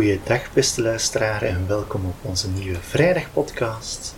Goeiedag 0.00 0.52
beste 0.52 0.82
luisteraar 0.82 1.42
en 1.42 1.66
welkom 1.66 2.04
op 2.04 2.14
onze 2.22 2.48
nieuwe 2.48 2.78
vrijdagpodcast. 2.80 4.14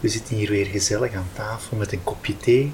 We 0.00 0.08
zitten 0.08 0.36
hier 0.36 0.50
weer 0.50 0.66
gezellig 0.66 1.14
aan 1.14 1.28
tafel 1.32 1.76
met 1.76 1.92
een 1.92 2.02
kopje 2.04 2.36
thee, 2.36 2.72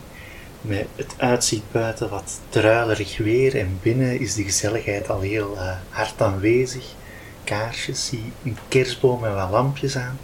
met 0.60 0.86
het 0.96 1.14
uitzicht 1.16 1.72
buiten 1.72 2.10
wat 2.10 2.40
druilerig 2.48 3.16
weer 3.16 3.56
en 3.56 3.78
binnen 3.82 4.20
is 4.20 4.34
de 4.34 4.42
gezelligheid 4.42 5.10
al 5.10 5.20
heel 5.20 5.54
uh, 5.54 5.76
hard 5.88 6.22
aanwezig. 6.22 6.84
Kaarsjes, 7.44 8.06
zie 8.06 8.32
een 8.44 8.56
kerstboom 8.68 9.24
en 9.24 9.34
wat 9.34 9.50
lampjes 9.50 9.96
aan, 9.96 10.18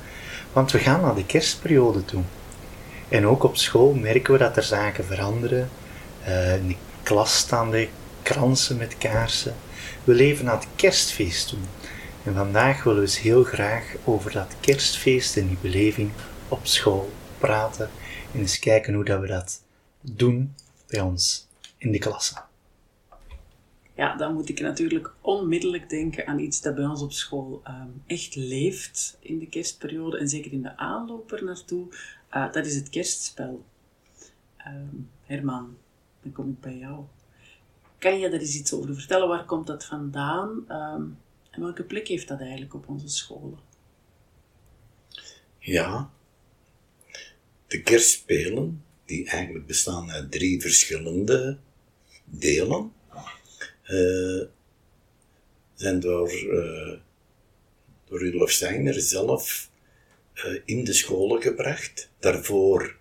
want 0.52 0.72
we 0.72 0.78
gaan 0.78 1.00
naar 1.00 1.14
de 1.14 1.26
kerstperiode 1.26 2.04
toe. 2.04 2.22
En 3.08 3.26
ook 3.26 3.42
op 3.42 3.56
school 3.56 3.94
merken 3.94 4.32
we 4.32 4.38
dat 4.38 4.56
er 4.56 4.62
zaken 4.62 5.04
veranderen. 5.04 5.68
Uh, 6.28 6.56
in 6.56 6.68
de 6.68 6.76
klas 7.02 7.36
staan 7.36 7.70
de 7.70 7.88
kransen 8.22 8.76
met 8.76 8.98
kaarsen. 8.98 9.54
We 10.04 10.14
leven 10.14 10.44
naar 10.44 10.56
het 10.56 10.66
kerstfeest 10.76 11.48
toe. 11.48 11.58
En 12.24 12.34
vandaag 12.34 12.82
willen 12.84 12.98
we 12.98 13.06
eens 13.06 13.18
heel 13.18 13.44
graag 13.44 13.94
over 14.04 14.32
dat 14.32 14.56
kerstfeest 14.60 15.36
en 15.36 15.48
die 15.48 15.58
beleving 15.60 16.10
op 16.48 16.66
school 16.66 17.10
praten. 17.38 17.90
En 18.32 18.40
eens 18.40 18.58
kijken 18.58 18.94
hoe 18.94 19.04
dat 19.04 19.20
we 19.20 19.26
dat 19.26 19.62
doen 20.00 20.54
bij 20.86 21.00
ons 21.00 21.48
in 21.78 21.92
de 21.92 21.98
klasse. 21.98 22.42
Ja, 23.94 24.16
dan 24.16 24.34
moet 24.34 24.48
ik 24.48 24.60
natuurlijk 24.60 25.12
onmiddellijk 25.20 25.88
denken 25.88 26.26
aan 26.26 26.38
iets 26.38 26.60
dat 26.60 26.74
bij 26.74 26.84
ons 26.84 27.02
op 27.02 27.12
school 27.12 27.60
ehm, 27.64 27.88
echt 28.06 28.34
leeft 28.34 29.16
in 29.20 29.38
de 29.38 29.46
kerstperiode 29.46 30.18
en 30.18 30.28
zeker 30.28 30.52
in 30.52 30.62
de 30.62 30.76
aanloop 30.76 31.32
er 31.32 31.44
naartoe. 31.44 31.86
Uh, 32.34 32.52
dat 32.52 32.66
is 32.66 32.74
het 32.74 32.90
kerstspel. 32.90 33.64
Um, 34.66 35.10
Herman, 35.22 35.76
dan 36.22 36.32
kom 36.32 36.48
ik 36.48 36.60
bij 36.60 36.76
jou. 36.76 37.04
Kan 37.98 38.18
je 38.18 38.30
daar 38.30 38.40
eens 38.40 38.56
iets 38.56 38.72
over 38.72 38.94
vertellen? 38.94 39.28
Waar 39.28 39.44
komt 39.44 39.66
dat 39.66 39.84
vandaan? 39.84 40.64
Um, 40.68 41.18
en 41.54 41.62
welke 41.62 41.84
plek 41.84 42.08
heeft 42.08 42.28
dat 42.28 42.40
eigenlijk 42.40 42.74
op 42.74 42.88
onze 42.88 43.08
scholen? 43.08 43.58
Ja, 45.58 46.12
de 47.66 47.82
kerstspelen, 47.82 48.84
die 49.04 49.28
eigenlijk 49.28 49.66
bestaan 49.66 50.10
uit 50.10 50.32
drie 50.32 50.60
verschillende 50.60 51.58
delen, 52.24 52.92
zijn 55.74 56.00
door, 56.00 56.32
uh, 56.32 56.98
door 58.04 58.18
Rudolf 58.18 58.50
Steiner 58.50 59.00
zelf 59.00 59.70
uh, 60.34 60.60
in 60.64 60.84
de 60.84 60.92
scholen 60.92 61.42
gebracht. 61.42 62.10
Daarvoor, 62.18 62.96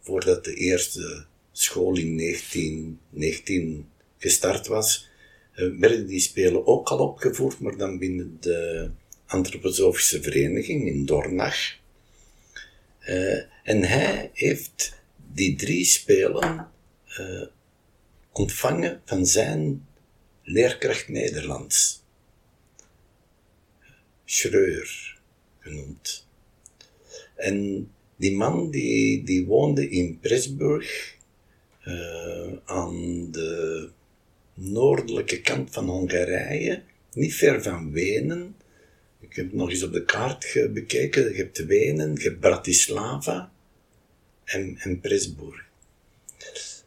voordat 0.00 0.44
de 0.44 0.54
eerste 0.54 1.26
school 1.52 1.96
in 1.96 2.16
1919 2.16 3.88
gestart 4.18 4.66
was, 4.66 5.08
werden 5.54 6.06
die 6.06 6.20
spelen 6.20 6.66
ook 6.66 6.88
al 6.88 6.98
opgevoerd, 6.98 7.60
maar 7.60 7.76
dan 7.76 7.98
binnen 7.98 8.36
de 8.40 8.90
antroposofische 9.26 10.22
vereniging 10.22 10.86
in 10.86 11.04
Dornach. 11.04 11.76
Uh, 13.08 13.42
en 13.62 13.82
hij 13.82 14.30
heeft 14.32 15.02
die 15.32 15.56
drie 15.56 15.84
spelen 15.84 16.70
uh, 17.18 17.42
ontvangen 18.32 19.02
van 19.04 19.26
zijn 19.26 19.86
leerkracht 20.42 21.08
Nederlands. 21.08 22.02
Schreur 24.24 25.18
genoemd. 25.58 26.26
En 27.36 27.88
die 28.16 28.36
man 28.36 28.70
die, 28.70 29.24
die 29.24 29.46
woonde 29.46 29.90
in 29.90 30.18
Pressburg 30.20 31.16
uh, 31.84 32.52
aan 32.64 33.30
de 33.30 33.90
noordelijke 34.54 35.40
kant 35.40 35.72
van 35.72 35.88
Hongarije, 35.88 36.82
niet 37.12 37.34
ver 37.34 37.62
van 37.62 37.92
Wenen. 37.92 38.56
Ik 39.20 39.36
heb 39.36 39.52
nog 39.52 39.70
eens 39.70 39.82
op 39.82 39.92
de 39.92 40.04
kaart 40.04 40.70
bekeken. 40.72 41.22
Je 41.22 41.36
hebt 41.36 41.64
Wenen, 41.64 42.14
je 42.14 42.22
hebt 42.22 42.40
Bratislava 42.40 43.52
en, 44.44 44.76
en 44.78 45.00
Presburg. 45.00 45.64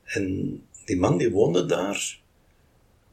En 0.03 0.61
die 0.85 0.97
man 0.97 1.17
die 1.17 1.31
woonde 1.31 1.65
daar, 1.65 2.19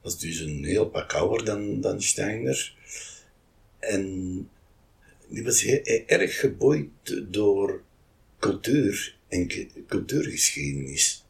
was 0.03 0.19
dus 0.19 0.41
een 0.41 0.65
heel 0.65 0.89
pak 0.89 1.13
ouder 1.13 1.45
dan, 1.45 1.81
dan 1.81 2.03
Steiner. 2.03 2.75
En 3.79 4.49
die 5.29 5.45
was 5.45 5.63
heel, 5.63 5.83
erg 6.07 6.41
geboeid 6.41 6.89
door 7.33 7.83
cultuur 8.39 9.17
en 9.29 9.49
cultuurgeschiedenis. 9.87 11.24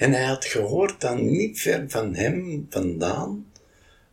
En 0.00 0.12
hij 0.12 0.24
had 0.24 0.44
gehoord 0.44 1.00
dat 1.00 1.18
niet 1.18 1.60
ver 1.60 1.84
van 1.90 2.14
hem 2.14 2.66
vandaan 2.70 3.52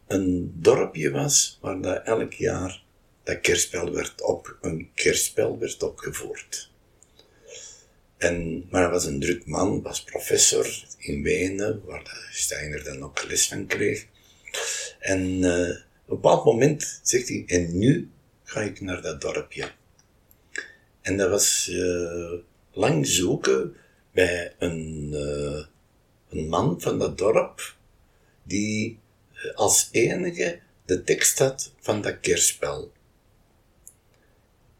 een 0.07 0.53
dorpje 0.55 1.11
was 1.11 1.57
waar 1.61 1.81
dat 1.81 2.05
elk 2.05 2.33
jaar 2.33 2.83
dat 3.23 3.39
kerstspel 3.39 3.93
werd 3.93 4.21
op, 4.21 4.57
een 4.61 4.89
kerstspel 4.93 5.59
werd 5.59 5.83
opgevoerd. 5.83 6.71
En, 8.17 8.67
maar 8.69 8.81
hij 8.81 8.91
was 8.91 9.05
een 9.05 9.19
druk 9.19 9.45
man, 9.45 9.81
was 9.81 10.03
professor 10.03 10.83
in 10.97 11.23
Wenen, 11.23 11.81
waar 11.85 12.29
Steiner 12.31 12.83
dan 12.83 13.03
ook 13.03 13.23
les 13.27 13.47
van 13.47 13.65
kreeg. 13.65 14.05
En 14.99 15.21
uh, 15.21 15.69
op 15.69 15.77
een 15.77 15.81
bepaald 16.05 16.45
moment 16.45 16.99
zegt 17.03 17.27
hij, 17.27 17.43
en 17.47 17.77
nu 17.77 18.09
ga 18.43 18.61
ik 18.61 18.81
naar 18.81 19.01
dat 19.01 19.21
dorpje. 19.21 19.71
En 21.01 21.17
dat 21.17 21.29
was 21.29 21.67
uh, 21.71 22.33
lang 22.71 23.07
zoeken 23.07 23.75
bij 24.11 24.55
een, 24.57 25.09
uh, 25.13 25.65
een 26.29 26.47
man 26.47 26.81
van 26.81 26.99
dat 26.99 27.17
dorp, 27.17 27.75
die 28.43 28.99
eh, 29.33 29.55
als 29.55 29.89
enige 29.91 30.59
de 30.85 31.03
tekst 31.03 31.39
had 31.39 31.73
van 31.79 32.01
dat 32.01 32.19
kerstspel. 32.19 32.91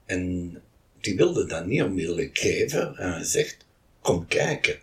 En 0.06 0.52
die 1.00 1.16
wilde 1.16 1.46
dat 1.46 1.66
niet 1.66 1.82
onmiddellijk 1.82 2.38
geven 2.38 2.96
en 2.96 3.12
hij 3.12 3.24
zegt, 3.24 3.66
kom 4.02 4.28
kijken. 4.28 4.80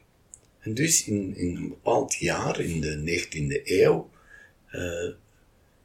En 0.61 0.75
dus 0.75 1.07
in, 1.07 1.37
in 1.37 1.57
een 1.57 1.69
bepaald 1.69 2.15
jaar, 2.15 2.61
in 2.61 2.81
de 2.81 3.23
19e 3.27 3.61
eeuw, 3.65 4.11
uh, 4.73 5.13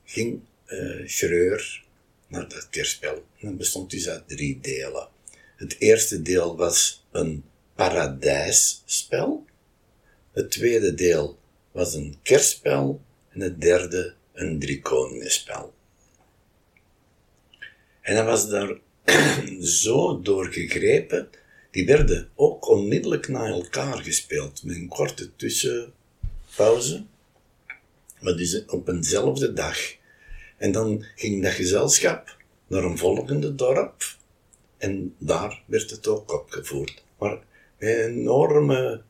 ging 0.03 0.39
uh, 0.67 1.07
Schreur 1.07 1.83
naar 2.27 2.49
dat 2.49 2.69
kerstspel. 2.69 3.15
En 3.15 3.47
dat 3.47 3.57
bestond 3.57 3.91
dus 3.91 4.09
uit 4.09 4.27
drie 4.27 4.59
delen. 4.61 5.07
Het 5.55 5.75
eerste 5.79 6.21
deel 6.21 6.57
was 6.57 7.05
een 7.11 7.43
paradijsspel. 7.75 9.45
Het 10.31 10.51
tweede 10.51 10.93
deel 10.93 11.39
was 11.71 11.93
een 11.93 12.15
kerstspel 12.21 13.01
en 13.29 13.39
het 13.39 13.61
derde 13.61 14.13
een 14.33 14.59
driekoningenspel. 14.59 15.73
En 18.01 18.15
hij 18.15 18.25
was 18.25 18.49
daar 18.49 18.77
zo 19.83 20.21
door 20.21 20.45
gegrepen, 20.45 21.29
die 21.71 21.85
werden 21.85 22.29
ook 22.35 22.67
onmiddellijk 22.67 23.27
na 23.27 23.47
elkaar 23.47 23.97
gespeeld, 23.97 24.63
met 24.63 24.75
een 24.75 24.87
korte 24.87 25.35
tussenpauze, 25.35 27.03
maar 28.19 28.35
dus 28.35 28.65
op 28.65 28.87
eenzelfde 28.87 29.53
dag. 29.53 29.77
En 30.57 30.71
dan 30.71 31.05
ging 31.15 31.43
dat 31.43 31.51
gezelschap 31.51 32.37
naar 32.67 32.83
een 32.83 32.97
volgende 32.97 33.55
dorp, 33.55 34.17
en 34.77 35.15
daar 35.17 35.63
werd 35.65 35.89
het 35.89 36.07
ook 36.07 36.33
opgevoerd. 36.33 37.03
Maar 37.17 37.39
met 37.77 37.97
enorme 37.97 39.01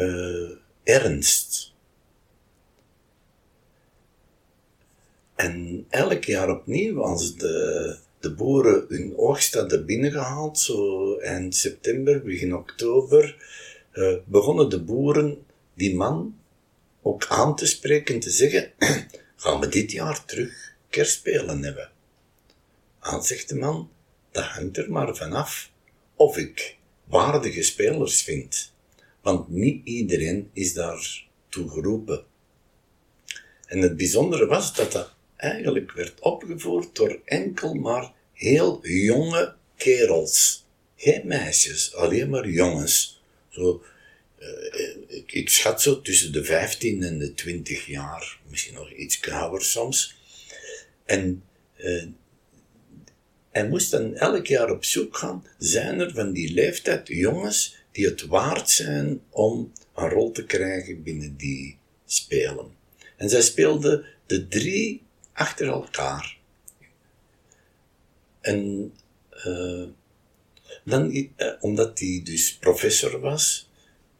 uh, 0.00 0.50
ernst. 0.82 1.72
En 5.34 5.86
elk 5.90 6.24
jaar 6.24 6.50
opnieuw, 6.50 7.02
als 7.02 7.36
de, 7.36 7.96
de 8.20 8.34
boeren 8.34 8.84
hun 8.88 9.16
oogst 9.16 9.54
hadden 9.54 9.86
binnengehaald, 9.86 10.58
zo 10.58 11.16
eind 11.16 11.54
september, 11.54 12.22
begin 12.22 12.54
oktober, 12.54 13.36
uh, 13.92 14.16
begonnen 14.24 14.70
de 14.70 14.82
boeren 14.82 15.44
die 15.74 15.96
man 15.96 16.38
ook 17.02 17.26
aan 17.26 17.56
te 17.56 17.66
spreken, 17.66 18.20
te 18.20 18.30
zeggen, 18.30 18.72
gaan 19.36 19.60
we 19.60 19.68
dit 19.68 19.92
jaar 19.92 20.24
terug 20.24 20.74
kerstspelen 20.90 21.62
hebben? 21.62 21.90
Aan 22.98 23.24
zegt 23.24 23.48
de 23.48 23.54
man, 23.54 23.90
dat 24.30 24.44
hangt 24.44 24.76
er 24.76 24.90
maar 24.90 25.16
vanaf 25.16 25.70
of 26.14 26.36
ik 26.36 26.76
waardige 27.04 27.62
spelers 27.62 28.22
vind 28.22 28.72
want 29.20 29.48
niet 29.48 29.86
iedereen 29.86 30.50
is 30.52 30.72
daartoe 30.72 31.70
geroepen. 31.70 32.24
En 33.66 33.78
het 33.78 33.96
bijzondere 33.96 34.46
was 34.46 34.74
dat 34.74 34.92
dat 34.92 35.14
eigenlijk 35.36 35.92
werd 35.92 36.20
opgevoerd 36.20 36.94
door 36.94 37.20
enkel 37.24 37.74
maar 37.74 38.12
heel 38.32 38.86
jonge 38.86 39.54
kerels. 39.76 40.64
Geen 40.96 41.26
meisjes, 41.26 41.94
alleen 41.94 42.30
maar 42.30 42.48
jongens. 42.48 43.22
Zo, 43.48 43.82
ik, 45.08 45.32
ik, 45.32 45.48
schat 45.48 45.82
zo 45.82 46.00
tussen 46.00 46.32
de 46.32 46.44
15 46.44 47.02
en 47.02 47.18
de 47.18 47.34
20 47.34 47.86
jaar, 47.86 48.38
misschien 48.48 48.74
nog 48.74 48.92
iets 48.92 49.30
ouder 49.30 49.62
soms. 49.62 50.16
En 51.04 51.42
uh, 51.76 52.04
hij 53.50 53.68
moest 53.68 53.90
dan 53.90 54.14
elk 54.14 54.46
jaar 54.46 54.70
op 54.70 54.84
zoek 54.84 55.16
gaan, 55.16 55.46
zijn 55.58 56.00
er 56.00 56.12
van 56.12 56.32
die 56.32 56.52
leeftijd 56.54 57.08
jongens 57.08 57.76
die 57.92 58.06
het 58.06 58.26
waard 58.26 58.70
zijn 58.70 59.20
om 59.30 59.72
een 59.94 60.08
rol 60.08 60.32
te 60.32 60.44
krijgen 60.44 61.02
binnen 61.02 61.36
die 61.36 61.78
spelen. 62.06 62.74
En 63.16 63.28
zij 63.28 63.42
speelden 63.42 64.04
de 64.26 64.48
drie 64.48 65.02
achter 65.32 65.66
elkaar. 65.66 66.38
En 68.40 68.92
uh, 69.46 69.88
dan, 70.84 71.10
uh, 71.14 71.26
omdat 71.60 71.98
hij 71.98 72.20
dus 72.24 72.56
professor 72.56 73.20
was, 73.20 73.70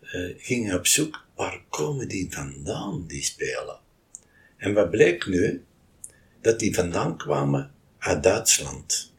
uh, 0.03 0.35
ging 0.39 0.67
hij 0.67 0.77
op 0.77 0.87
zoek 0.87 1.27
waar 1.35 1.63
komen 1.69 2.09
die 2.09 2.33
vandaan, 2.33 3.07
die 3.07 3.23
spelen. 3.23 3.79
En 4.57 4.75
wat 4.75 4.91
bleek 4.91 5.27
nu? 5.27 5.65
Dat 6.41 6.59
die 6.59 6.75
vandaan 6.75 7.17
kwamen 7.17 7.75
uit 7.99 8.23
Duitsland. 8.23 9.13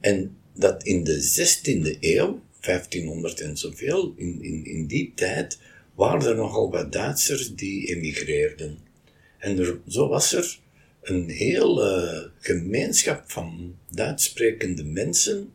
en 0.00 0.36
dat 0.54 0.84
in 0.84 1.04
de 1.04 1.22
16e 1.22 1.98
eeuw, 2.00 2.42
1500 2.60 3.40
en 3.40 3.56
zoveel, 3.56 4.14
in, 4.16 4.42
in, 4.42 4.64
in 4.64 4.86
die 4.86 5.12
tijd, 5.14 5.58
waren 5.94 6.28
er 6.28 6.36
nogal 6.36 6.70
wat 6.70 6.92
Duitsers 6.92 7.54
die 7.54 7.86
emigreerden. 7.96 8.78
En 9.38 9.58
er, 9.58 9.80
zo 9.88 10.08
was 10.08 10.32
er 10.32 10.58
een 11.02 11.28
hele 11.28 12.30
gemeenschap 12.38 13.30
van 13.30 13.76
Duits 13.90 14.24
sprekende 14.24 14.84
mensen 14.84 15.52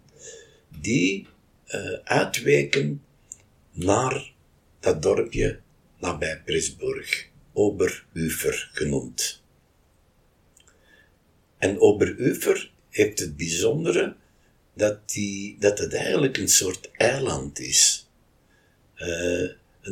die 0.81 1.27
uh, 1.67 1.91
uitweken 2.03 3.01
naar 3.71 4.33
dat 4.79 5.01
dorpje 5.01 5.59
nabij 5.99 6.41
Presburg, 6.45 7.27
Oberufer 7.53 8.69
genoemd. 8.73 9.43
En 11.57 11.79
Oberufer 11.79 12.71
heeft 12.89 13.19
het 13.19 13.37
bijzondere 13.37 14.15
dat, 14.73 15.09
die, 15.09 15.55
dat 15.59 15.79
het 15.79 15.93
eigenlijk 15.93 16.37
een 16.37 16.49
soort 16.49 16.89
eiland 16.91 17.59
is. 17.59 18.07
Uh, 18.97 19.49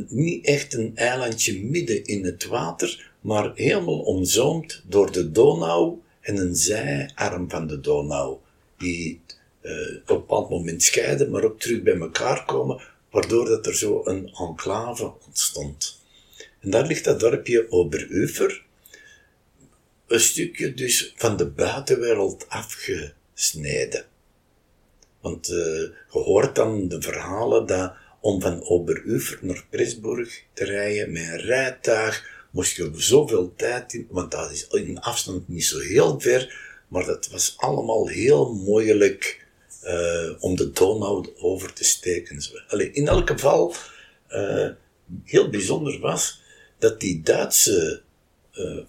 niet 0.07 0.45
echt 0.45 0.73
een 0.73 0.91
eilandje 0.95 1.63
midden 1.63 2.05
in 2.05 2.25
het 2.25 2.45
water, 2.45 3.11
maar 3.21 3.51
helemaal 3.55 3.99
omzoomd 3.99 4.83
door 4.87 5.11
de 5.11 5.31
Donau 5.31 6.01
en 6.21 6.37
een 6.37 6.55
zijarm 6.55 7.49
van 7.49 7.67
de 7.67 7.79
Donau, 7.79 8.37
die 8.77 9.21
uh, 9.61 9.71
op 9.71 9.79
een 9.87 10.03
bepaald 10.05 10.49
moment 10.49 10.83
scheiden, 10.83 11.31
maar 11.31 11.43
ook 11.43 11.59
terug 11.59 11.81
bij 11.81 11.97
elkaar 11.97 12.45
komen, 12.45 12.81
waardoor 13.11 13.45
dat 13.45 13.65
er 13.65 13.75
zo 13.75 14.01
een 14.05 14.29
enclave 14.33 15.13
ontstond. 15.25 15.99
En 16.59 16.69
daar 16.69 16.87
ligt 16.87 17.03
dat 17.03 17.19
dorpje 17.19 17.71
Oberufer, 17.71 18.65
een 20.07 20.19
stukje 20.19 20.73
dus 20.73 21.13
van 21.15 21.37
de 21.37 21.45
buitenwereld 21.45 22.49
afgesneden. 22.49 24.05
Want 25.27 25.49
uh, 25.49 25.57
je 25.57 26.19
hoort 26.19 26.55
dan 26.55 26.87
de 26.87 27.01
verhalen 27.01 27.65
dat 27.65 27.93
om 28.21 28.41
van 28.41 28.63
Oberufer 28.63 29.39
naar 29.41 29.65
Presburg 29.69 30.43
te 30.53 30.63
rijden 30.63 31.11
met 31.11 31.21
een 31.21 31.37
rijtuig, 31.37 32.45
moest 32.51 32.75
je 32.75 32.91
zoveel 32.95 33.53
tijd 33.55 33.93
in, 33.93 34.07
want 34.09 34.31
dat 34.31 34.51
is 34.51 34.67
in 34.67 34.99
afstand 34.99 35.47
niet 35.47 35.65
zo 35.65 35.79
heel 35.79 36.19
ver, 36.19 36.59
maar 36.87 37.05
dat 37.05 37.27
was 37.27 37.53
allemaal 37.57 38.07
heel 38.07 38.53
moeilijk 38.53 39.45
uh, 39.83 40.31
om 40.39 40.55
de 40.55 40.71
Donau 40.71 41.27
over 41.37 41.73
te 41.73 41.83
steken. 41.83 42.41
Allee, 42.67 42.91
in 42.91 43.07
elk 43.07 43.29
geval, 43.29 43.73
uh, 44.29 44.69
heel 45.23 45.49
bijzonder 45.49 45.99
was 45.99 46.41
dat 46.77 46.99
die 46.99 47.21
Duitse 47.21 48.01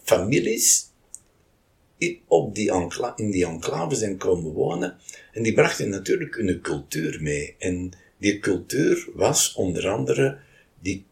families 0.03 0.88
op 2.27 2.55
die 2.55 2.73
in 3.17 3.31
die 3.31 3.47
enclave 3.47 3.95
zijn 3.95 4.17
komen 4.17 4.53
wonen 4.53 4.97
en 5.33 5.43
die 5.43 5.55
brachten 5.55 5.89
natuurlijk 5.89 6.37
hun 6.37 6.61
cultuur 6.61 7.19
mee. 7.23 7.55
En 7.59 7.93
die 8.19 8.39
cultuur 8.39 9.09
was 9.15 9.55
onder 9.55 9.89
andere 9.89 10.39
die 10.81 11.07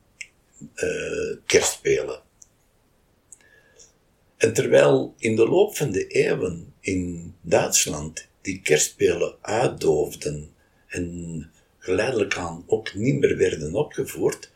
uh, 0.75 1.37
kerstspelen. 1.47 2.21
En 4.37 4.53
terwijl 4.53 5.15
in 5.19 5.37
de 5.37 5.49
loop 5.49 5.77
van 5.77 5.91
de 5.91 6.07
eeuwen 6.07 6.75
in 6.81 7.35
Duitsland 7.41 8.29
die 8.41 8.61
kerstspelen 8.63 9.37
uitdoofden 9.41 10.51
en 10.87 11.51
geleidelijk 11.79 12.37
aan 12.37 12.65
ook 12.67 12.95
niet 12.95 13.19
meer 13.19 13.37
werden 13.37 13.75
opgevoerd, 13.75 14.51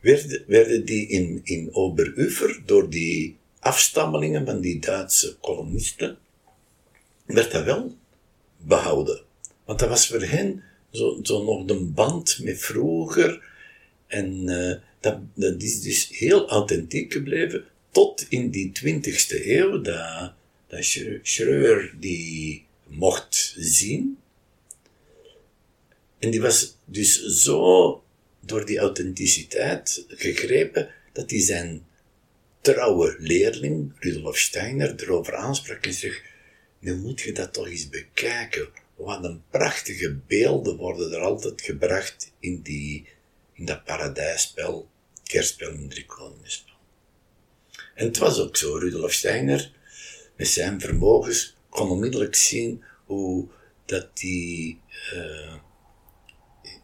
werden, 0.00 0.44
werden 0.46 0.84
die 0.84 1.08
in, 1.08 1.40
in 1.44 1.74
Oberufer 1.74 2.62
door 2.66 2.90
die 2.90 3.36
afstammelingen 3.62 4.46
van 4.46 4.60
die 4.60 4.78
Duitse 4.78 5.36
kolonisten, 5.40 6.18
werd 7.24 7.52
dat 7.52 7.64
wel 7.64 7.96
behouden. 8.56 9.20
Want 9.64 9.78
dat 9.78 9.88
was 9.88 10.06
voor 10.06 10.22
hen 10.22 10.62
zo, 10.90 11.18
zo 11.22 11.44
nog 11.44 11.64
de 11.66 11.80
band 11.80 12.38
met 12.42 12.58
vroeger. 12.58 13.50
En 14.06 14.48
uh, 14.48 14.74
dat, 15.00 15.18
dat 15.34 15.62
is 15.62 15.80
dus 15.80 16.08
heel 16.08 16.48
authentiek 16.48 17.12
gebleven 17.12 17.64
tot 17.90 18.26
in 18.28 18.50
die 18.50 18.72
twintigste 18.72 19.56
eeuw, 19.58 19.80
dat, 19.80 20.32
dat 20.66 20.84
Schreur 21.22 21.94
die 22.00 22.64
mocht 22.86 23.54
zien. 23.58 24.18
En 26.18 26.30
die 26.30 26.40
was 26.40 26.76
dus 26.84 27.24
zo 27.24 28.02
door 28.40 28.66
die 28.66 28.78
authenticiteit 28.78 30.04
gegrepen, 30.08 30.88
dat 31.12 31.30
hij 31.30 31.40
zijn 31.40 31.86
trouwe 32.62 33.16
leerling, 33.18 33.92
Rudolf 33.98 34.38
Steiner, 34.38 34.94
erover 34.96 35.34
aansprak 35.34 35.86
en 35.86 35.92
zegt, 35.92 36.22
nu 36.78 36.96
moet 36.96 37.20
je 37.20 37.32
dat 37.32 37.52
toch 37.52 37.68
eens 37.68 37.88
bekijken. 37.88 38.68
Wat 38.94 39.24
een 39.24 39.42
prachtige 39.50 40.16
beelden 40.26 40.76
worden 40.76 41.12
er 41.12 41.20
altijd 41.20 41.60
gebracht 41.60 42.32
in, 42.40 42.62
die, 42.62 43.08
in 43.52 43.64
dat 43.64 43.84
paradijsspel, 43.84 44.88
kerstspel 45.24 45.70
en 45.70 45.88
driekoningenspel. 45.88 46.74
En 47.94 48.06
het 48.06 48.18
was 48.18 48.40
ook 48.40 48.56
zo, 48.56 48.74
Rudolf 48.76 49.12
Steiner, 49.12 49.72
met 50.36 50.48
zijn 50.48 50.80
vermogens, 50.80 51.56
kon 51.68 51.90
onmiddellijk 51.90 52.34
zien 52.34 52.84
hoe 53.04 53.48
dat 53.84 54.18
die, 54.18 54.80
uh, 55.14 55.54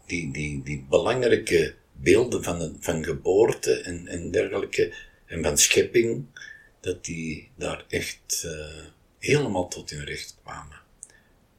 die, 0.05 0.31
die, 0.31 0.63
die 0.63 0.85
belangrijke 0.89 1.75
beelden 1.91 2.43
van, 2.43 2.77
van 2.79 3.03
geboorte 3.03 3.73
en, 3.73 4.07
en 4.07 4.31
dergelijke, 4.31 4.93
en 5.29 5.43
van 5.43 5.57
schepping, 5.57 6.25
dat 6.79 7.05
die 7.05 7.49
daar 7.55 7.85
echt 7.87 8.43
uh, 8.45 8.85
helemaal 9.19 9.67
tot 9.67 9.89
hun 9.89 10.05
recht 10.05 10.37
kwamen. 10.43 10.77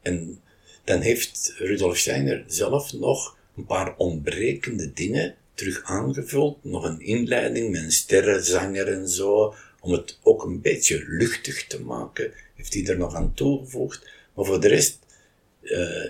En 0.03 0.41
dan 0.85 1.01
heeft 1.01 1.55
Rudolf 1.57 1.97
Steiner 1.97 2.45
zelf 2.47 2.93
nog 2.93 3.37
een 3.57 3.67
paar 3.67 3.97
ontbrekende 3.97 4.93
dingen 4.93 5.35
terug 5.55 5.83
aangevuld. 5.83 6.65
Nog 6.65 6.85
een 6.85 7.01
inleiding 7.01 7.71
met 7.71 7.83
een 7.83 7.93
sterrenzanger 7.93 8.89
en 8.89 9.09
zo, 9.09 9.55
om 9.81 9.93
het 9.93 10.19
ook 10.23 10.43
een 10.45 10.61
beetje 10.61 11.05
luchtig 11.07 11.67
te 11.67 11.83
maken, 11.83 12.33
heeft 12.55 12.75
hij 12.75 12.87
er 12.87 12.99
nog 12.99 13.15
aan 13.15 13.35
toegevoegd. 13.35 14.11
Maar 14.35 14.45
voor 14.45 14.61
de 14.61 14.69
rest 14.69 14.99
uh, 15.63 16.07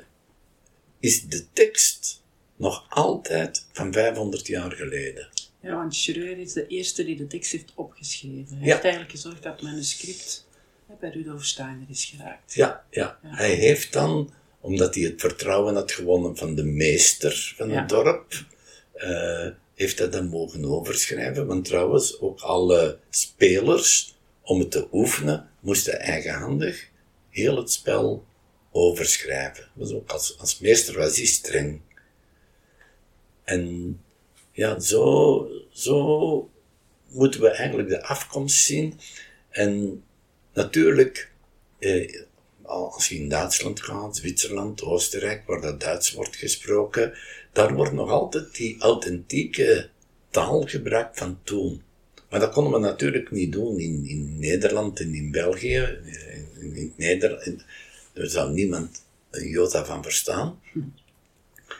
is 1.01 1.23
de 1.29 1.45
tekst 1.53 2.23
nog 2.57 2.87
altijd 2.89 3.67
van 3.73 3.93
500 3.93 4.47
jaar 4.47 4.73
geleden. 4.73 5.29
Ja, 5.63 5.75
want 5.75 5.95
Schreur 5.95 6.39
is 6.39 6.53
de 6.53 6.67
eerste 6.67 7.05
die 7.05 7.17
de 7.17 7.27
tekst 7.27 7.53
heeft 7.53 7.73
opgeschreven. 7.75 8.57
Hij 8.57 8.69
heeft 8.69 8.83
eigenlijk 8.83 9.11
gezorgd 9.11 9.43
dat 9.43 9.53
het 9.53 9.63
manuscript 9.63 10.47
bij 11.01 11.11
Rudolf 11.11 11.45
Steiner 11.45 11.87
is 11.89 12.05
geraakt. 12.05 12.55
Ja, 12.55 12.85
ja, 12.91 13.19
ja. 13.23 13.35
Hij 13.35 13.55
heeft 13.55 13.93
dan, 13.93 14.33
omdat 14.61 14.95
hij 14.95 15.05
het 15.05 15.21
vertrouwen 15.21 15.75
had 15.75 15.93
gewonnen 15.93 16.37
van 16.37 16.55
de 16.55 16.65
meester 16.65 17.55
van 17.57 17.71
het 17.71 17.89
dorp, 17.89 18.45
uh, 18.97 19.49
heeft 19.75 19.99
hij 19.99 20.09
dat 20.09 20.31
mogen 20.31 20.65
overschrijven. 20.65 21.47
Want 21.47 21.65
trouwens, 21.65 22.21
ook 22.21 22.41
alle 22.41 22.99
spelers, 23.11 24.19
om 24.43 24.59
het 24.59 24.71
te 24.71 24.89
oefenen, 24.93 25.51
moesten 25.61 26.01
eigenhandig 26.01 26.89
heel 27.31 27.57
het 27.57 27.73
spel 27.73 28.25
overschrijven. 28.73 29.69
Dus 29.75 29.93
ook 29.93 30.11
als, 30.11 30.39
als 30.39 30.59
meester 30.59 30.99
was 30.99 31.17
hij 31.17 31.27
streng. 31.27 31.81
En 33.45 34.01
ja, 34.61 34.81
zo, 34.81 35.49
zo 35.73 36.51
moeten 37.09 37.41
we 37.41 37.49
eigenlijk 37.49 37.89
de 37.89 38.03
afkomst 38.03 38.65
zien. 38.65 39.01
En 39.49 40.03
natuurlijk, 40.53 41.33
eh, 41.79 42.23
als 42.63 43.09
je 43.09 43.15
in 43.15 43.29
Duitsland 43.29 43.83
gaat, 43.83 44.17
Zwitserland, 44.17 44.83
Oostenrijk, 44.83 45.47
waar 45.47 45.61
dat 45.61 45.81
Duits 45.81 46.13
wordt 46.13 46.37
gesproken, 46.37 47.13
daar 47.53 47.75
wordt 47.75 47.93
nog 47.93 48.11
altijd 48.11 48.55
die 48.55 48.81
authentieke 48.81 49.89
taal 50.31 50.63
gebruikt 50.67 51.19
van 51.19 51.39
toen. 51.43 51.83
Maar 52.31 52.41
dat 52.41 52.53
konden 52.53 52.73
we 52.73 52.79
natuurlijk 52.79 53.31
niet 53.31 53.53
doen 53.53 53.79
in, 53.79 54.07
in 54.07 54.39
Nederland 54.39 55.01
en 55.01 55.15
in 55.15 55.31
België. 55.31 55.99
In, 56.61 56.75
in 56.75 56.93
Nederland, 56.97 57.65
er 58.13 58.31
zou 58.31 58.53
niemand 58.53 59.03
een 59.31 59.49
jota 59.49 59.85
van 59.85 60.03
verstaan. 60.03 60.61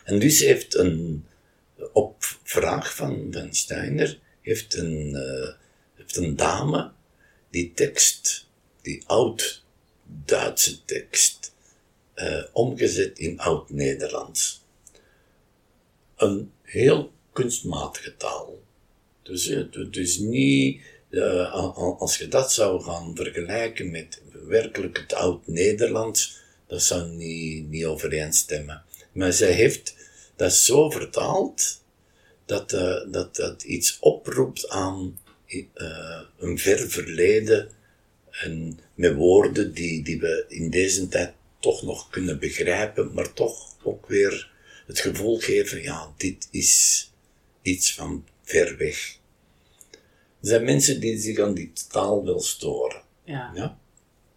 En 0.05 0.19
dus 0.19 0.41
heeft 0.41 0.75
een, 0.75 1.25
op 1.93 2.25
vraag 2.43 2.95
van, 2.95 3.29
van 3.31 3.55
Steiner, 3.55 4.19
heeft 4.41 4.75
een, 4.75 5.11
uh, 5.11 5.49
heeft 5.95 6.17
een 6.17 6.37
dame 6.37 6.93
die 7.51 7.73
tekst 7.75 8.49
die 8.83 9.03
oud-Duitse 9.07 10.85
tekst 10.85 11.55
uh, 12.17 12.43
omgezet 12.53 13.19
in 13.19 13.39
oud-Nederlands. 13.39 14.65
Een 16.17 16.53
heel 16.63 17.13
kunstmatige 17.33 18.17
taal. 18.17 18.63
Dus 19.23 19.45
het 19.47 19.97
is 19.97 20.19
niet, 20.19 20.83
uh, 21.11 21.55
als 21.99 22.19
je 22.19 22.29
dat 22.29 22.53
zou 22.53 22.83
gaan 22.83 23.17
vergelijken 23.17 23.91
met 23.91 24.23
werkelijk 24.47 24.99
het 24.99 25.13
oud-Nederlands, 25.15 26.39
dat 26.67 26.83
zou 26.83 27.09
niet, 27.09 27.69
niet 27.69 27.85
overeenstemmen. 27.85 28.83
Maar 29.13 29.33
zij 29.33 29.53
heeft 29.53 29.95
dat 30.41 30.53
zo 30.53 30.91
vertaald, 30.91 31.83
dat 32.45 32.73
uh, 32.73 33.01
dat, 33.07 33.37
dat 33.37 33.63
iets 33.63 33.99
oproept 33.99 34.69
aan 34.69 35.21
uh, 35.47 36.21
een 36.39 36.59
ver 36.59 36.91
verleden, 36.91 37.71
en 38.31 38.79
met 38.95 39.15
woorden 39.15 39.73
die, 39.73 40.03
die 40.03 40.21
we 40.21 40.45
in 40.49 40.71
deze 40.71 41.09
tijd 41.09 41.33
toch 41.59 41.83
nog 41.83 42.11
kunnen 42.11 42.39
begrijpen, 42.39 43.13
maar 43.15 43.33
toch 43.33 43.77
ook 43.83 44.07
weer 44.07 44.51
het 44.87 45.01
gevoel 45.01 45.39
geven, 45.39 45.83
ja, 45.83 46.13
dit 46.17 46.49
is 46.51 47.11
iets 47.63 47.95
van 47.95 48.25
ver 48.43 48.77
weg. 48.77 49.19
Er 50.41 50.49
zijn 50.49 50.65
mensen 50.65 51.01
die 51.01 51.19
zich 51.19 51.39
aan 51.39 51.55
die 51.55 51.73
taal 51.89 52.25
wil 52.25 52.41
storen. 52.41 53.03
Ja. 53.25 53.51
ja? 53.55 53.79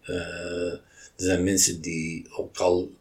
Uh, 0.06 0.72
er 0.72 0.80
zijn 1.16 1.44
mensen 1.44 1.80
die 1.80 2.26
ook 2.30 2.56
al 2.56 2.92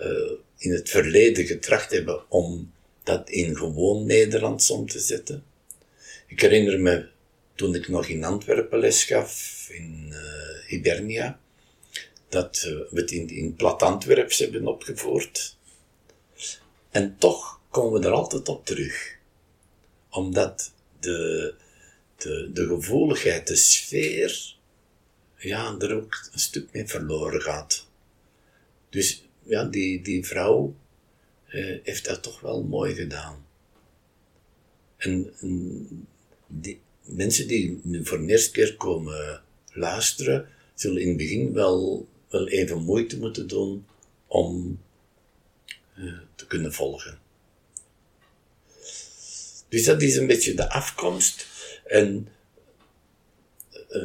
uh, 0.00 0.32
in 0.64 0.72
het 0.72 0.90
verleden 0.90 1.46
getracht 1.46 1.90
hebben 1.90 2.30
om 2.30 2.72
dat 3.02 3.30
in 3.30 3.56
gewoon 3.56 4.06
Nederlands 4.06 4.70
om 4.70 4.88
te 4.88 4.98
zetten. 4.98 5.44
Ik 6.26 6.40
herinner 6.40 6.80
me 6.80 7.08
toen 7.54 7.74
ik 7.74 7.88
nog 7.88 8.06
in 8.06 8.24
Antwerpen 8.24 8.78
les 8.78 9.04
gaf, 9.04 9.66
in 9.70 10.08
uh, 10.12 10.20
Hibernia, 10.66 11.40
dat 12.28 12.60
we 12.60 13.00
het 13.00 13.10
in, 13.10 13.28
in 13.28 13.54
plat 13.54 13.82
Antwerps 13.82 14.38
hebben 14.38 14.66
opgevoerd. 14.66 15.56
En 16.90 17.16
toch 17.18 17.60
komen 17.70 18.00
we 18.00 18.06
er 18.06 18.12
altijd 18.12 18.48
op 18.48 18.66
terug. 18.66 19.16
Omdat 20.10 20.72
de, 21.00 21.54
de, 22.16 22.50
de 22.52 22.66
gevoeligheid, 22.66 23.46
de 23.46 23.56
sfeer, 23.56 24.56
ja, 25.36 25.76
er 25.78 25.96
ook 25.96 26.28
een 26.32 26.38
stuk 26.38 26.72
mee 26.72 26.86
verloren 26.86 27.42
gaat. 27.42 27.86
Dus 28.90 29.23
ja, 29.44 29.64
die, 29.64 30.02
die 30.02 30.26
vrouw 30.26 30.74
eh, 31.46 31.78
heeft 31.82 32.04
dat 32.04 32.22
toch 32.22 32.40
wel 32.40 32.62
mooi 32.62 32.94
gedaan. 32.94 33.46
En, 34.96 35.32
en 35.40 35.88
die 36.46 36.80
mensen 37.02 37.48
die 37.48 37.80
voor 38.02 38.18
de 38.18 38.26
eerste 38.26 38.50
keer 38.50 38.76
komen 38.76 39.42
luisteren, 39.72 40.48
zullen 40.74 41.02
in 41.02 41.08
het 41.08 41.16
begin 41.16 41.52
wel, 41.52 42.08
wel 42.28 42.48
even 42.48 42.82
moeite 42.82 43.18
moeten 43.18 43.48
doen 43.48 43.86
om 44.26 44.80
uh, 45.98 46.18
te 46.34 46.46
kunnen 46.46 46.72
volgen. 46.72 47.18
Dus 49.68 49.84
dat 49.84 50.02
is 50.02 50.16
een 50.16 50.26
beetje 50.26 50.54
de 50.54 50.70
afkomst. 50.70 51.46
En 51.86 52.28
uh, 53.72 54.02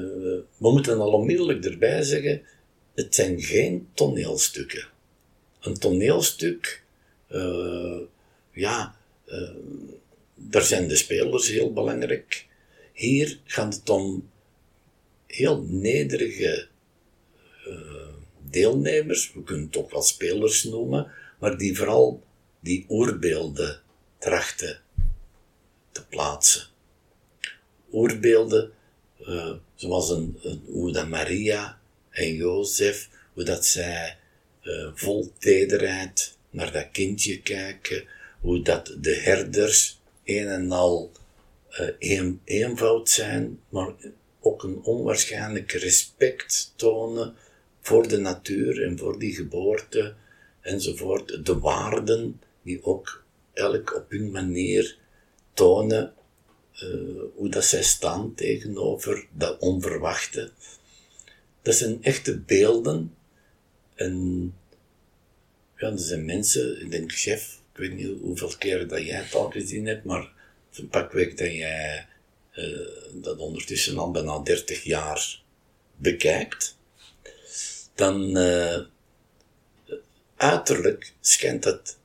we 0.58 0.72
moeten 0.72 1.00
al 1.00 1.12
onmiddellijk 1.12 1.65
erbij 1.65 2.03
zeggen, 2.03 2.41
het 2.96 3.15
zijn 3.15 3.41
geen 3.41 3.88
toneelstukken. 3.93 4.88
Een 5.59 5.77
toneelstuk, 5.77 6.83
uh, 7.31 7.97
ja, 8.51 8.95
daar 10.35 10.61
zijn 10.61 10.87
de 10.87 10.95
spelers 10.95 11.47
heel 11.47 11.73
belangrijk. 11.73 12.47
Hier 12.93 13.39
gaat 13.43 13.75
het 13.75 13.89
om 13.89 14.29
heel 15.27 15.65
nederige 15.67 16.67
deelnemers, 18.49 19.33
we 19.33 19.43
kunnen 19.43 19.65
het 19.65 19.77
ook 19.77 19.91
wel 19.91 20.01
spelers 20.01 20.63
noemen, 20.63 21.11
maar 21.39 21.57
die 21.57 21.77
vooral 21.77 22.23
die 22.59 22.85
oorbeelden 22.87 23.81
trachten 24.17 24.81
te 25.91 26.05
plaatsen. 26.05 26.67
Oorbeelden 27.89 28.71
uh, 29.21 29.53
zoals 29.75 30.09
een, 30.09 30.39
een, 30.41 30.63
hoe 30.65 30.91
dat 30.91 31.07
Maria 31.07 31.79
en 32.09 32.33
Jozef, 32.35 33.09
hoe 33.33 33.43
dat 33.43 33.65
zij 33.65 34.17
uh, 34.69 34.91
vol 34.93 35.31
tederheid 35.38 36.38
naar 36.49 36.71
dat 36.71 36.91
kindje 36.91 37.41
kijken, 37.41 38.03
hoe 38.39 38.61
dat 38.61 38.95
de 38.99 39.15
herders 39.15 40.01
een 40.23 40.47
en 40.47 40.71
al 40.71 41.11
een, 41.99 42.41
eenvoud 42.43 43.09
zijn, 43.09 43.59
maar 43.69 43.93
ook 44.39 44.63
een 44.63 44.83
onwaarschijnlijk 44.83 45.71
respect 45.71 46.73
tonen 46.75 47.35
voor 47.81 48.07
de 48.07 48.17
natuur 48.17 48.83
en 48.83 48.97
voor 48.97 49.19
die 49.19 49.33
geboorte 49.35 50.13
enzovoort. 50.61 51.45
De 51.45 51.59
waarden 51.59 52.41
die 52.61 52.83
ook 52.83 53.23
elk 53.53 53.95
op 53.95 54.09
hun 54.09 54.31
manier 54.31 54.97
tonen 55.53 56.13
uh, 56.83 57.21
hoe 57.35 57.49
dat 57.49 57.65
zij 57.65 57.83
staan 57.83 58.33
tegenover 58.35 59.27
dat 59.31 59.59
onverwachte. 59.59 60.51
Dat 61.61 61.75
zijn 61.75 62.03
echte 62.03 62.39
beelden. 62.39 63.13
En 63.95 64.53
ja, 65.79 65.91
er 65.91 66.00
zijn 66.00 66.25
mensen, 66.25 66.81
ik 66.81 66.91
denk 66.91 67.12
chef, 67.12 67.59
ik 67.74 67.79
weet 67.79 67.93
niet 67.93 68.19
hoeveel 68.21 68.53
keren 68.57 68.88
dat 68.88 69.05
jij 69.05 69.17
het 69.17 69.36
al 69.36 69.50
gezien 69.50 69.86
hebt, 69.86 70.03
maar 70.03 70.31
een 70.74 70.88
pak 70.88 71.12
week 71.12 71.38
dat 71.38 71.51
jij 71.51 72.07
uh, 72.55 72.88
dat 73.13 73.38
ondertussen 73.38 73.98
al 73.98 74.12
bijna 74.12 74.39
30 74.39 74.83
jaar 74.83 75.41
bekijkt, 75.95 76.77
dan 77.95 78.38
uh, 78.38 78.79
uiterlijk 80.36 81.13
schijnt 81.19 81.63
dat 81.63 81.98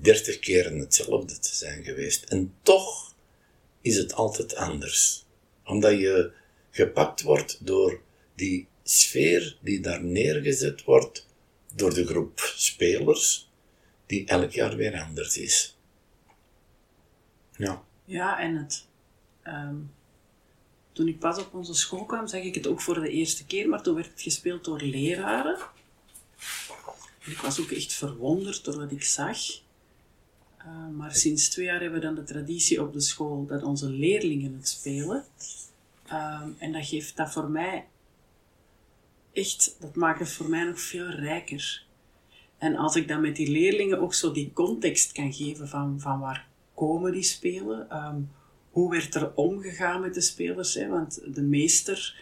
30 0.00 0.38
keren 0.38 0.78
hetzelfde 0.78 1.38
te 1.38 1.54
zijn 1.54 1.84
geweest. 1.84 2.24
En 2.24 2.54
toch 2.62 3.14
is 3.80 3.96
het 3.96 4.14
altijd 4.14 4.54
anders. 4.54 5.24
Omdat 5.64 5.98
je 5.98 6.32
gepakt 6.70 7.22
wordt 7.22 7.58
door 7.60 8.00
die 8.34 8.66
sfeer 8.82 9.56
die 9.60 9.80
daar 9.80 10.04
neergezet 10.04 10.84
wordt 10.84 11.26
door 11.74 11.94
de 11.94 12.06
groep 12.06 12.52
spelers, 12.56 13.50
die 14.06 14.26
elk 14.26 14.50
jaar 14.50 14.76
weer 14.76 15.02
anders 15.02 15.38
is. 15.38 15.76
Ja. 17.56 17.82
Ja, 18.04 18.40
en 18.40 18.56
het. 18.56 18.86
Um, 19.44 19.92
toen 20.92 21.08
ik 21.08 21.18
pas 21.18 21.38
op 21.38 21.54
onze 21.54 21.74
school 21.74 22.04
kwam, 22.04 22.26
zag 22.26 22.40
ik 22.40 22.54
het 22.54 22.66
ook 22.66 22.80
voor 22.80 23.00
de 23.00 23.10
eerste 23.10 23.46
keer, 23.46 23.68
maar 23.68 23.82
toen 23.82 23.94
werd 23.94 24.10
het 24.10 24.22
gespeeld 24.22 24.64
door 24.64 24.80
leraren. 24.80 25.58
En 27.24 27.30
ik 27.30 27.38
was 27.38 27.60
ook 27.60 27.70
echt 27.70 27.92
verwonderd 27.92 28.64
door 28.64 28.76
wat 28.76 28.92
ik 28.92 29.04
zag. 29.04 29.38
Uh, 30.58 30.88
maar 30.96 31.14
sinds 31.14 31.48
twee 31.48 31.64
jaar 31.64 31.80
hebben 31.80 32.00
we 32.00 32.06
dan 32.06 32.14
de 32.14 32.24
traditie 32.24 32.82
op 32.82 32.92
de 32.92 33.00
school 33.00 33.46
dat 33.46 33.62
onze 33.62 33.88
leerlingen 33.88 34.54
het 34.54 34.68
spelen. 34.68 35.24
Uh, 36.06 36.42
en 36.58 36.72
dat 36.72 36.86
geeft 36.86 37.16
dat 37.16 37.32
voor 37.32 37.50
mij 37.50 37.86
echt, 39.34 39.76
dat 39.80 39.94
maakt 39.94 40.18
het 40.18 40.32
voor 40.32 40.48
mij 40.48 40.64
nog 40.64 40.80
veel 40.80 41.06
rijker. 41.06 41.84
En 42.58 42.76
als 42.76 42.96
ik 42.96 43.08
dan 43.08 43.20
met 43.20 43.36
die 43.36 43.50
leerlingen 43.50 44.00
ook 44.00 44.14
zo 44.14 44.32
die 44.32 44.52
context 44.52 45.12
kan 45.12 45.32
geven 45.32 45.68
van, 45.68 46.00
van 46.00 46.20
waar 46.20 46.48
komen 46.74 47.12
die 47.12 47.22
spelen, 47.22 48.06
um, 48.06 48.30
hoe 48.70 48.90
werd 48.90 49.14
er 49.14 49.34
omgegaan 49.34 50.00
met 50.00 50.14
de 50.14 50.20
spelers, 50.20 50.74
hè? 50.74 50.88
want 50.88 51.20
de 51.34 51.42
meester 51.42 52.16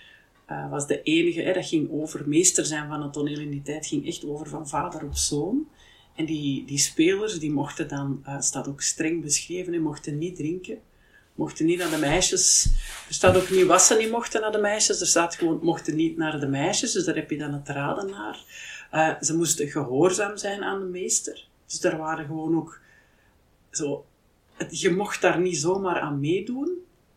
uh, 0.51 0.71
was 0.71 0.87
de 0.87 1.03
enige, 1.03 1.43
hè? 1.43 1.53
dat 1.53 1.67
ging 1.67 1.91
over, 1.91 2.29
meester 2.29 2.65
zijn 2.65 2.89
van 2.89 3.03
het 3.03 3.13
toneel 3.13 3.39
in 3.39 3.51
die 3.51 3.63
tijd 3.63 3.87
ging 3.87 4.07
echt 4.07 4.25
over 4.25 4.49
van 4.49 4.69
vader 4.69 5.05
op 5.05 5.15
zoon. 5.15 5.69
En 6.15 6.25
die, 6.25 6.65
die 6.65 6.79
spelers, 6.79 7.39
die 7.39 7.53
mochten 7.53 7.89
dan, 7.89 8.23
uh, 8.27 8.41
staat 8.41 8.69
ook 8.69 8.81
streng 8.81 9.23
beschreven, 9.23 9.73
hè, 9.73 9.79
mochten 9.79 10.19
niet 10.19 10.37
drinken, 10.37 10.79
mochten 11.43 11.67
niet 11.67 11.79
naar 11.79 11.91
de 11.91 11.99
meisjes. 11.99 12.69
Er 13.09 13.15
staat 13.15 13.37
ook 13.37 13.51
niet 13.51 13.67
wassen 13.67 13.99
niet 13.99 14.11
mochten 14.11 14.41
naar 14.41 14.53
de 14.53 14.59
meisjes, 14.59 15.01
er 15.01 15.07
staat 15.07 15.35
gewoon 15.35 15.59
mochten 15.63 15.97
niet 15.97 16.17
naar 16.17 16.41
de 16.41 16.47
meisjes, 16.47 16.93
dus 16.93 17.05
daar 17.05 17.15
heb 17.15 17.31
je 17.31 17.39
dan 17.39 17.53
het 17.53 17.69
raden 17.69 18.11
naar. 18.11 18.39
Uh, 18.93 19.21
ze 19.21 19.37
moesten 19.37 19.69
gehoorzaam 19.69 20.37
zijn 20.37 20.63
aan 20.63 20.81
de 20.81 20.87
meester. 20.87 21.47
Dus 21.67 21.85
er 21.85 21.97
waren 21.97 22.27
gewoon 22.27 22.57
ook 22.57 22.81
zo, 23.71 24.05
je 24.71 24.91
mocht 24.91 25.21
daar 25.21 25.41
niet 25.41 25.57
zomaar 25.57 26.01
aan 26.01 26.21
meedoen. 26.21 26.71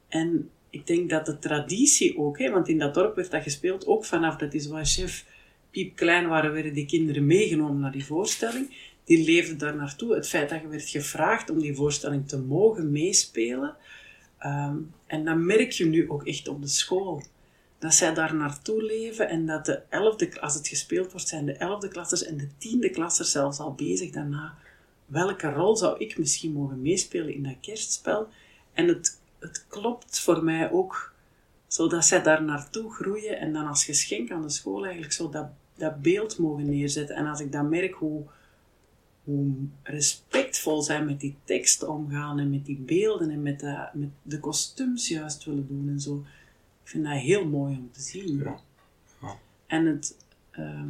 En 0.08 0.50
ik 0.70 0.88
denk 0.88 1.10
dat 1.10 1.25
de 1.25 1.39
traditie 1.39 2.17
ook, 2.17 2.39
hè, 2.39 2.50
want 2.50 2.67
in 2.67 2.79
dat 2.79 2.94
dorp 2.94 3.15
werd 3.15 3.32
dat 3.32 3.44
gespeeld, 3.44 3.88
ook 3.88 4.05
vanaf 4.05 4.36
dat 4.36 4.53
is 4.53 4.67
waar 4.67 4.86
chef 4.86 5.25
piep 5.72 5.96
klein 5.96 6.27
waren, 6.27 6.53
werden 6.53 6.74
die 6.74 6.86
kinderen 6.86 7.25
meegenomen 7.25 7.79
naar 7.79 7.91
die 7.91 8.05
voorstelling. 8.05 8.94
Die 9.03 9.25
leefden 9.25 9.58
daar 9.58 9.75
naartoe. 9.75 10.15
Het 10.15 10.27
feit 10.27 10.50
dat 10.50 10.62
je 10.62 10.67
werd 10.67 10.89
gevraagd 10.89 11.50
om 11.50 11.60
die 11.60 11.75
voorstelling 11.75 12.27
te 12.27 12.38
mogen 12.38 12.91
meespelen. 12.91 13.75
Um, 14.46 14.94
en 15.08 15.25
dat 15.25 15.38
merk 15.38 15.72
je 15.72 15.86
nu 15.86 16.10
ook 16.10 16.25
echt 16.25 16.48
op 16.48 16.62
de 16.62 16.68
school. 16.68 17.24
Dat 17.80 17.94
zij 17.94 18.14
daar 18.14 18.36
naartoe 18.36 18.84
leven 18.84 19.30
en 19.30 19.46
dat 19.46 19.66
de 19.66 19.82
elfde, 19.90 20.42
als 20.42 20.54
het 20.54 20.68
gespeeld 20.68 21.12
wordt, 21.12 21.28
zijn 21.28 21.46
de 21.46 21.54
elfde 21.54 21.88
klassers 21.88 22.24
en 22.24 22.38
de 22.38 22.48
tiende 22.58 22.90
klassers 22.90 23.32
zelfs 23.32 23.60
al 23.60 23.74
bezig 23.74 24.12
daarna. 24.12 24.54
Welke 25.06 25.50
rol 25.50 25.75
zou 25.75 25.98
ik 25.98 26.18
misschien 26.18 26.52
mogen 26.52 26.82
meespelen 26.82 27.34
in 27.34 27.44
dat 27.44 27.56
kerstspel? 27.62 28.28
En 28.74 28.88
het, 28.88 29.20
het 29.40 29.66
klopt 29.68 30.20
voor 30.20 30.44
mij 30.44 30.72
ook, 30.72 31.14
zodat 31.68 32.06
zij 32.06 32.24
daar 32.24 32.44
naartoe 32.44 32.94
groeien 32.94 33.40
en 33.40 33.54
dan 33.54 33.68
als 33.68 33.86
geschenk 33.86 34.32
aan 34.32 34.42
de 34.42 34.50
school 34.50 34.84
eigenlijk 34.84 35.14
zo 35.14 35.30
dat 35.30 35.48
dat 35.75 36.02
beeld 36.02 36.38
mogen 36.38 36.66
neerzetten. 36.66 37.16
En 37.16 37.28
als 37.28 37.40
ik 37.40 37.52
dan 37.52 37.70
merk 37.70 37.94
hoe, 37.94 38.24
hoe 39.25 39.53
respectvol 39.84 40.82
zij 40.82 41.03
met 41.03 41.20
die 41.20 41.36
tekst 41.44 41.84
omgaan 41.84 42.39
en 42.39 42.50
met 42.50 42.65
die 42.65 42.77
beelden 42.77 43.29
en 43.29 43.41
met 43.41 43.60
de, 43.60 43.88
met 43.94 44.10
de 44.22 44.39
kostuums 44.39 45.08
juist 45.08 45.44
willen 45.44 45.67
doen 45.67 45.89
en 45.89 46.00
zo. 46.00 46.24
Ik 46.84 46.89
vind 46.89 47.03
dat 47.03 47.13
heel 47.13 47.46
mooi 47.46 47.77
om 47.77 47.91
te 47.91 48.01
zien. 48.01 48.38
Ja. 48.38 48.60
Ja. 49.22 49.38
En 49.67 49.86
het, 49.86 50.17
ehm, 50.51 50.89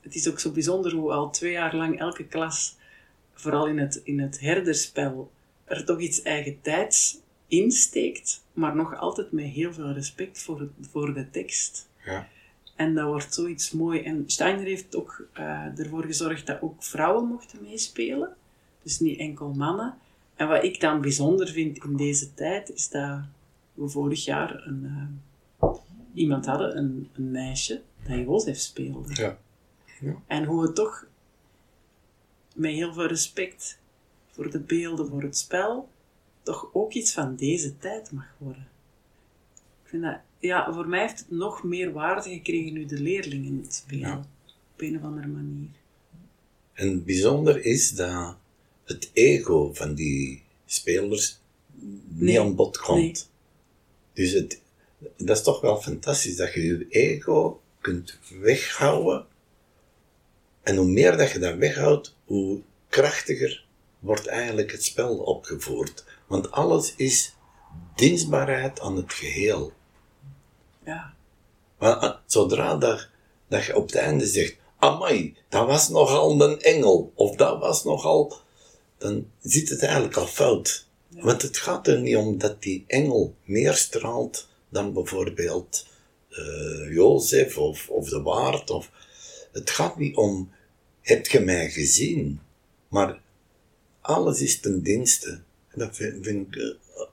het 0.00 0.14
is 0.14 0.28
ook 0.28 0.40
zo 0.40 0.50
bijzonder 0.50 0.92
hoe 0.92 1.12
al 1.12 1.30
twee 1.30 1.52
jaar 1.52 1.76
lang 1.76 1.98
elke 1.98 2.26
klas, 2.26 2.76
vooral 3.34 3.66
in 3.66 3.78
het, 3.78 4.00
in 4.04 4.20
het 4.20 4.40
herderspel, 4.40 5.30
er 5.64 5.84
toch 5.84 6.00
iets 6.00 6.22
eigen 6.22 6.60
tijds 6.60 7.18
insteekt, 7.48 8.44
maar 8.52 8.76
nog 8.76 8.96
altijd 8.96 9.32
met 9.32 9.44
heel 9.44 9.72
veel 9.72 9.92
respect 9.92 10.42
voor, 10.42 10.68
voor 10.80 11.14
de 11.14 11.30
tekst. 11.30 11.88
Ja. 12.04 12.28
En 12.76 12.94
dat 12.94 13.06
wordt 13.06 13.34
zoiets 13.34 13.70
mooi. 13.70 14.00
En 14.02 14.24
Steiner 14.26 14.64
heeft 14.64 14.96
ook 14.96 15.28
uh, 15.38 15.78
ervoor 15.78 16.04
gezorgd 16.04 16.46
dat 16.46 16.62
ook 16.62 16.82
vrouwen 16.82 17.28
mochten 17.28 17.62
meespelen. 17.62 18.36
Dus 18.82 19.00
niet 19.00 19.18
enkel 19.18 19.52
mannen. 19.52 19.94
En 20.34 20.48
wat 20.48 20.64
ik 20.64 20.80
dan 20.80 21.00
bijzonder 21.00 21.48
vind 21.48 21.84
in 21.84 21.96
deze 21.96 22.34
tijd, 22.34 22.70
is 22.70 22.88
dat 22.88 23.20
we 23.74 23.88
vorig 23.88 24.24
jaar 24.24 24.66
een, 24.66 24.82
uh, 25.62 25.68
iemand 26.14 26.46
hadden, 26.46 26.78
een, 26.78 27.08
een 27.12 27.30
meisje, 27.30 27.82
dat 28.06 28.16
Jozef 28.18 28.58
speelde. 28.58 29.14
Ja. 29.14 29.38
ja. 30.00 30.14
En 30.26 30.44
hoe 30.44 30.62
het 30.62 30.74
toch 30.74 31.06
met 32.54 32.72
heel 32.72 32.92
veel 32.92 33.06
respect 33.06 33.78
voor 34.30 34.50
de 34.50 34.60
beelden, 34.60 35.08
voor 35.08 35.22
het 35.22 35.38
spel, 35.38 35.88
toch 36.42 36.68
ook 36.72 36.92
iets 36.92 37.12
van 37.12 37.36
deze 37.36 37.78
tijd 37.78 38.12
mag 38.12 38.34
worden. 38.38 38.68
Ik 39.82 39.88
vind 39.88 40.02
dat, 40.02 40.18
ja, 40.46 40.72
voor 40.72 40.88
mij 40.88 41.00
heeft 41.00 41.18
het 41.18 41.30
nog 41.30 41.62
meer 41.62 41.92
waarde 41.92 42.30
gekregen 42.30 42.72
nu 42.72 42.86
de 42.86 43.00
leerlingen 43.00 43.60
het 43.62 43.74
spelen. 43.74 44.08
Ja. 44.08 44.26
Op 44.72 44.80
een 44.80 44.96
of 44.96 45.02
andere 45.02 45.26
manier. 45.26 45.68
En 46.72 47.04
bijzonder 47.04 47.64
is 47.64 47.90
dat 47.90 48.36
het 48.84 49.10
ego 49.12 49.72
van 49.74 49.94
die 49.94 50.42
spelers 50.66 51.38
niet 52.06 52.38
aan 52.38 52.54
bod 52.54 52.78
komt. 52.78 52.98
nee. 52.98 53.14
Dus 54.12 54.32
het, 54.32 54.60
dat 55.16 55.36
is 55.36 55.42
toch 55.42 55.60
wel 55.60 55.80
fantastisch 55.80 56.36
dat 56.36 56.54
je 56.54 56.64
je 56.64 56.86
ego 56.88 57.60
kunt 57.80 58.18
weghouden. 58.40 59.26
En 60.62 60.76
hoe 60.76 60.86
meer 60.86 61.16
dat 61.16 61.30
je 61.30 61.38
dat 61.38 61.56
weghoudt, 61.56 62.16
hoe 62.24 62.60
krachtiger 62.88 63.66
wordt 63.98 64.26
eigenlijk 64.26 64.72
het 64.72 64.84
spel 64.84 65.16
opgevoerd. 65.16 66.04
Want 66.26 66.50
alles 66.50 66.94
is 66.96 67.34
dienstbaarheid 67.94 68.80
aan 68.80 68.96
het 68.96 69.12
geheel. 69.12 69.72
Ja, 70.86 71.14
Maar 71.78 71.94
ah, 71.94 72.16
zodra 72.26 72.76
dat, 72.76 73.08
dat 73.48 73.64
je 73.64 73.76
op 73.76 73.86
het 73.86 73.94
einde 73.94 74.26
zegt, 74.26 74.56
amai, 74.78 75.36
dat 75.48 75.66
was 75.66 75.88
nogal 75.88 76.40
een 76.40 76.60
engel, 76.60 77.12
of 77.14 77.36
dat 77.36 77.58
was 77.58 77.84
nogal, 77.84 78.36
dan 78.98 79.30
zit 79.40 79.68
het 79.68 79.82
eigenlijk 79.82 80.16
al 80.16 80.26
fout. 80.26 80.86
Want 81.08 81.42
het 81.42 81.56
gaat 81.56 81.86
er 81.86 82.00
niet 82.00 82.16
om 82.16 82.38
dat 82.38 82.62
die 82.62 82.84
engel 82.86 83.34
meer 83.44 83.74
straalt 83.74 84.48
dan 84.68 84.92
bijvoorbeeld 84.92 85.86
eh 86.30 86.94
Jozef 86.94 87.58
of, 87.58 87.88
of 87.88 88.08
de 88.08 88.22
waard. 88.22 88.70
Of, 88.70 88.90
het 89.52 89.70
gaat 89.70 89.98
niet 89.98 90.16
om, 90.16 90.50
heb 91.00 91.26
je 91.26 91.40
mij 91.40 91.70
gezien? 91.70 92.40
Maar 92.88 93.20
alles 94.00 94.40
is 94.40 94.60
ten 94.60 94.82
dienste. 94.82 95.30
En 95.68 95.78
dat 95.78 95.96
vind, 95.96 96.24
vind 96.24 96.46
ik 96.46 96.56
eh, 96.56 97.06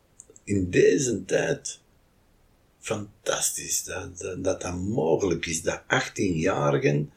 in 0.44 0.70
deze 0.70 1.26
tijd 1.26 1.80
fantastisch 2.84 3.84
dat 3.84 4.20
dat, 4.20 4.44
dat 4.44 4.62
dat 4.62 4.76
mogelijk 4.76 5.46
is. 5.46 5.62
Dat 5.62 5.82
18-jarigen 5.82 7.10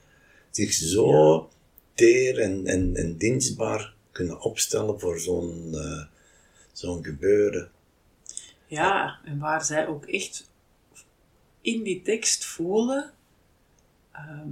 zich 0.50 0.72
zo 0.72 1.48
teer 1.94 2.38
en, 2.40 2.66
en, 2.66 2.96
en 2.96 3.16
dienstbaar 3.16 3.94
kunnen 4.12 4.40
opstellen 4.40 5.00
voor 5.00 5.18
zo'n 5.18 5.74
eh, 5.74 6.04
zo'n 6.72 7.04
gebeuren. 7.04 7.70
ja, 8.66 9.20
en 9.24 9.38
waar 9.38 9.64
zij 9.64 9.86
ook 9.86 10.04
echt 10.06 10.50
in 11.60 11.82
die 11.82 12.02
tekst 12.02 12.44
voelen, 12.44 13.12
ehm, 14.12 14.48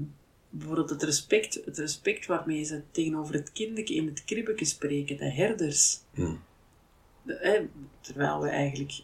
bijvoorbeeld 0.50 0.90
het 0.90 1.02
respect, 1.02 1.60
het 1.64 1.78
respect 1.78 2.26
waarmee 2.26 2.64
ze 2.64 2.82
tegenover 2.90 3.34
het 3.34 3.52
kindje 3.52 3.94
in 3.94 4.06
het 4.06 4.24
kribbeke 4.24 4.64
spreken, 4.64 5.16
de 5.16 5.30
herders. 5.32 6.00
Hm. 6.14 6.34
De- 7.22 7.38
hè, 7.40 7.66
terwijl 8.00 8.40
we 8.40 8.48
eigenlijk 8.48 9.02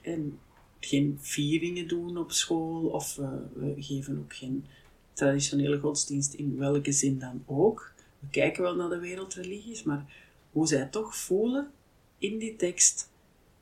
geen 0.81 1.19
vieringen 1.21 1.89
doen 1.89 2.17
op 2.17 2.33
school, 2.33 2.87
of 2.87 3.19
eh, 3.19 3.29
we 3.55 3.75
geven 3.83 4.19
ook 4.19 4.35
geen 4.35 4.65
traditionele 5.13 5.79
godsdienst 5.79 6.35
in 6.35 6.57
welke 6.59 6.93
zin 6.93 7.19
dan 7.19 7.43
ook. 7.47 7.93
We 8.19 8.27
kijken 8.31 8.63
wel 8.63 8.75
naar 8.77 8.89
de 8.89 8.99
wereldreligies, 8.99 9.83
maar 9.83 10.13
hoe 10.53 10.67
zij 10.67 10.85
toch 10.87 11.17
voelen 11.17 11.71
in 12.19 12.39
die 12.39 12.57
tekst, 12.57 13.09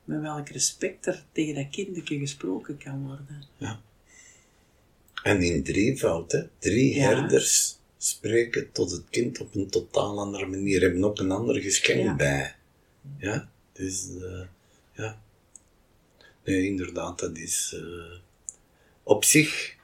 met 0.05 0.21
welk 0.21 0.49
respect 0.49 1.07
er 1.07 1.25
tegen 1.33 1.55
dat 1.55 1.71
kindje 1.71 2.19
gesproken 2.19 2.79
kan 2.79 3.07
worden. 3.07 3.43
En 5.23 5.43
in 5.43 5.63
drievoud, 5.63 6.33
hè? 6.33 6.43
drie 6.59 6.95
Ja. 6.95 7.09
herders 7.09 7.79
spreken 7.99 8.73
tot 8.73 8.91
het 8.91 9.05
kind 9.11 9.41
op 9.41 9.55
een 9.55 9.69
totaal 9.69 10.19
andere 10.19 10.47
manier, 10.47 10.81
hebben 10.81 11.05
ook 11.05 11.19
een 11.19 11.31
ander 11.31 11.61
geschenk 11.61 12.03
Ja. 12.03 12.17
bij. 12.17 12.55
Ja, 13.19 13.51
dus, 13.73 14.09
eh, 14.21 14.47
ja. 14.93 15.23
Nee, 16.49 16.67
inderdaad, 16.67 17.19
dat 17.19 17.39
is, 17.39 17.73
eh, 17.77 18.19
op 19.03 19.25
zich 19.25 19.77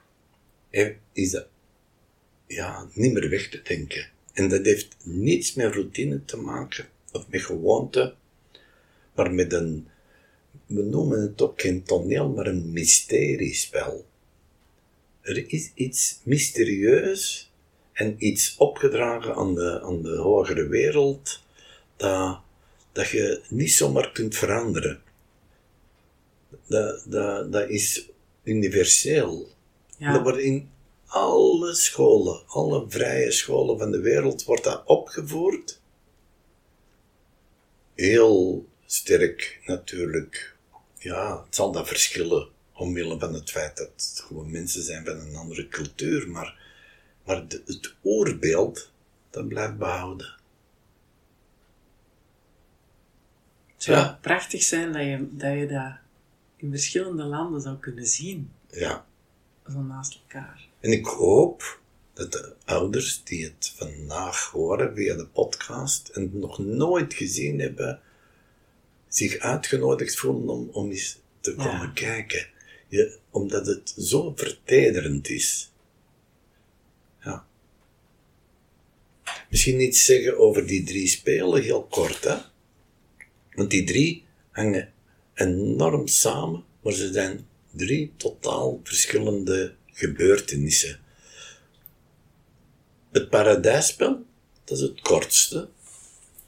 is 1.11 1.31
dat, 1.31 1.47
ja, 2.47 2.87
niet 2.93 3.13
meer 3.13 3.29
weg 3.29 3.49
te 3.49 3.61
denken. 3.61 4.09
En 4.33 4.49
dat 4.49 4.65
heeft 4.65 4.95
niets 5.03 5.53
met 5.53 5.73
routine 5.73 6.25
te 6.25 6.37
maken, 6.37 6.87
of 7.11 7.27
met 7.27 7.41
gewoonte, 7.41 8.13
maar 9.15 9.33
met 9.33 9.53
een, 9.53 9.87
we 10.65 10.83
noemen 10.83 11.21
het 11.21 11.41
ook 11.41 11.61
geen 11.61 11.83
toneel, 11.83 12.29
maar 12.29 12.47
een 12.47 12.71
mysteriespel. 12.71 14.05
Er 15.21 15.51
is 15.51 15.71
iets 15.73 16.19
mysterieus 16.23 17.51
en 17.93 18.15
iets 18.17 18.55
opgedragen 18.57 19.35
aan 19.35 19.55
de, 19.55 19.81
aan 19.81 20.01
de 20.01 20.15
hogere 20.15 20.67
wereld 20.67 21.43
dat, 21.95 22.39
dat 22.91 23.09
je 23.09 23.41
niet 23.49 23.71
zomaar 23.71 24.11
kunt 24.11 24.35
veranderen. 24.35 25.03
Dat, 26.67 27.03
dat, 27.07 27.51
dat 27.51 27.69
is 27.69 28.09
universeel. 28.43 29.49
Ja. 29.97 30.13
Dat 30.13 30.21
wordt 30.21 30.37
in 30.37 30.69
alle 31.05 31.73
scholen, 31.75 32.43
alle 32.47 32.85
vrije 32.89 33.31
scholen 33.31 33.77
van 33.79 33.91
de 33.91 33.99
wereld, 33.99 34.43
wordt 34.43 34.63
dat 34.63 34.83
opgevoerd. 34.85 35.81
Heel 37.95 38.65
sterk 38.85 39.61
natuurlijk. 39.65 40.55
Ja, 40.97 41.43
het 41.45 41.55
zal 41.55 41.71
dat 41.71 41.87
verschillen 41.87 42.47
omwille 42.73 43.19
van 43.19 43.33
het 43.33 43.51
feit 43.51 43.77
dat 43.77 43.87
het 43.95 44.23
gewoon 44.27 44.51
mensen 44.51 44.83
zijn 44.83 45.05
van 45.05 45.19
een 45.19 45.35
andere 45.35 45.67
cultuur, 45.67 46.29
maar, 46.29 46.59
maar 47.25 47.47
de- 47.47 47.61
het 47.65 47.93
oorbeeld, 48.01 48.91
dat 49.29 49.47
blijft 49.47 49.77
behouden. 49.77 50.33
Het 53.73 53.83
zou 53.83 53.97
Ja. 53.97 54.19
prachtig 54.21 54.63
zijn 54.63 54.93
dat 54.93 55.01
je, 55.01 55.27
dat 55.31 55.53
je 55.57 55.67
dat 55.67 55.93
in 56.65 56.71
verschillende 56.71 57.23
landen 57.23 57.61
zou 57.61 57.77
kunnen 57.79 58.05
zien, 58.05 58.51
Ja. 58.69 59.05
zo 59.71 59.79
naast 59.81 60.13
elkaar. 60.13 60.67
En 60.79 60.91
ik 60.91 61.05
hoop 61.05 61.79
dat 62.13 62.31
de 62.31 62.53
ouders 62.65 63.23
die 63.23 63.43
het 63.43 63.73
vandaag 63.75 64.49
horen 64.49 64.95
via 64.95 65.15
de 65.15 65.25
podcast 65.27 66.07
en 66.07 66.21
het 66.21 66.33
nog 66.33 66.57
nooit 66.59 67.13
gezien 67.13 67.59
hebben, 67.59 68.01
zich 69.07 69.37
uitgenodigd 69.37 70.15
voelen 70.15 70.49
om, 70.49 70.69
om 70.71 70.89
eens 70.89 71.19
te 71.39 71.53
Ja. 71.57 71.63
komen 71.63 71.93
kijken. 71.93 72.47
Je, 72.87 73.17
omdat 73.29 73.65
het 73.67 73.93
zo 73.97 74.33
vertederend 74.35 75.29
is. 75.29 75.71
Ja. 77.23 77.45
Misschien 79.49 79.79
iets 79.81 80.05
zeggen 80.05 80.37
over 80.39 80.67
die 80.67 80.83
drie 80.83 81.07
spelen, 81.07 81.61
heel 81.63 81.83
kort, 81.83 82.23
hè. 82.23 82.37
Want 83.51 83.69
die 83.69 83.83
drie 83.83 84.23
hangen 84.51 84.93
enorm 85.35 86.07
samen, 86.07 86.63
maar 86.81 86.93
ze 86.93 87.13
zijn 87.13 87.47
drie 87.71 88.13
totaal 88.17 88.79
verschillende 88.83 89.73
gebeurtenissen. 89.91 90.99
Het 93.11 93.29
paradijsspel, 93.29 94.25
dat 94.63 94.77
is 94.77 94.83
het 94.83 95.01
kortste. 95.01 95.67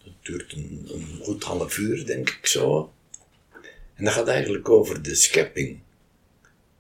Dat 0.04 0.14
duurt 0.22 0.54
een, 0.54 0.90
een 0.94 1.20
goed 1.22 1.44
half 1.44 1.78
uur, 1.78 2.06
denk 2.06 2.30
ik 2.30 2.46
zo. 2.46 2.94
En 3.94 4.04
dat 4.04 4.14
gaat 4.14 4.28
eigenlijk 4.28 4.70
over 4.70 5.02
de 5.02 5.16
schepping. 5.16 5.80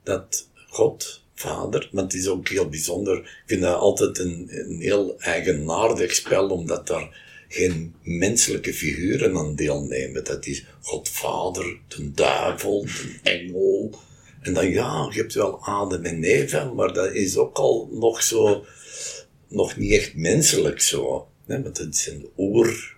Dat 0.03 0.49
God, 0.69 1.23
Vader, 1.35 1.89
maar 1.91 2.03
het 2.03 2.13
is 2.13 2.27
ook 2.27 2.47
heel 2.47 2.69
bijzonder. 2.69 3.17
Ik 3.17 3.43
vind 3.45 3.61
dat 3.61 3.79
altijd 3.79 4.19
een, 4.19 4.47
een 4.51 4.81
heel 4.81 5.19
eigenaardig 5.19 6.13
spel, 6.13 6.49
omdat 6.49 6.87
daar 6.87 7.26
geen 7.47 7.95
menselijke 8.01 8.73
figuren 8.73 9.37
aan 9.37 9.55
deelnemen. 9.55 10.23
Dat 10.23 10.45
is 10.45 10.65
God 10.81 11.09
Vader, 11.09 11.79
de 11.87 12.11
duivel, 12.11 12.85
de 12.85 13.19
engel. 13.23 13.99
En 14.41 14.53
dan 14.53 14.69
ja, 14.69 15.07
je 15.11 15.19
hebt 15.19 15.33
wel 15.33 15.63
Adam 15.63 16.03
en 16.03 16.23
Eva, 16.23 16.63
maar 16.63 16.93
dat 16.93 17.13
is 17.13 17.37
ook 17.37 17.57
al 17.57 17.89
nog 17.91 18.23
zo, 18.23 18.65
nog 19.47 19.77
niet 19.77 19.91
echt 19.91 20.15
menselijk 20.15 20.81
zo. 20.81 21.27
Hè? 21.45 21.61
Want 21.61 21.77
het 21.77 21.97
zijn 21.97 22.19
de 22.19 22.29
oer, 22.37 22.95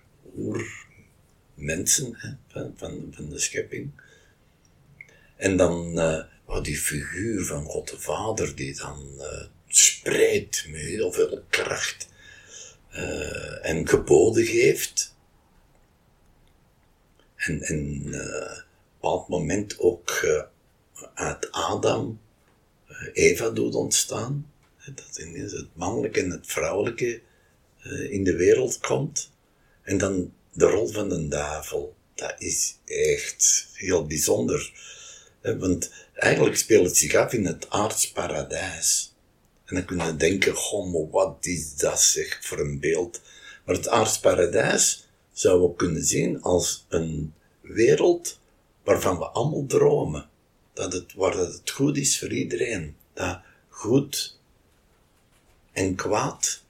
mensen 1.54 2.14
hè, 2.16 2.30
van, 2.48 2.72
van, 2.76 3.08
van 3.10 3.28
de 3.28 3.38
schepping. 3.38 3.90
En 5.36 5.56
dan, 5.56 6.00
oh, 6.44 6.62
die 6.62 6.76
figuur 6.76 7.44
van 7.44 7.64
God 7.64 7.90
de 7.90 7.98
Vader, 7.98 8.56
die 8.56 8.76
dan, 8.76 9.14
eh, 9.18 9.46
spreidt 9.68 10.66
met 10.70 10.80
heel 10.80 11.12
veel 11.12 11.44
kracht 11.48 12.08
uh, 12.94 13.66
en 13.66 13.88
geboden 13.88 14.44
geeft. 14.44 15.14
En, 17.36 18.06
uh, 18.06 18.18
op 18.18 18.18
een 18.18 18.60
bepaald 19.00 19.28
moment 19.28 19.78
ook 19.78 20.20
uh, 20.24 20.42
uit 21.14 21.52
Adam 21.52 22.20
Eva 23.12 23.50
doet 23.50 23.74
ontstaan. 23.74 24.52
Dat 24.94 25.18
in 25.18 25.40
het 25.40 25.68
mannelijke 25.72 26.20
en 26.20 26.30
het 26.30 26.46
vrouwelijke 26.46 27.20
in 28.08 28.24
de 28.24 28.36
wereld 28.36 28.78
komt. 28.78 29.30
En 29.82 29.98
dan 29.98 30.32
de 30.52 30.64
rol 30.64 30.88
van 30.88 31.08
de 31.08 31.28
duivel. 31.28 31.96
Dat 32.14 32.34
is 32.38 32.76
echt 32.84 33.68
heel 33.72 34.06
bijzonder. 34.06 34.72
Want 35.42 35.90
eigenlijk 36.14 36.56
speelt 36.56 36.86
het 36.86 36.96
zich 36.96 37.14
af 37.14 37.32
in 37.32 37.44
het 37.44 37.70
aardsparadijs. 37.70 39.09
En 39.70 39.76
dan 39.76 39.84
kun 39.84 40.06
je 40.06 40.16
denken, 40.16 40.54
goh, 40.54 41.10
wat 41.10 41.46
is 41.46 41.76
dat 41.76 42.00
zeg 42.00 42.38
voor 42.42 42.58
een 42.58 42.80
beeld. 42.80 43.20
Maar 43.64 43.74
het 43.74 43.88
aardsparadijs 43.88 45.08
zouden 45.32 45.68
we 45.68 45.76
kunnen 45.76 46.04
zien 46.04 46.42
als 46.42 46.86
een 46.88 47.34
wereld 47.60 48.38
waarvan 48.84 49.18
we 49.18 49.24
allemaal 49.24 49.66
dromen. 49.66 50.28
Dat 50.72 50.92
het, 50.92 51.14
waar 51.14 51.36
dat 51.36 51.52
het 51.52 51.70
goed 51.70 51.96
is 51.96 52.18
voor 52.18 52.32
iedereen. 52.32 52.96
Dat 53.12 53.40
goed 53.68 54.38
en 55.72 55.94
kwaad 55.94 56.62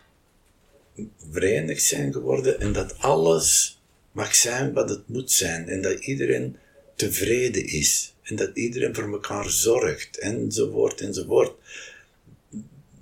verenigd 1.31 1.83
zijn 1.83 2.13
geworden 2.13 2.61
en 2.61 2.73
dat 2.73 2.99
alles 2.99 3.79
mag 4.13 4.35
zijn 4.35 4.73
wat 4.73 4.89
het 4.89 5.09
moet 5.09 5.31
zijn 5.31 5.69
en 5.69 5.83
dat 5.83 6.05
iedereen 6.05 6.57
tevreden 6.95 7.67
is 7.67 8.15
en 8.23 8.37
dat 8.37 8.51
iedereen 8.57 8.95
voor 8.95 9.13
elkaar 9.13 9.51
zorgt 9.51 10.19
enzovoort 10.19 11.01
enzovoort. 11.01 11.55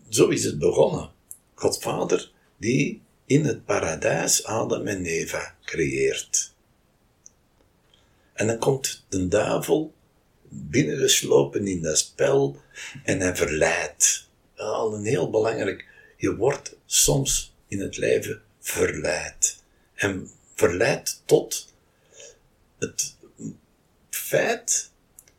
Zo 0.08 0.28
is 0.28 0.44
het 0.44 0.58
begonnen. 0.58 1.10
God 1.54 1.78
Vader 1.78 2.30
die 2.56 3.02
in 3.26 3.44
het 3.44 3.64
paradijs 3.64 4.44
Adam 4.44 4.86
en 4.86 5.04
Eva 5.04 5.56
creëert. 5.64 6.54
En 8.32 8.46
dan 8.46 8.58
komt 8.58 9.04
de 9.08 9.28
duivel 9.28 9.94
binnengeslopen 10.48 11.66
in 11.66 11.82
dat 11.82 11.98
spel 11.98 12.60
en 13.04 13.20
hij 13.20 13.36
verleidt. 13.36 14.28
Al 14.56 14.94
een 14.94 15.04
heel 15.04 15.30
belangrijk. 15.30 15.86
Je 16.16 16.36
wordt 16.36 16.76
soms 16.86 17.54
in 17.68 17.80
het 17.80 17.96
leven 17.96 18.42
verleid. 18.60 19.62
En 19.94 20.30
verleid 20.54 21.22
tot 21.24 21.74
het 22.78 23.16
feit 24.10 24.90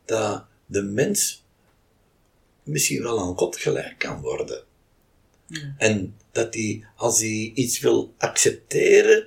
dat 0.04 0.44
de 0.66 0.82
mens 0.82 1.39
misschien 2.70 3.02
wel 3.02 3.20
aan 3.20 3.36
God 3.36 3.56
gelijk 3.56 3.98
kan 3.98 4.20
worden. 4.20 4.62
En 5.78 6.16
dat 6.32 6.54
hij, 6.54 6.84
als 6.96 7.18
hij 7.20 7.52
iets 7.54 7.80
wil 7.80 8.14
accepteren, 8.18 9.26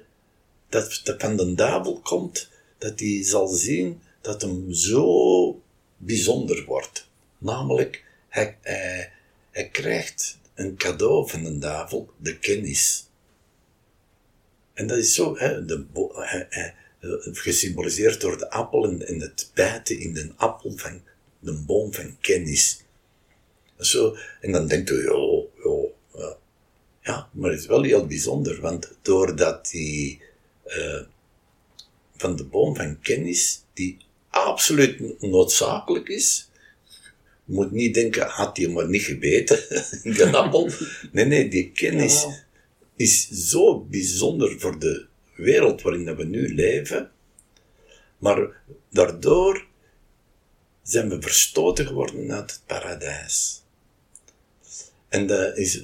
dat, 0.70 1.02
dat 1.04 1.22
van 1.22 1.38
de 1.38 1.54
duivel 1.54 2.00
komt, 2.00 2.50
dat 2.78 3.00
hij 3.00 3.24
zal 3.24 3.48
zien 3.48 4.02
dat 4.22 4.42
hem 4.42 4.74
zo 4.74 5.62
bijzonder 5.98 6.66
wordt. 6.66 7.10
Namelijk, 7.38 8.04
hij, 8.30 8.58
hij, 8.62 9.12
hij 9.52 9.70
krijgt 9.70 10.38
een 10.54 10.76
cadeau 10.76 11.30
van 11.30 11.44
de 11.44 11.58
duivel, 11.58 12.10
de 12.18 12.40
kennis. 12.40 13.08
En 14.74 14.88
dat 14.88 14.98
is 14.98 15.14
zo, 15.14 15.38
hè, 15.38 15.66
de, 15.66 15.86
gesymboliseerd 17.34 18.22
door 18.22 18.38
de 18.38 18.50
appel 18.50 18.86
en, 18.86 19.20
het 19.20 19.52
bijten 19.54 20.00
in 20.00 20.14
de 20.14 20.32
appel 20.36 20.78
van 20.78 21.02
de 21.40 21.54
boom 21.54 21.94
van 21.94 22.18
kennis. 22.20 22.83
Zo, 23.86 24.16
en 24.42 24.52
dan 24.52 24.68
denkt 24.68 24.90
u, 24.90 25.04
ja, 25.04 25.44
ja, 26.14 26.38
ja, 27.02 27.30
maar 27.32 27.50
het 27.50 27.60
is 27.60 27.66
wel 27.66 27.84
heel 27.84 28.06
bijzonder, 28.06 28.62
want 28.62 28.98
doordat 29.02 29.70
die 29.70 30.22
uh, 30.68 31.02
van 32.18 32.36
de 32.36 32.44
boom 32.46 32.76
van 32.76 33.00
kennis, 33.00 33.64
die 33.74 33.98
absoluut 34.30 35.22
noodzakelijk 35.22 36.08
is, 36.08 36.50
moet 37.46 37.72
niet 37.72 37.94
denken, 37.94 38.28
had 38.28 38.58
hij 38.58 38.68
maar 38.68 38.90
niet 38.90 39.02
gebeten, 39.02 39.60
die 40.04 40.26
appel. 40.26 40.70
Nee, 41.12 41.26
nee, 41.26 41.50
die 41.50 41.72
kennis 41.72 42.26
is 42.96 43.30
zo 43.30 43.80
bijzonder 43.80 44.60
voor 44.60 44.80
de 44.80 45.06
wereld 45.36 45.82
waarin 45.82 46.16
we 46.16 46.24
nu 46.24 46.54
leven, 46.54 47.12
maar 48.18 48.62
daardoor 48.90 49.66
zijn 50.84 51.10
we 51.10 51.22
verstoten 51.22 51.88
geworden 51.88 52.32
uit 52.32 52.52
het 52.52 52.62
paradijs. 52.66 53.63
En 55.14 55.28
dat 55.28 55.58
is 55.58 55.84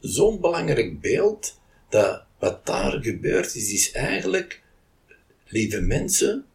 zo'n 0.00 0.40
belangrijk 0.40 1.00
beeld, 1.00 1.60
dat 1.88 2.22
wat 2.38 2.66
daar 2.66 3.02
gebeurt 3.02 3.54
is, 3.54 3.72
is 3.72 3.92
eigenlijk, 3.92 4.62
lieve 5.46 5.80
mensen, 5.80 6.46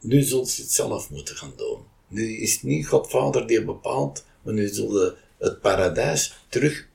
nu 0.00 0.22
zult 0.22 0.54
je 0.54 0.62
het 0.62 0.72
zelf 0.72 1.10
moeten 1.10 1.36
gaan 1.36 1.52
doen. 1.56 1.82
Nu 2.08 2.36
is 2.36 2.52
het 2.52 2.62
niet 2.62 2.86
Godvader 2.86 3.46
die 3.46 3.64
bepaalt, 3.64 4.24
maar 4.42 4.54
nu 4.54 4.68
zullen 4.68 5.16
het 5.38 5.60
paradijs 5.60 6.38
terug 6.48 6.88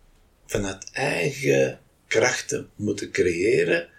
vanuit 0.45 0.91
eigen 0.91 1.79
krachten 2.07 2.69
moeten 2.75 3.11
creëren. 3.11 3.89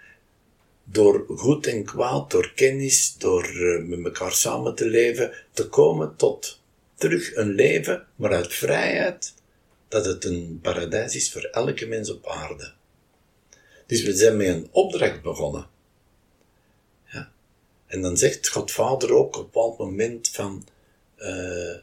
Door 0.85 1.25
goed 1.29 1.67
en 1.67 1.85
kwaad, 1.85 2.31
door 2.31 2.53
kennis, 2.55 3.15
door 3.19 3.51
uh, 3.51 3.85
met 3.85 4.05
elkaar 4.05 4.33
samen 4.33 4.75
te 4.75 4.87
leven, 4.87 5.33
te 5.53 5.69
komen 5.69 6.17
tot 6.17 6.63
terug 6.95 7.37
een 7.37 7.51
leven, 7.51 8.07
maar 8.17 8.33
uit 8.33 8.55
vrijheid, 8.55 9.34
dat 9.95 10.05
het 10.05 10.25
een 10.25 10.59
paradijs 10.63 11.15
is 11.15 11.33
voor 11.33 11.43
elke 11.43 11.87
mens 11.87 12.11
op 12.11 12.27
aarde. 12.27 12.73
Dus 13.87 14.03
we 14.03 14.17
zijn 14.17 14.37
met 14.37 14.47
een 14.47 14.69
opdracht 14.71 15.23
begonnen. 15.23 15.67
Ja. 17.07 17.33
En 17.87 18.03
dan 18.03 18.17
zegt 18.17 18.49
God 18.49 18.71
Vader 18.71 19.13
ook 19.13 19.27
op 19.27 19.35
een 19.35 19.43
bepaald 19.43 19.79
moment 19.79 20.29
van, 20.29 20.67
uh, 21.19 21.77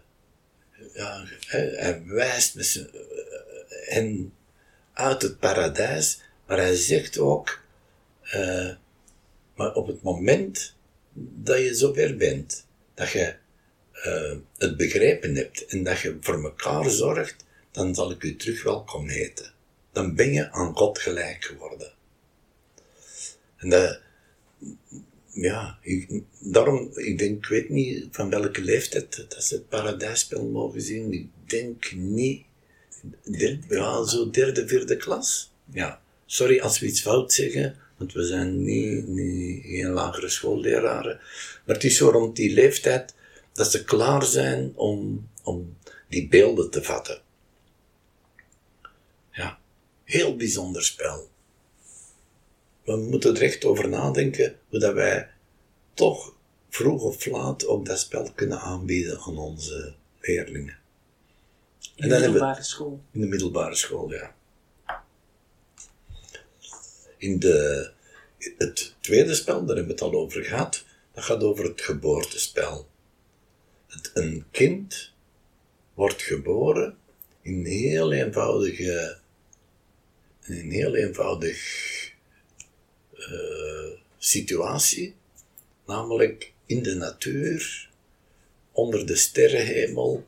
ja, 0.93 1.23
hij 1.45 2.03
wijst 2.05 2.55
met 2.55 2.75
uh, 2.75 3.01
hen 3.69 4.33
uit 4.93 5.21
het 5.21 5.39
paradijs, 5.39 6.21
maar 6.45 6.57
hij 6.57 6.75
zegt 6.75 7.17
ook, 7.17 7.61
uh, 8.35 8.71
maar 9.55 9.73
op 9.73 9.87
het 9.87 10.01
moment 10.01 10.75
dat 11.13 11.57
je 11.57 11.75
zover 11.75 12.17
bent, 12.17 12.65
dat 12.93 13.09
je 13.09 13.35
het 14.57 14.77
begrepen 14.77 15.35
hebt 15.35 15.65
en 15.65 15.83
dat 15.83 15.99
je 15.99 16.17
voor 16.21 16.43
elkaar 16.43 16.89
zorgt, 16.89 17.45
dan 17.71 17.95
zal 17.95 18.11
ik 18.11 18.23
u 18.23 18.35
terug 18.35 18.63
welkom 18.63 19.07
heten. 19.07 19.53
Dan 19.91 20.15
ben 20.15 20.33
je 20.33 20.51
aan 20.51 20.75
God 20.75 20.99
gelijk 20.99 21.43
geworden. 21.43 21.91
En 23.57 23.99
ja, 25.33 25.77
ik, 25.81 26.21
daarom, 26.39 26.89
ik 26.93 27.17
denk, 27.17 27.37
ik 27.37 27.45
weet 27.45 27.69
niet 27.69 28.07
van 28.11 28.29
welke 28.29 28.61
leeftijd 28.61 29.25
dat 29.29 29.43
ze 29.43 29.53
het 29.53 29.69
paradijsspel 29.69 30.45
mogen 30.45 30.81
zien. 30.81 31.13
Ik 31.13 31.27
denk 31.45 31.91
niet 31.91 32.43
derde, 33.23 33.75
ja, 33.75 34.03
zo 34.05 34.29
derde, 34.29 34.67
vierde 34.67 34.97
klas. 34.97 35.51
Ja. 35.73 36.01
Sorry 36.25 36.59
als 36.59 36.79
we 36.79 36.85
iets 36.85 37.01
fout 37.01 37.33
zeggen, 37.33 37.75
want 37.97 38.13
we 38.13 38.25
zijn 38.25 38.63
niet, 38.63 39.07
niet 39.07 39.65
geen 39.65 39.89
lagere 39.89 40.29
schoolleraren. 40.29 41.19
Maar 41.65 41.75
het 41.75 41.83
is 41.83 41.97
zo 41.97 42.09
rond 42.09 42.35
die 42.35 42.53
leeftijd 42.53 43.13
dat 43.53 43.71
ze 43.71 43.83
klaar 43.83 44.23
zijn 44.23 44.71
om, 44.75 45.27
om 45.43 45.77
die 46.09 46.27
beelden 46.27 46.69
te 46.69 46.83
vatten. 46.83 47.21
Heel 50.11 50.35
bijzonder 50.35 50.83
spel. 50.83 51.29
We 52.83 52.95
moeten 52.95 53.35
er 53.35 53.41
echt 53.41 53.65
over 53.65 53.89
nadenken 53.89 54.59
hoe 54.69 54.79
dat 54.79 54.93
wij 54.93 55.29
toch 55.93 56.35
vroeg 56.69 57.01
of 57.01 57.25
laat 57.25 57.65
ook 57.65 57.85
dat 57.85 57.99
spel 57.99 58.31
kunnen 58.35 58.59
aanbieden 58.59 59.19
aan 59.19 59.37
onze 59.37 59.93
leerlingen. 60.19 60.77
In 61.95 62.09
de 62.09 62.19
middelbare 62.19 62.63
school. 62.63 63.01
In 63.11 63.21
de 63.21 63.27
middelbare 63.27 63.75
school, 63.75 64.11
ja. 64.11 64.35
In 67.17 67.39
de, 67.39 67.91
het 68.57 68.95
tweede 68.99 69.35
spel, 69.35 69.65
daar 69.65 69.75
hebben 69.75 69.95
we 69.95 70.03
het 70.03 70.13
al 70.13 70.19
over 70.19 70.43
gehad, 70.43 70.85
dat 71.13 71.23
gaat 71.23 71.43
over 71.43 71.65
het 71.65 71.81
geboortespel. 71.81 72.87
Het, 73.87 74.11
een 74.13 74.45
kind 74.51 75.11
wordt 75.93 76.21
geboren 76.21 76.97
in 77.41 77.53
een 77.53 77.65
heel 77.65 78.11
eenvoudige, 78.11 79.20
een 80.41 80.71
heel 80.71 80.95
eenvoudig 80.95 81.59
uh, 83.13 83.91
situatie, 84.17 85.15
namelijk 85.85 86.53
in 86.65 86.83
de 86.83 86.95
natuur, 86.95 87.89
onder 88.71 89.05
de 89.05 89.15
sterrenhemel, 89.15 90.27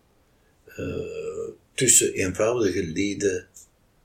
uh, 0.77 1.49
tussen 1.73 2.13
eenvoudige 2.13 2.83
lieden, 2.83 3.47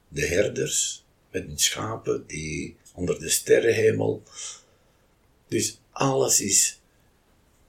de 0.09 0.27
herders 0.27 1.05
met 1.31 1.47
hun 1.47 1.59
schapen 1.59 2.27
die 2.27 2.77
onder 2.94 3.18
de 3.18 3.29
sterrenhemel. 3.29 4.23
Dus 5.49 5.81
alles 5.90 6.40
is 6.40 6.81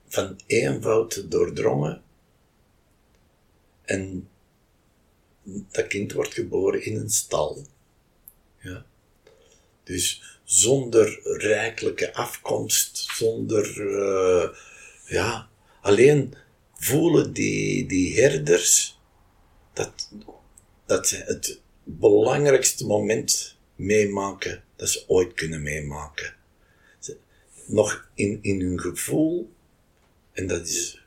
van 0.07 0.39
eenvoud 0.45 1.31
doordrongen. 1.31 2.03
En 3.81 4.29
dat 5.43 5.87
kind 5.87 6.11
wordt 6.11 6.33
geboren 6.33 6.85
in 6.85 6.95
een 6.95 7.09
stal. 7.09 7.65
Dus 9.89 10.21
zonder 10.43 11.19
rijkelijke 11.23 12.13
afkomst, 12.13 12.97
zonder, 12.97 13.77
uh, 13.77 14.49
ja, 15.05 15.49
alleen 15.81 16.33
voelen 16.73 17.33
die, 17.33 17.85
die 17.85 18.21
herders 18.21 18.99
dat, 19.73 20.11
dat 20.85 21.07
ze 21.07 21.15
het 21.17 21.61
belangrijkste 21.83 22.85
moment 22.85 23.57
meemaken 23.75 24.63
dat 24.75 24.89
ze 24.89 25.03
ooit 25.07 25.33
kunnen 25.33 25.61
meemaken. 25.61 26.35
Nog 27.65 28.09
in, 28.13 28.39
in 28.41 28.61
hun 28.61 28.79
gevoel, 28.79 29.51
en 30.31 30.47
dat 30.47 30.67
is 30.67 31.05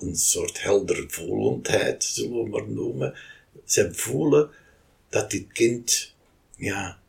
een 0.00 0.16
soort 0.16 0.62
heldervoelendheid, 0.62 2.04
zullen 2.04 2.42
we 2.42 2.48
maar 2.48 2.68
noemen, 2.68 3.14
ze 3.64 3.94
voelen 3.94 4.50
dat 5.08 5.30
dit 5.30 5.52
kind, 5.52 6.14
ja, 6.56 7.01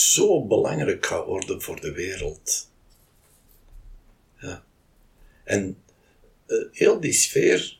zo 0.00 0.46
belangrijk 0.46 1.06
gaat 1.06 1.26
worden 1.26 1.62
voor 1.62 1.80
de 1.80 1.92
wereld. 1.92 2.70
Ja. 4.38 4.64
En 5.44 5.76
uh, 6.46 6.64
heel 6.72 7.00
die 7.00 7.12
sfeer 7.12 7.78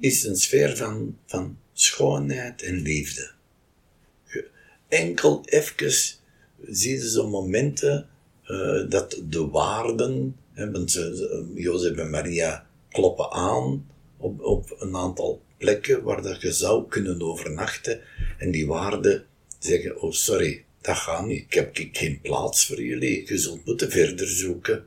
is 0.00 0.24
een 0.24 0.36
sfeer 0.36 0.76
van, 0.76 1.18
van 1.26 1.58
schoonheid 1.72 2.62
en 2.62 2.82
liefde. 2.82 3.34
Enkel 4.88 5.44
even 5.44 5.90
zie 6.66 6.92
je 6.92 7.08
zo'n 7.08 7.30
momenten 7.30 8.08
uh, 8.46 8.90
dat 8.90 9.22
de 9.24 9.48
waarden, 9.48 10.36
hè, 10.52 10.88
ze, 10.88 11.52
Jozef 11.54 11.96
en 11.96 12.10
Maria 12.10 12.66
kloppen 12.88 13.30
aan 13.30 13.86
op, 14.16 14.40
op 14.40 14.76
een 14.78 14.96
aantal 14.96 15.42
plekken 15.56 16.02
waar 16.02 16.22
dat 16.22 16.40
je 16.40 16.52
zou 16.52 16.88
kunnen 16.88 17.22
overnachten 17.22 18.00
en 18.38 18.50
die 18.50 18.66
waarden 18.66 19.26
zeggen, 19.58 20.00
oh 20.00 20.12
sorry, 20.12 20.65
dat 20.86 20.96
gaat 20.96 21.26
niet, 21.26 21.42
ik 21.42 21.54
heb 21.54 21.70
geen 21.92 22.20
plaats 22.20 22.66
voor 22.66 22.82
jullie, 22.82 23.28
je 23.28 23.38
zult 23.38 23.64
moeten 23.64 23.90
verder 23.90 24.28
zoeken. 24.28 24.86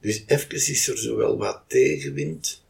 Dus 0.00 0.22
even 0.26 0.50
is 0.50 0.88
er 0.88 0.98
zowel 0.98 1.36
wat 1.36 1.62
tegenwind, 1.66 2.64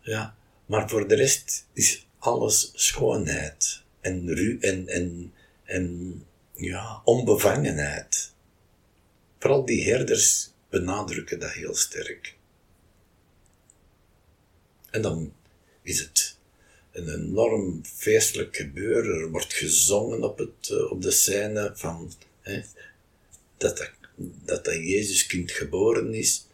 ja, 0.00 0.36
maar 0.66 0.88
voor 0.88 1.08
de 1.08 1.14
rest 1.14 1.66
is 1.72 2.06
alles 2.18 2.70
schoonheid 2.74 3.82
en, 4.00 4.34
ru 4.34 4.58
en, 4.60 4.88
en, 4.88 5.32
en 5.64 6.24
ja, 6.52 7.00
onbevangenheid. 7.04 8.32
Vooral 9.38 9.64
die 9.64 9.84
herders 9.84 10.50
benadrukken 10.70 11.38
dat 11.38 11.52
heel 11.52 11.74
sterk. 11.74 12.36
En 14.90 15.02
dan 15.02 15.32
is 15.82 15.98
het 15.98 16.38
een 16.94 17.08
enorm 17.08 17.80
feestelijk 17.84 18.56
gebeuren. 18.56 19.20
Er 19.20 19.30
wordt 19.30 19.52
gezongen 19.52 20.22
op, 20.22 20.38
het, 20.38 20.70
eh, 20.70 20.90
op 20.90 21.02
de 21.02 21.10
scène 21.10 21.72
van 21.74 22.12
hè, 22.40 22.62
dat, 23.56 23.76
dat, 23.76 23.90
dat 24.44 24.64
dat 24.64 24.74
Jezuskind 24.74 25.50
geboren 25.50 26.14
is. 26.14 26.46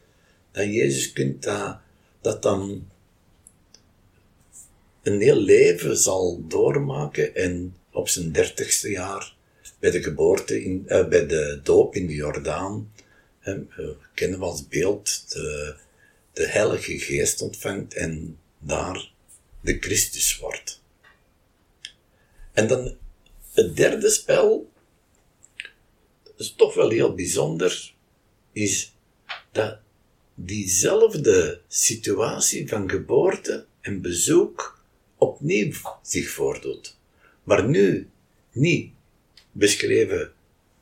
Dat 0.52 0.64
Jezuskind 0.64 1.42
dat, 1.42 1.78
dat 2.20 2.42
dan 2.42 2.88
een 5.02 5.20
heel 5.20 5.40
leven 5.40 5.96
zal 5.96 6.44
doormaken 6.48 7.34
en 7.34 7.76
op 7.92 8.08
zijn 8.08 8.32
dertigste 8.32 8.90
jaar 8.90 9.34
bij 9.78 9.90
de 9.90 10.02
geboorte, 10.02 10.62
in, 10.62 10.84
uh, 10.86 11.08
bij 11.08 11.26
de 11.26 11.60
doop 11.62 11.94
in 11.94 12.06
de 12.06 12.14
Jordaan, 12.14 12.92
uh, 13.44 13.58
kennen 14.14 14.38
we 14.38 14.44
als 14.44 14.68
beeld 14.68 15.32
de, 15.32 15.74
de 16.32 16.46
Heilige 16.46 16.98
Geest 16.98 17.42
ontvangt 17.42 17.94
en 17.94 18.38
daar 18.58 19.10
de 19.60 19.78
Christus 19.80 20.38
wordt. 20.38 20.82
En 22.52 22.66
dan 22.66 22.96
het 23.52 23.76
derde 23.76 24.10
spel, 24.10 24.70
is 26.36 26.54
toch 26.56 26.74
wel 26.74 26.90
heel 26.90 27.14
bijzonder, 27.14 27.94
is 28.52 28.94
dat 29.52 29.78
diezelfde 30.34 31.60
situatie 31.68 32.68
van 32.68 32.90
geboorte 32.90 33.66
en 33.80 34.00
bezoek 34.00 34.84
opnieuw 35.16 35.72
zich 36.02 36.30
voordoet. 36.30 36.98
Maar 37.42 37.68
nu 37.68 38.10
niet 38.52 38.92
beschreven 39.52 40.32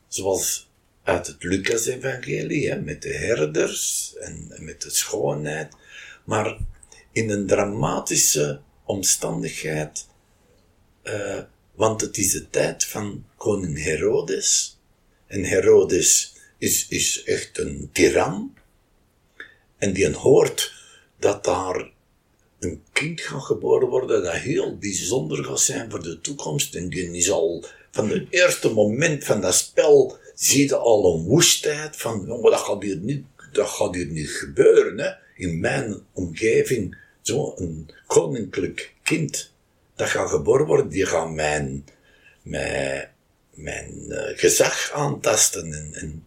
zoals 0.09 0.71
uit 1.03 1.27
het 1.27 1.43
Lucas-evangelie, 1.43 2.75
met 2.75 3.03
de 3.03 3.13
herders 3.13 4.15
en 4.17 4.53
met 4.59 4.83
de 4.83 4.91
schoonheid, 4.91 5.73
maar 6.25 6.59
in 7.13 7.31
een 7.31 7.47
dramatische 7.47 8.61
omstandigheid, 8.89 10.07
uh, 11.05 11.41
want 11.75 12.01
het 12.01 12.19
is 12.19 12.33
de 12.33 12.51
tijd 12.51 12.85
van 12.85 13.25
koning 13.37 13.83
Herodes. 13.83 14.79
En 15.27 15.45
Herodes 15.45 16.35
is, 16.59 16.87
is 16.89 17.23
echt 17.25 17.59
een 17.59 17.91
tiran. 17.93 18.55
En 19.79 19.93
die 19.93 20.15
hoort 20.15 20.73
dat 21.19 21.45
daar 21.45 21.91
een 22.59 22.83
kind 22.93 23.21
gaat 23.21 23.43
geboren 23.43 23.89
worden 23.89 24.23
dat 24.23 24.35
heel 24.35 24.79
bijzonder 24.79 25.45
gaat 25.45 25.61
zijn 25.61 25.91
voor 25.91 26.03
de 26.03 26.21
toekomst. 26.21 26.75
En 26.75 26.89
die 26.89 27.11
is 27.11 27.31
al 27.31 27.65
van 27.91 28.11
het 28.11 28.27
eerste 28.31 28.73
moment 28.73 29.25
van 29.25 29.41
dat 29.41 29.55
spel, 29.55 30.19
zie 30.35 30.69
je 30.69 30.77
al 30.77 31.15
een 31.15 31.25
woestheid 31.25 31.97
van, 31.97 32.27
dat 32.27 32.61
gaat 32.61 32.83
hier 32.83 32.97
niet, 32.97 33.25
dat 33.53 33.69
gaat 33.69 33.95
hier 33.95 34.07
niet 34.07 34.31
gebeuren, 34.31 34.99
hè. 34.99 35.11
In 35.37 35.61
mijn 35.61 36.01
omgeving, 36.13 36.97
zo'n 37.21 37.91
koninklijk 38.07 38.95
kind, 39.03 39.53
dat 39.97 40.09
gaat 40.09 40.31
geboren 40.31 40.67
worden, 40.67 40.89
die 40.89 41.07
gaat 41.07 41.31
mijn, 41.31 41.85
mijn, 42.43 43.11
mijn 43.55 44.05
uh, 44.09 44.21
gezag 44.39 44.91
aantasten 44.93 45.73
en, 45.73 45.95
en 45.95 46.27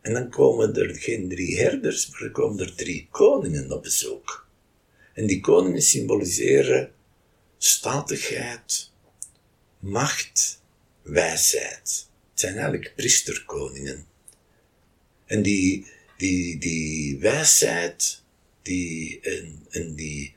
en 0.00 0.12
dan 0.12 0.28
komen 0.28 0.74
er 0.74 0.94
geen 0.94 1.28
drie 1.28 1.58
herders, 1.58 2.08
maar 2.08 2.22
er 2.22 2.30
komen 2.30 2.58
er 2.58 2.74
drie 2.74 3.08
koningen 3.10 3.72
op 3.72 3.82
bezoek. 3.82 4.48
En 5.14 5.26
die 5.26 5.40
koningen 5.40 5.82
symboliseren 5.82 6.92
statigheid, 7.58 8.90
macht, 9.78 10.62
wijsheid. 11.02 12.08
Het 12.30 12.40
zijn 12.40 12.54
eigenlijk 12.54 12.92
priesterkoningen. 12.96 14.06
En 15.26 15.42
die, 15.42 15.86
die, 16.16 16.58
die 16.58 17.18
wijsheid, 17.18 18.19
die, 18.62 19.20
en, 19.20 19.66
en 19.70 19.94
die, 19.94 20.34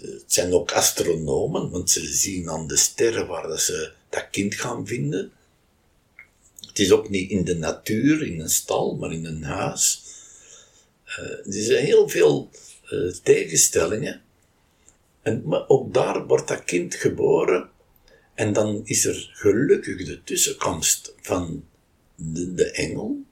het 0.00 0.24
zijn 0.26 0.52
ook 0.52 0.72
astronomen, 0.72 1.70
want 1.70 1.90
ze 1.90 2.06
zien 2.06 2.50
aan 2.50 2.66
de 2.66 2.76
sterren 2.76 3.26
waar 3.26 3.60
ze 3.60 3.92
dat 4.08 4.28
kind 4.30 4.54
gaan 4.54 4.86
vinden. 4.86 5.32
Het 6.66 6.78
is 6.78 6.92
ook 6.92 7.08
niet 7.08 7.30
in 7.30 7.44
de 7.44 7.56
natuur, 7.56 8.26
in 8.26 8.40
een 8.40 8.50
stal, 8.50 8.96
maar 8.96 9.12
in 9.12 9.24
een 9.24 9.42
huis. 9.42 10.02
Uh, 11.08 11.56
er 11.56 11.62
zijn 11.62 11.84
heel 11.84 12.08
veel 12.08 12.50
uh, 12.90 13.12
tegenstellingen. 13.22 14.22
En, 15.22 15.42
maar 15.44 15.68
ook 15.68 15.94
daar 15.94 16.26
wordt 16.26 16.48
dat 16.48 16.64
kind 16.64 16.94
geboren. 16.94 17.70
En 18.34 18.52
dan 18.52 18.80
is 18.84 19.04
er 19.04 19.30
gelukkig 19.32 20.06
de 20.06 20.22
tussenkomst 20.22 21.14
van 21.20 21.64
de, 22.14 22.54
de 22.54 22.70
engel. 22.70 23.22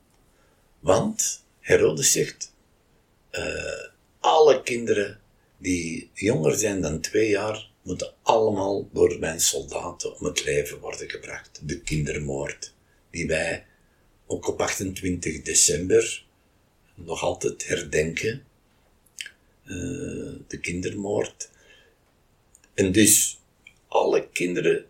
Want 0.80 1.44
Herodes 1.60 2.12
zegt, 2.12 2.52
alle 4.26 4.62
kinderen 4.62 5.20
die 5.58 6.10
jonger 6.14 6.56
zijn 6.56 6.80
dan 6.80 7.00
twee 7.00 7.28
jaar, 7.28 7.70
moeten 7.82 8.12
allemaal 8.22 8.88
door 8.92 9.18
mijn 9.18 9.40
soldaten 9.40 10.18
om 10.18 10.26
het 10.26 10.44
leven 10.44 10.78
worden 10.78 11.10
gebracht. 11.10 11.60
De 11.62 11.80
kindermoord, 11.80 12.74
die 13.10 13.26
wij 13.26 13.66
ook 14.26 14.48
op 14.48 14.60
28 14.60 15.42
december 15.42 16.24
nog 16.94 17.22
altijd 17.22 17.66
herdenken. 17.66 18.44
Uh, 19.64 20.32
de 20.46 20.58
kindermoord. 20.60 21.50
En 22.74 22.92
dus 22.92 23.38
alle 23.88 24.28
kinderen 24.32 24.84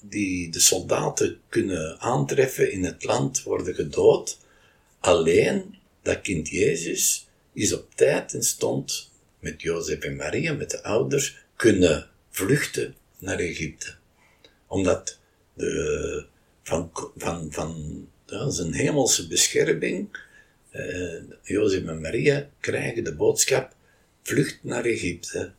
die 0.00 0.50
de 0.50 0.60
soldaten 0.60 1.40
kunnen 1.48 2.00
aantreffen 2.00 2.72
in 2.72 2.84
het 2.84 3.04
land 3.04 3.42
worden 3.42 3.74
gedood. 3.74 4.38
Alleen 5.00 5.78
dat 6.02 6.20
kind 6.20 6.48
Jezus 6.48 7.25
is 7.56 7.72
op 7.72 7.94
tijd 7.94 8.34
en 8.34 8.42
stond 8.42 9.10
met 9.38 9.62
Jozef 9.62 9.98
en 9.98 10.16
Maria, 10.16 10.52
met 10.52 10.70
de 10.70 10.82
ouders, 10.82 11.44
kunnen 11.56 12.08
vluchten 12.30 12.94
naar 13.18 13.38
Egypte. 13.38 13.94
Omdat 14.66 15.18
de, 15.54 16.26
van, 16.62 16.90
van, 17.16 17.48
van 17.50 18.08
ja, 18.26 18.50
zijn 18.50 18.72
hemelse 18.72 19.26
bescherming, 19.26 20.18
uh, 20.72 21.22
Jozef 21.42 21.86
en 21.86 22.00
Maria 22.00 22.50
krijgen 22.60 23.04
de 23.04 23.14
boodschap, 23.14 23.74
vlucht 24.22 24.58
naar 24.62 24.84
Egypte. 24.84 25.52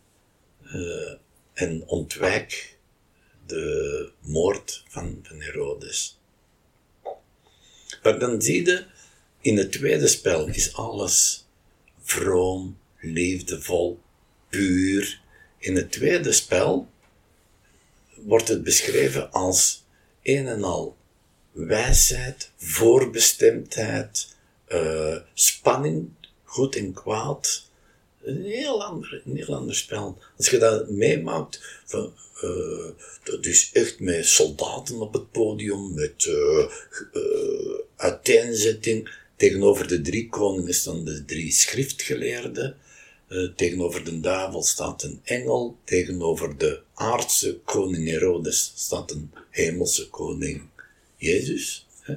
Uh, 0.66 1.14
en 1.54 1.84
ontwijk 1.88 2.78
de 3.46 4.12
moord 4.20 4.84
van, 4.88 5.20
van 5.24 5.42
Herodes. 5.42 6.20
Maar 8.04 8.20
dan 8.20 8.42
zie 8.42 8.66
je, 8.66 8.86
in 9.42 9.58
het 9.58 9.72
tweede 9.72 10.08
spel 10.08 10.48
is 10.48 10.74
alles 10.74 11.47
vroom, 12.08 12.78
liefdevol, 13.00 14.00
puur. 14.50 15.22
In 15.58 15.76
het 15.76 15.92
tweede 15.92 16.32
spel 16.32 16.88
wordt 18.16 18.48
het 18.48 18.64
beschreven 18.64 19.32
als 19.32 19.86
een 20.24 20.48
en 20.48 20.64
al 20.64 20.98
wijsheid, 21.52 22.52
voorbestemdheid, 22.56 24.36
uh, 24.70 25.18
spanning, 25.34 26.10
goed 26.44 26.76
en 26.76 26.94
kwaad. 26.94 27.66
Een 28.24 28.44
heel 28.44 28.84
ander, 28.84 29.22
heel 29.34 29.56
ander 29.56 29.76
spel. 29.76 30.18
Als 30.38 30.50
je 30.50 30.58
dat 30.58 30.90
meemaakt, 30.90 31.82
van, 31.86 32.14
uh, 32.44 32.90
dat 33.24 33.46
is 33.46 33.70
echt 33.74 34.00
met 34.00 34.26
soldaten 34.26 35.00
op 35.00 35.14
het 35.14 35.32
podium, 35.32 35.94
met 35.94 36.26
uh, 36.26 36.66
uiteenzetting. 37.96 39.10
Tegenover 39.38 39.88
de 39.88 40.02
drie 40.02 40.30
koningen 40.30 40.74
staan 40.74 41.04
de 41.04 41.26
drie 41.26 41.52
schriftgeleerden. 41.52 42.78
Uh, 43.30 43.56
tegenover 43.56 44.04
de 44.04 44.20
duivel 44.20 44.64
staat 44.64 45.04
een 45.04 45.20
engel. 45.24 45.78
Tegenover 45.84 46.58
de 46.58 46.82
aardse 46.94 47.60
koning 47.64 48.08
Herodes 48.08 48.72
staat 48.76 49.12
een 49.12 49.32
hemelse 49.50 50.10
koning 50.10 50.62
Jezus. 51.16 51.88
Hè? 52.02 52.16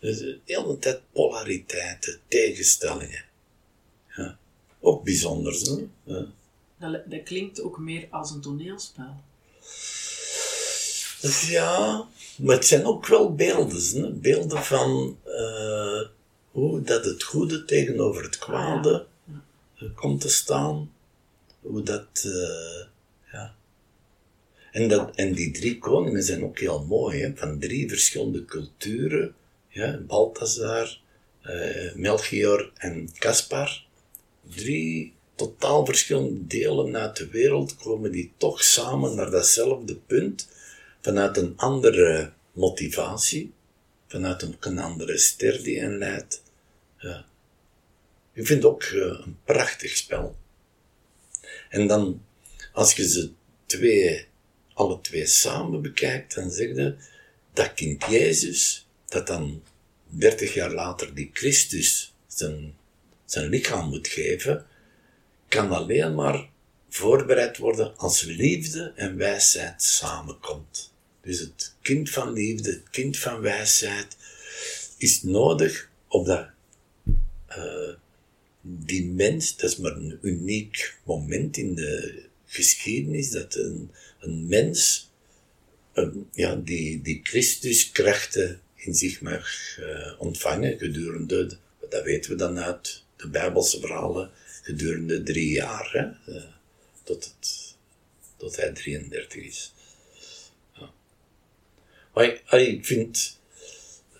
Dus 0.00 0.18
de 0.18 0.38
hele 0.44 0.78
tijd 0.78 1.00
polariteiten, 1.12 2.20
tegenstellingen. 2.28 3.24
Ja. 4.16 4.38
Ook 4.80 5.04
bijzonder, 5.04 5.52
hè? 5.52 6.12
Ja. 6.14 6.26
Dat, 6.78 7.10
dat 7.10 7.22
klinkt 7.22 7.60
ook 7.60 7.78
meer 7.78 8.06
als 8.10 8.30
een 8.30 8.40
toneelspel. 8.40 9.16
Ja, 11.48 12.08
maar 12.42 12.56
het 12.56 12.66
zijn 12.66 12.84
ook 12.84 13.06
wel 13.06 13.34
beelden. 13.34 14.02
Hè? 14.02 14.10
Beelden 14.10 14.62
van 14.62 15.18
uh, 15.26 16.00
hoe 16.50 16.82
dat 16.82 17.04
het 17.04 17.22
goede 17.22 17.64
tegenover 17.64 18.22
het 18.22 18.38
kwade 18.38 19.06
komt 19.94 20.20
te 20.20 20.28
staan. 20.28 20.92
Hoe 21.60 21.82
dat, 21.82 22.22
uh, 22.26 22.84
ja. 23.32 23.54
En, 24.72 24.88
dat. 24.88 25.14
en 25.14 25.32
die 25.32 25.50
drie 25.50 25.78
koningen 25.78 26.22
zijn 26.22 26.44
ook 26.44 26.58
heel 26.58 26.84
mooi, 26.84 27.32
van 27.34 27.58
drie 27.58 27.88
verschillende 27.88 28.44
culturen. 28.44 29.34
Ja? 29.68 29.98
Balthazar, 30.06 31.00
uh, 31.44 31.94
Melchior 31.94 32.70
en 32.74 33.08
Caspar. 33.18 33.84
Drie 34.54 35.12
totaal 35.34 35.86
verschillende 35.86 36.46
delen 36.46 36.96
uit 36.96 37.16
de 37.16 37.28
wereld 37.28 37.76
komen 37.76 38.12
die 38.12 38.32
toch 38.36 38.62
samen 38.62 39.14
naar 39.14 39.30
datzelfde 39.30 39.94
punt 39.96 40.48
vanuit 41.02 41.36
een 41.36 41.56
andere 41.56 42.32
motivatie, 42.52 43.52
vanuit 44.08 44.42
een, 44.60 44.78
andere 44.78 45.18
ster 45.18 45.62
die 45.62 45.80
hen 45.80 45.98
leidt. 45.98 46.42
Ik 48.32 48.46
vind 48.46 48.62
het 48.62 48.72
ook 48.72 48.82
uh, 48.84 49.20
een 49.24 49.38
prachtig 49.44 49.96
spel. 49.96 50.36
En 51.68 51.86
dan, 51.86 52.24
als 52.72 52.94
je 52.94 53.08
ze 53.08 53.30
twee, 53.66 54.26
alle 54.74 55.00
twee 55.00 55.26
samen 55.26 55.82
bekijkt, 55.82 56.34
dan 56.34 56.50
zeg 56.50 56.68
je 56.68 56.96
dat 57.52 57.74
kind 57.74 58.04
Jezus, 58.04 58.86
dat 59.06 59.26
dan 59.26 59.62
30 60.06 60.54
jaar 60.54 60.72
later 60.72 61.14
die 61.14 61.30
Christus 61.32 62.14
zijn, 62.26 62.76
zijn 63.24 63.48
lichaam 63.48 63.88
moet 63.88 64.08
geven, 64.08 64.66
kan 65.48 65.70
alleen 65.70 66.14
maar 66.14 66.50
voorbereid 66.88 67.58
worden 67.58 67.96
als 67.96 68.22
liefde 68.22 68.92
en 68.96 69.16
wijsheid 69.16 69.82
samenkomt. 69.82 70.91
Dus 71.22 71.38
het 71.38 71.74
kind 71.82 72.10
van 72.10 72.32
liefde, 72.32 72.70
het 72.70 72.90
kind 72.90 73.18
van 73.18 73.40
wijsheid, 73.40 74.16
is 74.96 75.22
nodig 75.22 75.88
opdat 76.08 76.46
uh, 77.48 77.94
die 78.60 79.04
mens, 79.04 79.56
dat 79.56 79.70
is 79.70 79.76
maar 79.76 79.96
een 79.96 80.18
uniek 80.22 80.96
moment 81.04 81.56
in 81.56 81.74
de 81.74 82.22
geschiedenis, 82.46 83.30
dat 83.30 83.54
een, 83.54 83.90
een 84.20 84.46
mens 84.46 85.10
ja, 86.32 86.56
die, 86.56 87.02
die 87.02 87.20
Christuskrachten 87.22 88.60
in 88.74 88.94
zich 88.94 89.20
mag 89.20 89.78
uh, 89.78 90.12
ontvangen 90.18 90.78
gedurende, 90.78 91.56
dat 91.88 92.04
weten 92.04 92.30
we 92.30 92.36
dan 92.36 92.58
uit 92.58 93.02
de 93.16 93.28
Bijbelse 93.28 93.80
verhalen, 93.80 94.30
gedurende 94.62 95.22
drie 95.22 95.50
jaar, 95.50 95.90
hè, 95.92 96.32
uh, 96.34 96.42
tot, 97.02 97.24
het, 97.24 97.74
tot 98.36 98.56
hij 98.56 98.72
33 98.72 99.42
is. 99.42 99.72
Maar 102.14 102.60
ik 102.60 102.86
vind, 102.86 103.40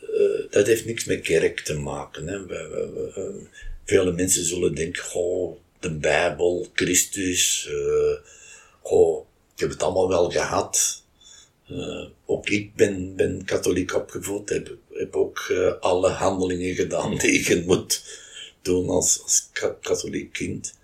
uh, 0.03 0.51
dat 0.51 0.67
heeft 0.67 0.85
niks 0.85 1.05
met 1.05 1.21
kerk 1.21 1.61
te 1.61 1.79
maken. 1.79 2.27
Hè. 2.27 2.47
We, 2.47 3.47
vele 3.85 4.13
mensen 4.13 4.45
zullen 4.45 4.75
denken, 4.75 5.03
goh, 5.03 5.57
de 5.81 5.95
Bijbel, 5.95 6.67
Christus, 6.75 7.69
uh, 7.71 8.17
goh, 8.83 9.27
ik 9.55 9.61
heb 9.61 9.71
het 9.71 9.83
allemaal 9.83 10.09
wel 10.09 10.31
gehad. 10.31 11.03
Uh, 11.71 12.05
ook 12.27 12.49
ik 12.49 12.75
ben, 12.75 13.17
ben 13.17 13.45
katholiek 13.45 13.95
opgevoed, 13.95 14.49
heb, 14.49 14.77
heb 14.93 15.17
ook 15.17 15.53
alle 15.81 16.09
handelingen 16.09 16.75
gedaan 16.75 17.17
die 17.19 17.49
je 17.49 17.63
moet 17.67 18.21
doen 18.63 18.89
als, 18.89 19.23
als 19.23 19.49
katholiek 19.81 20.33
kind. 20.33 20.75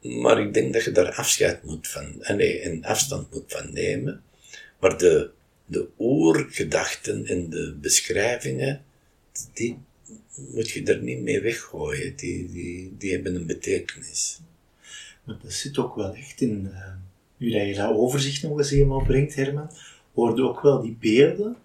Maar 0.00 0.40
ik 0.40 0.54
denk 0.54 0.72
dat 0.72 0.84
je 0.84 0.90
daar 0.90 1.12
afscheid 1.12 1.62
moet 1.62 1.88
van, 1.88 2.24
nee, 2.36 2.60
en 2.60 2.84
afstand 2.84 3.32
moet 3.32 3.44
van 3.52 3.72
nemen. 3.72 4.22
Maar 4.78 4.98
de, 4.98 5.30
de 5.66 5.88
oergedachten 5.98 7.26
en 7.26 7.50
de 7.50 7.76
beschrijvingen, 7.80 8.84
die 9.52 9.78
moet 10.34 10.70
je 10.70 10.82
er 10.82 11.02
niet 11.02 11.20
mee 11.20 11.40
weggooien. 11.40 12.16
Die, 12.16 12.52
die, 12.52 12.94
die 12.98 13.12
hebben 13.12 13.34
een 13.34 13.46
betekenis. 13.46 14.40
Maar 15.24 15.38
dat 15.42 15.52
zit 15.52 15.78
ook 15.78 15.94
wel 15.94 16.14
echt 16.14 16.40
in, 16.40 16.68
uh, 16.72 16.92
nu 17.36 17.50
dat 17.50 17.66
je 17.66 17.74
dat 17.74 17.94
overzicht 17.94 18.42
nog 18.42 18.58
eens 18.58 18.70
eenmaal 18.70 19.02
brengt, 19.02 19.34
Herman, 19.34 19.70
worden 20.12 20.48
ook 20.48 20.60
wel 20.60 20.82
die 20.82 20.96
beelden, 21.00 21.56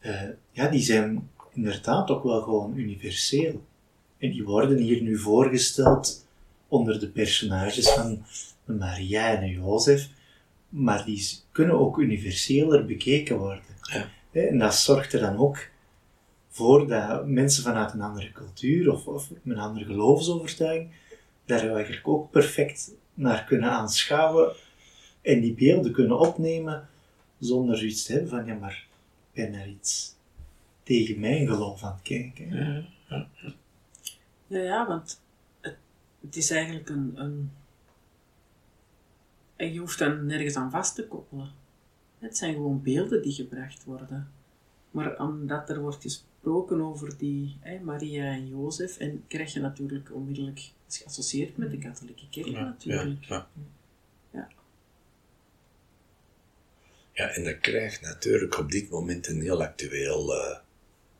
uh, 0.00 0.22
ja, 0.50 0.68
die 0.68 0.82
zijn 0.82 1.30
inderdaad 1.52 2.10
ook 2.10 2.24
wel 2.24 2.42
gewoon 2.42 2.76
universeel. 2.76 3.64
En 4.18 4.30
die 4.30 4.44
worden 4.44 4.78
hier 4.78 5.02
nu 5.02 5.18
voorgesteld 5.18 6.26
onder 6.68 7.00
de 7.00 7.08
personages 7.08 7.88
van 7.88 8.24
Maria 8.64 9.40
en 9.40 9.50
Jozef, 9.50 10.08
maar 10.74 11.04
die 11.04 11.28
kunnen 11.52 11.78
ook 11.78 11.98
universeler 11.98 12.86
bekeken 12.86 13.38
worden. 13.38 13.62
Ja. 13.82 14.08
En 14.32 14.58
dat 14.58 14.74
zorgt 14.74 15.12
er 15.12 15.20
dan 15.20 15.36
ook 15.36 15.68
voor 16.48 16.86
dat 16.88 17.26
mensen 17.26 17.62
vanuit 17.62 17.92
een 17.92 18.00
andere 18.00 18.32
cultuur 18.32 18.92
of, 18.92 19.06
of 19.06 19.30
een 19.44 19.58
andere 19.58 19.84
geloofsovertuiging 19.84 20.90
daar 21.44 21.70
eigenlijk 21.70 22.08
ook 22.08 22.30
perfect 22.30 22.90
naar 23.14 23.44
kunnen 23.44 23.70
aanschouwen 23.70 24.52
en 25.22 25.40
die 25.40 25.54
beelden 25.54 25.92
kunnen 25.92 26.18
opnemen 26.18 26.88
zonder 27.38 27.78
zoiets 27.78 28.04
te 28.04 28.12
hebben 28.12 28.30
van 28.30 28.46
ja, 28.46 28.54
maar 28.54 28.86
ik 29.32 29.42
ben 29.42 29.50
naar 29.50 29.68
iets 29.68 30.14
tegen 30.82 31.20
mijn 31.20 31.46
geloof 31.46 31.82
aan 31.82 31.92
het 31.92 32.02
kijken. 32.02 32.56
Ja, 32.56 32.84
ja, 33.08 33.28
ja. 34.46 34.58
ja 34.58 34.86
want 34.86 35.20
het, 35.60 35.76
het, 36.20 36.36
is 36.36 36.50
eigenlijk 36.50 36.88
een, 36.88 37.12
een 37.14 37.50
en 39.64 39.72
je 39.72 39.78
hoeft 39.78 39.98
dan 39.98 40.26
nergens 40.26 40.56
aan 40.56 40.70
vast 40.70 40.94
te 40.94 41.06
koppelen. 41.06 41.52
Het 42.18 42.36
zijn 42.36 42.54
gewoon 42.54 42.82
beelden 42.82 43.22
die 43.22 43.32
gebracht 43.32 43.84
worden. 43.84 44.32
Maar 44.90 45.18
omdat 45.18 45.70
er 45.70 45.80
wordt 45.80 46.02
gesproken 46.02 46.80
over 46.80 47.18
die 47.18 47.56
hè, 47.60 47.78
Maria 47.78 48.32
en 48.32 48.48
Jozef, 48.48 48.98
en 48.98 49.24
krijg 49.28 49.52
je 49.52 49.60
natuurlijk 49.60 50.14
onmiddellijk 50.14 50.70
geassocieerd 50.88 51.56
met 51.56 51.70
de 51.70 51.78
katholieke 51.78 52.28
kerk 52.30 52.46
ja, 52.46 52.64
natuurlijk. 52.64 53.24
Ja, 53.24 53.48
ja. 54.30 54.48
ja. 57.12 57.28
en 57.28 57.44
dat 57.44 57.60
krijgt 57.60 58.00
natuurlijk 58.00 58.58
op 58.58 58.70
dit 58.70 58.90
moment 58.90 59.26
een 59.26 59.40
heel 59.40 59.62
actueel 59.62 60.34
uh, 60.34 60.58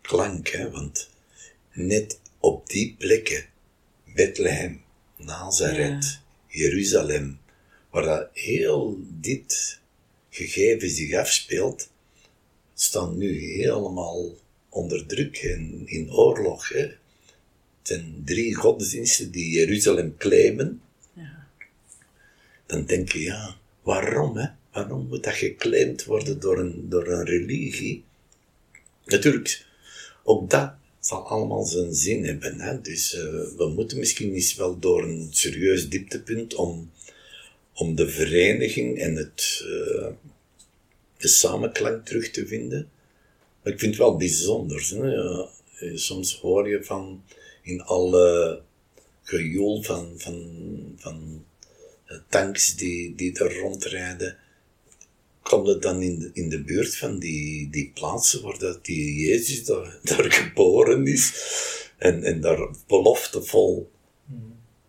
klank, 0.00 0.48
hè, 0.48 0.70
want 0.70 1.10
net 1.72 2.20
op 2.38 2.66
die 2.68 2.94
plekken, 2.98 3.44
Bethlehem, 4.14 4.82
Nazareth, 5.16 6.20
Jeruzalem, 6.46 7.38
waar 7.94 8.04
dat 8.04 8.28
heel 8.32 8.98
dit 9.20 9.80
gegeven 10.30 10.90
zich 10.90 11.14
afspeelt, 11.14 11.90
staan 12.74 13.18
nu 13.18 13.38
helemaal 13.38 14.34
onder 14.68 15.06
druk 15.06 15.36
en 15.36 15.82
in 15.86 16.12
oorlog. 16.12 16.68
Hè. 16.68 16.80
Het 16.80 16.96
zijn 17.82 18.22
drie 18.24 18.54
godsdiensten 18.54 19.30
die 19.30 19.50
Jeruzalem 19.50 20.16
claimen. 20.16 20.80
Ja. 21.12 21.46
Dan 22.66 22.84
denk 22.84 23.12
je, 23.12 23.20
ja, 23.20 23.56
waarom? 23.82 24.36
Hè? 24.36 24.46
Waarom 24.72 25.06
moet 25.06 25.24
dat 25.24 25.34
geclaimd 25.34 26.04
worden 26.04 26.40
door 26.40 26.58
een, 26.58 26.88
door 26.88 27.06
een 27.06 27.24
religie? 27.24 28.04
Natuurlijk, 29.04 29.66
ook 30.22 30.50
dat 30.50 30.74
zal 31.00 31.28
allemaal 31.28 31.64
zijn 31.64 31.94
zin 31.94 32.24
hebben. 32.24 32.60
Hè? 32.60 32.80
Dus 32.80 33.14
uh, 33.14 33.22
we 33.56 33.72
moeten 33.74 33.98
misschien 33.98 34.34
eens 34.34 34.54
wel 34.54 34.78
door 34.78 35.02
een 35.02 35.28
serieus 35.30 35.88
dieptepunt 35.88 36.54
om 36.54 36.90
om 37.74 37.94
de 37.94 38.08
vereniging 38.08 38.98
en 38.98 39.14
het, 39.14 39.64
uh, 39.64 40.06
de 41.16 41.28
samenklank 41.28 42.06
terug 42.06 42.30
te 42.30 42.46
vinden. 42.46 42.88
Maar 43.62 43.72
ik 43.72 43.78
vind 43.78 43.92
het 43.92 44.00
wel 44.00 44.16
bijzonder. 44.16 44.88
Ja, 44.90 45.48
soms 45.94 46.36
hoor 46.36 46.68
je 46.68 46.84
van 46.84 47.24
in 47.62 47.82
alle 47.82 48.60
gejoel 49.22 49.82
van, 49.82 50.14
van, 50.16 50.94
van 50.96 51.44
tanks 52.28 52.76
die, 52.76 53.14
die 53.14 53.38
er 53.38 53.58
rondrijden, 53.58 54.36
kom 55.42 55.66
je 55.66 55.78
dan 55.78 56.02
in 56.02 56.18
de, 56.18 56.30
in 56.32 56.48
de 56.48 56.62
buurt 56.62 56.96
van 56.96 57.18
die, 57.18 57.70
die 57.70 57.90
plaatsen 57.94 58.42
waar 58.42 58.58
dat 58.58 58.84
die 58.84 59.26
Jezus 59.26 59.64
daar, 59.64 59.98
daar 60.02 60.32
geboren 60.32 61.06
is 61.06 61.32
en, 61.98 62.22
en 62.22 62.40
daar 62.40 62.68
beloftevol 62.86 63.90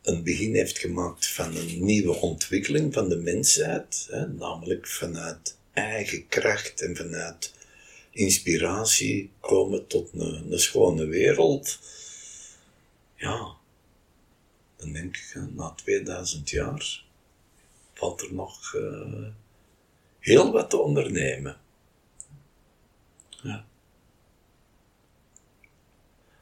een 0.06 0.24
begin 0.24 0.56
heeft 0.56 0.80
gemaakt 0.80 1.28
van 1.28 1.56
een 1.56 1.86
nieuwe 1.86 2.16
ontwikkeling 2.16 2.94
van 2.94 3.10
de 3.10 3.16
mensheid, 3.16 4.08
hè, 4.12 4.28
namelijk 4.28 4.88
vanuit 4.88 5.58
eigen 5.74 6.28
kracht 6.28 6.82
en 6.82 6.96
vanuit 6.96 7.54
inspiratie 8.10 9.32
komen 9.40 9.88
tot 9.88 10.10
een, 10.14 10.52
een 10.52 10.60
schone 10.60 11.06
wereld. 11.06 11.80
Ja, 13.16 13.56
dan 14.76 14.92
denk 14.92 15.18
ik, 15.18 15.42
na 15.56 15.70
2000 15.70 16.50
jaar 16.50 17.04
valt 17.94 18.22
er 18.22 18.34
nog 18.34 18.74
uh, 18.74 19.28
heel 20.20 20.52
wat 20.52 20.70
te 20.70 20.78
ondernemen. 20.78 21.58
Ja. 23.30 23.66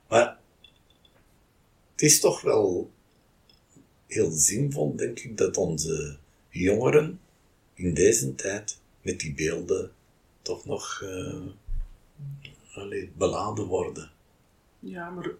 Maar 0.08 0.38
het 1.92 2.02
is 2.02 2.20
toch 2.20 2.42
wel 2.42 2.92
heel 4.14 4.32
zinvol, 4.32 4.96
denk 4.96 5.20
ik, 5.20 5.38
dat 5.38 5.58
onze 5.58 6.18
jongeren 6.50 7.20
in 7.74 7.94
deze 7.94 8.36
tijd 8.36 8.80
met 9.02 9.20
die 9.20 9.34
beelden 9.34 9.92
toch 10.42 10.66
nog 10.66 11.02
uh, 11.04 11.42
allee, 12.74 13.12
beladen 13.18 13.66
worden. 13.66 14.12
Ja, 14.80 15.10
maar 15.10 15.32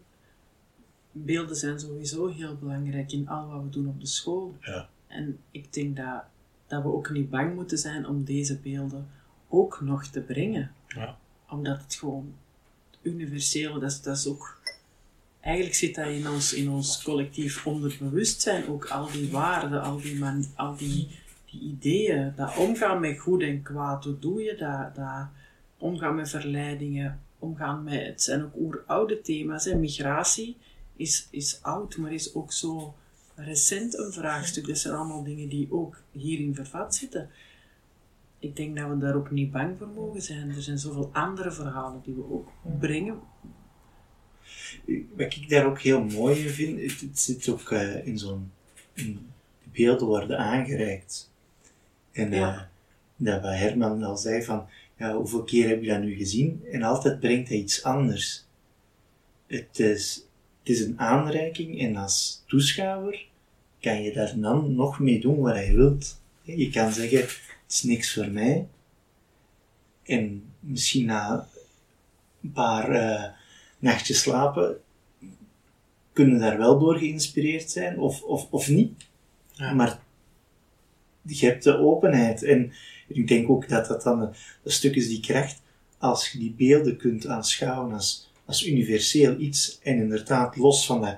beelden 1.12 1.56
zijn 1.56 1.80
sowieso 1.80 2.28
heel 2.28 2.58
belangrijk 2.58 3.12
in 3.12 3.28
al 3.28 3.48
wat 3.48 3.64
we 3.64 3.70
doen 3.70 3.88
op 3.88 4.00
de 4.00 4.08
school. 4.08 4.56
Ja. 4.62 4.90
En 5.08 5.40
ik 5.52 5.74
denk 5.74 5.96
dat, 5.96 6.24
dat 6.68 6.84
we 6.84 6.94
ook 6.94 7.10
niet 7.10 7.30
bang 7.30 7.56
moeten 7.56 7.78
zijn 7.78 8.08
om 8.08 8.24
deze 8.24 8.60
beelden 8.60 9.10
ook 9.50 9.82
nog 9.82 10.06
te 10.06 10.22
brengen. 10.22 10.72
Ja. 10.88 11.18
Omdat 11.50 11.82
het 11.82 11.96
gewoon 11.96 12.36
universele, 13.02 13.80
dat 13.80 13.92
is, 13.92 14.02
dat 14.02 14.18
is 14.18 14.28
ook... 14.28 14.62
Eigenlijk 15.44 15.76
zit 15.76 15.96
dat 15.96 16.08
in 16.08 16.30
ons, 16.30 16.54
in 16.54 16.70
ons 16.70 17.04
collectief 17.04 17.66
onderbewustzijn 17.66 18.68
ook, 18.68 18.86
al 18.86 19.12
die 19.12 19.32
waarden, 19.32 19.82
al 19.82 20.02
die, 20.02 20.16
man, 20.16 20.46
al 20.56 20.76
die, 20.76 21.08
ideeën, 21.62 22.34
dat 22.36 22.58
omgaan 22.58 23.00
met 23.00 23.20
goed 23.20 23.42
en 23.42 23.62
kwaad, 23.62 24.04
hoe 24.04 24.20
doe 24.20 24.42
je 24.42 24.56
dat? 24.56 25.28
omgaan 25.78 26.16
met 26.16 26.30
verleidingen, 26.30 27.20
omgaan 27.40 27.84
met, 27.84 28.06
het 28.06 28.24
zijn 28.24 28.44
ook 28.44 28.56
oeroude 28.56 29.22
thema's, 29.22 29.66
hè. 29.66 29.76
migratie 29.76 30.58
is, 30.96 31.28
is 31.32 31.60
oud, 31.62 31.98
maar 31.98 32.14
is 32.14 32.36
ook 32.36 32.52
zo 32.52 32.96
recent 33.36 33.98
een 33.98 34.12
vraagstuk. 34.12 34.68
Dat 34.68 34.78
zijn 34.78 34.94
allemaal 34.94 35.24
dingen 35.24 35.50
die 35.50 35.68
ook 35.72 36.02
hierin 36.12 36.56
vervat 36.56 36.96
zitten. 36.96 37.30
Ik 38.40 38.56
denk 38.56 38.78
dat 38.78 38.90
we 38.90 38.98
daar 38.98 39.16
ook 39.16 39.32
niet 39.32 39.52
bang 39.52 39.78
voor 39.78 39.88
mogen 39.88 40.22
zijn. 40.22 40.50
Er 40.50 40.62
zijn 40.62 40.78
zoveel 40.78 41.10
andere 41.14 41.52
verhalen 41.52 42.02
die 42.04 42.14
we 42.14 42.32
ook 42.32 42.52
brengen. 42.80 43.20
Wat 45.16 45.36
ik 45.36 45.50
daar 45.50 45.66
ook 45.66 45.80
heel 45.80 46.04
mooi 46.04 46.40
in 46.40 46.50
vind, 46.50 47.02
het, 47.02 47.20
zit 47.20 47.50
ook 47.50 47.72
uh, 47.72 48.08
in 48.08 48.18
zo'n 48.18 48.52
beelden 49.64 50.08
worden 50.08 50.38
aangereikt. 50.38 51.32
En 52.12 52.32
uh, 52.32 52.38
ja. 52.38 52.70
dat 53.16 53.42
wat 53.42 53.54
Herman 53.54 54.04
al 54.04 54.18
zei 54.18 54.44
van, 54.44 54.68
ja, 54.98 55.16
hoeveel 55.16 55.44
keer 55.44 55.68
heb 55.68 55.82
je 55.82 55.90
dat 55.90 56.02
nu 56.02 56.16
gezien? 56.16 56.64
En 56.72 56.84
altijd 56.84 57.20
brengt 57.20 57.50
hij 57.50 57.58
iets 57.58 57.84
anders. 57.84 58.46
Het 59.48 59.80
is, 59.80 60.26
het 60.60 60.70
is 60.70 60.82
een 60.82 61.00
aanreiking 61.00 61.80
en 61.80 61.96
als 61.96 62.44
toeschouwer 62.48 63.26
kan 63.80 64.04
je 64.04 64.14
daar 64.14 64.40
dan 64.40 64.76
nog 64.76 65.00
mee 65.00 65.20
doen 65.20 65.40
wat 65.40 65.66
je 65.66 65.76
wilt. 65.76 66.22
Je 66.42 66.70
kan 66.70 66.92
zeggen, 66.92 67.20
het 67.20 67.42
is 67.70 67.84
niks 67.84 68.14
voor 68.14 68.28
mij. 68.28 68.68
En 70.04 70.44
misschien 70.60 71.06
na 71.06 71.48
een 72.42 72.52
paar 72.52 72.92
uh, 72.92 73.24
nachtjes 73.84 74.22
slapen 74.22 74.78
kunnen 76.14 76.40
daar 76.40 76.58
wel 76.58 76.80
door 76.80 76.98
geïnspireerd 76.98 77.72
zijn 77.72 78.00
of, 78.00 78.22
of, 78.22 78.48
of 78.50 78.70
niet. 78.70 78.92
Ja. 79.52 79.74
Maar 79.74 80.00
je 81.22 81.46
hebt 81.46 81.64
de 81.64 81.78
openheid. 81.78 82.44
En 82.44 82.74
ik 83.08 83.28
denk 83.28 83.50
ook 83.50 83.70
dat 83.70 83.88
dat 83.88 84.04
dan 84.04 84.22
een, 84.22 84.34
stuk 84.72 84.96
is 84.96 85.08
die 85.08 85.20
kracht, 85.20 85.62
als 85.98 86.32
je 86.32 86.40
die 86.40 86.54
beelden 86.58 86.98
kunt 86.98 87.28
aanschouwen 87.28 87.94
als 87.94 88.32
als 88.46 88.66
universeel 88.66 89.40
iets 89.40 89.80
en 89.82 89.98
inderdaad 89.98 90.56
los 90.56 90.86
van 90.86 91.02
dat 91.02 91.18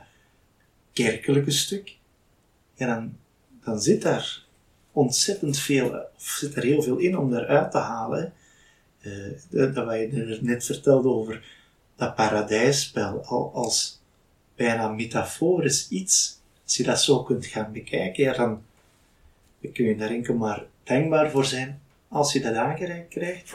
kerkelijke 0.93 1.51
stuk, 1.51 1.97
ja, 2.75 2.95
dan, 2.95 3.17
dan 3.63 3.81
zit 3.81 4.01
daar 4.01 4.43
ontzettend 4.91 5.59
veel, 5.59 5.89
of 6.15 6.23
zit 6.23 6.55
er 6.55 6.63
heel 6.63 6.81
veel 6.81 6.97
in 6.97 7.17
om 7.17 7.31
daaruit 7.31 7.71
te 7.71 7.77
halen. 7.77 8.33
Uh, 9.01 9.73
dat, 9.73 9.75
je 9.75 10.09
er 10.11 10.39
net 10.41 10.65
vertelde 10.65 11.09
over 11.09 11.43
dat 11.95 12.15
paradijsspel, 12.15 13.23
al 13.25 13.51
als 13.53 14.01
bijna 14.55 14.87
metaforisch 14.87 15.87
iets, 15.89 16.39
als 16.63 16.77
je 16.77 16.83
dat 16.83 17.01
zo 17.01 17.23
kunt 17.23 17.45
gaan 17.45 17.71
bekijken, 17.71 18.23
ja, 18.23 18.33
dan 18.33 18.61
kun 19.73 19.85
je 19.85 19.95
daar 19.95 20.09
enkel 20.09 20.33
maar 20.33 20.65
dankbaar 20.83 21.31
voor 21.31 21.45
zijn 21.45 21.81
als 22.07 22.33
je 22.33 22.41
dat 22.41 22.55
aangereikt 22.55 23.09
krijgt. 23.09 23.53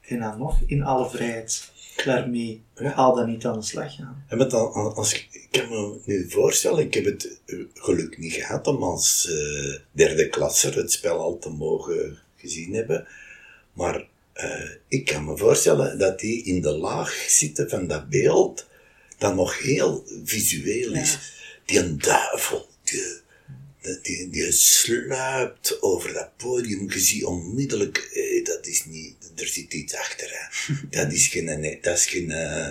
En 0.00 0.18
dan 0.18 0.38
nog 0.38 0.60
in 0.66 0.82
alle 0.82 1.10
vrijheid 1.10 1.72
daarmee 2.04 2.62
al 2.94 3.14
dan 3.14 3.26
niet 3.26 3.46
aan 3.46 3.58
de 3.58 3.64
slag 3.64 3.94
gaan. 3.94 4.24
En 4.28 4.38
met 4.38 4.50
dan, 4.50 4.72
als 4.72 5.14
ik, 5.14 5.48
kan 5.50 5.68
me 5.68 6.00
nu 6.04 6.30
voorstellen, 6.30 6.84
ik 6.84 6.94
heb 6.94 7.04
het 7.04 7.40
eh, 7.46 7.58
geluk 7.74 8.18
niet 8.18 8.32
gehad 8.32 8.66
om 8.66 8.82
als 8.82 9.26
uh, 9.30 9.78
derde 9.90 10.28
klasser 10.28 10.76
het 10.76 10.92
spel 10.92 11.18
al 11.18 11.38
te 11.38 11.50
mogen 11.50 12.18
gezien 12.36 12.74
hebben. 12.74 13.06
Maar 13.72 14.06
uh, 14.34 14.70
ik 14.88 15.04
kan 15.04 15.24
me 15.24 15.36
voorstellen 15.36 15.98
dat 15.98 16.20
die 16.20 16.44
in 16.44 16.60
de 16.60 16.72
laag 16.72 17.24
zitten 17.28 17.70
van 17.70 17.86
dat 17.86 18.08
beeld, 18.08 18.66
dat 19.18 19.34
nog 19.34 19.58
heel 19.58 20.04
visueel 20.24 20.92
is. 20.92 21.12
Ja. 21.12 21.18
Die 21.64 21.78
een 21.78 21.98
duivel, 21.98 22.68
die 22.84 23.22
die, 24.02 24.30
die 24.30 24.52
sluipt 24.52 25.82
over 25.82 26.12
dat 26.12 26.36
podium, 26.36 26.90
je 26.92 27.00
ziet 27.00 27.24
onmiddellijk, 27.24 28.10
eh, 28.12 28.44
dat 28.44 28.66
is 28.66 28.84
niet, 28.84 29.16
er 29.36 29.46
zit 29.46 29.74
iets 29.74 29.94
achter, 29.94 30.30
hè. 30.30 30.74
Dat 31.02 31.12
is 31.12 31.26
geen, 31.26 31.78
dat 31.80 31.96
is 31.98 32.06
geen, 32.06 32.30
uh, 32.30 32.68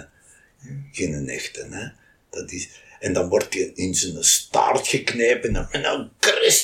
geen 0.91 1.30
echte, 1.30 1.68
hè. 1.70 1.88
Dat 2.30 2.51
is, 2.51 2.70
en 2.99 3.14
dan 3.14 3.30
wordt 3.30 3.53
hij 3.53 3.72
in 3.76 3.95
zijn 3.95 4.24
staart 4.24 4.88
geknepen 4.88 5.70
en 5.72 5.82
dan 5.82 6.11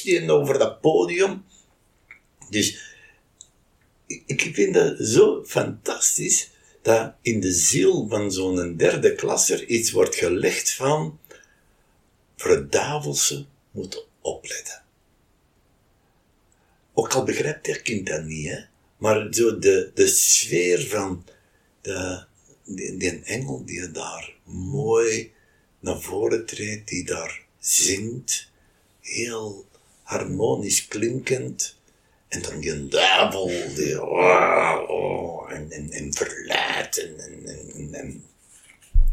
hij 0.04 0.30
over 0.30 0.60
dat 0.60 0.82
podium. 0.82 1.46
Dus, 2.50 2.89
ik 4.26 4.50
vind 4.54 4.74
dat 4.74 4.96
zo 5.00 5.44
fantastisch, 5.46 6.50
dat 6.82 7.14
in 7.22 7.40
de 7.40 7.54
ziel 7.54 8.08
van 8.08 8.32
zo'n 8.32 8.78
derde 8.78 9.16
klasser 9.16 9.66
iets 9.66 9.92
wordt 9.92 10.16
gelegd 10.16 10.74
van, 10.74 11.20
duivelse 12.70 13.46
moet 13.72 14.08
opletten. 14.22 14.84
Ook 16.94 17.14
al 17.14 17.24
begrijpt 17.24 17.66
dat 17.66 17.82
kind 17.82 18.08
dat 18.08 18.24
niet, 18.24 18.48
hè? 18.48 18.60
maar 18.98 19.34
zo 19.34 19.60
de, 19.60 19.92
de 19.94 20.08
sfeer 20.08 20.88
van 20.88 21.26
de, 21.82 22.24
die, 22.64 22.98
die 22.98 23.24
engel 23.24 23.66
die 23.66 23.92
daar 23.92 24.36
mooi 24.72 25.32
naar 25.80 26.02
voren 26.02 26.46
treedt, 26.46 26.88
die 26.88 27.06
daar 27.06 27.46
zingt, 27.60 28.52
heel 29.02 29.66
harmonisch 30.04 30.88
klinkend, 30.88 31.79
en 32.30 32.42
dan 32.42 32.60
die 32.60 32.88
duivel 32.88 33.48
die 33.76 34.02
oh, 34.02 34.84
oh, 34.88 35.52
en, 35.52 35.72
en, 35.72 35.92
en 35.92 36.14
verleidt 36.14 36.98
en, 36.98 37.20
en, 37.20 37.94
en, 37.94 38.24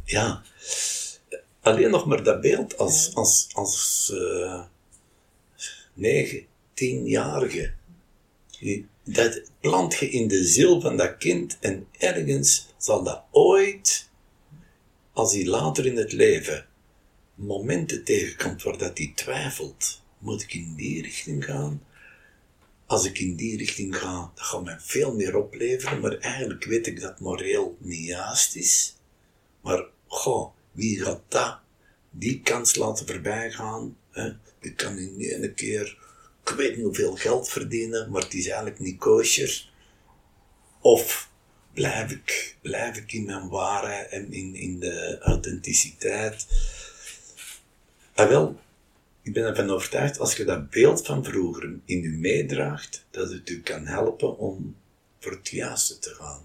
ja, 0.05 0.43
alleen 1.61 1.91
nog 1.91 2.07
maar 2.07 2.23
dat 2.23 2.41
beeld 2.41 2.79
als, 2.79 3.15
als, 3.15 3.49
als 3.53 4.11
uh, 4.15 4.63
negen, 5.95 6.47
tienjarige. 6.75 7.73
Dat 9.05 9.43
plant 9.61 9.95
je 9.95 10.11
in 10.11 10.29
de 10.29 10.45
ziel 10.45 10.81
van 10.81 10.97
dat 10.97 11.17
kind 11.17 11.57
en 11.61 11.87
ergens 11.99 12.67
zal 12.79 13.03
dat 13.03 13.23
ooit, 13.31 14.09
als 15.13 15.35
hij 15.35 15.47
later 15.47 15.87
in 15.87 15.97
het 15.97 16.13
leven 16.13 16.67
momenten 17.35 18.05
tegenkomt 18.05 18.63
waar 18.63 18.79
dat 18.79 18.99
hij 18.99 19.13
twijfelt, 19.15 20.03
moet 20.19 20.43
ik 20.43 20.55
in 20.55 20.75
die 20.75 21.03
richting 21.03 21.45
gaan? 21.45 21.86
Als 22.87 23.05
ik 23.05 23.19
in 23.19 23.37
die 23.37 23.57
richting 23.57 23.97
ga, 23.97 24.33
dat 24.35 24.45
gaat 24.45 24.65
mij 24.65 24.77
veel 24.81 25.15
meer 25.15 25.37
opleveren, 25.37 26.01
maar 26.01 26.19
eigenlijk 26.19 26.65
weet 26.65 26.87
ik 26.87 27.01
dat 27.01 27.21
moreel 27.21 27.77
niet 27.81 28.07
juist 28.07 28.57
is. 28.57 28.97
Maar, 29.61 29.85
goh, 30.07 30.53
wie 30.73 31.03
gaat 31.03 31.23
dat, 31.29 31.59
die 32.11 32.41
kans 32.41 32.75
laten 32.75 33.07
voorbij 33.07 33.51
gaan? 33.51 33.97
Ik 34.61 34.77
kan 34.77 34.99
in 34.99 35.21
één 35.21 35.55
keer, 35.55 35.99
ik 36.45 36.49
weet 36.49 36.77
niet 36.77 36.85
hoeveel 36.85 37.17
geld 37.17 37.49
verdienen, 37.49 38.11
maar 38.11 38.23
het 38.23 38.35
is 38.35 38.47
eigenlijk 38.47 38.79
niet 38.79 38.99
kosher. 38.99 39.71
Of 40.81 41.31
blijf 41.73 42.11
ik, 42.11 42.57
blijf 42.63 42.97
ik 42.97 43.13
in 43.13 43.25
mijn 43.25 43.49
waarheid 43.49 44.11
en 44.11 44.33
in, 44.33 44.55
in 44.55 44.81
de 44.81 45.19
authenticiteit. 45.21 46.47
En 48.15 48.25
ah, 48.25 48.31
wel, 48.31 48.61
ik 49.27 49.33
ben 49.33 49.45
ervan 49.45 49.71
overtuigd, 49.71 50.19
als 50.19 50.37
je 50.37 50.45
dat 50.45 50.71
beeld 50.71 51.07
van 51.07 51.25
vroeger 51.25 51.75
in 51.85 52.05
u 52.05 52.17
meedraagt, 52.17 53.07
dat 53.11 53.31
het 53.31 53.51
u 53.51 53.61
kan 53.61 53.87
helpen 53.87 54.39
om 54.39 54.77
voor 55.19 55.33
het 55.33 55.49
juiste 55.49 55.99
te 55.99 56.11
gaan. 56.11 56.41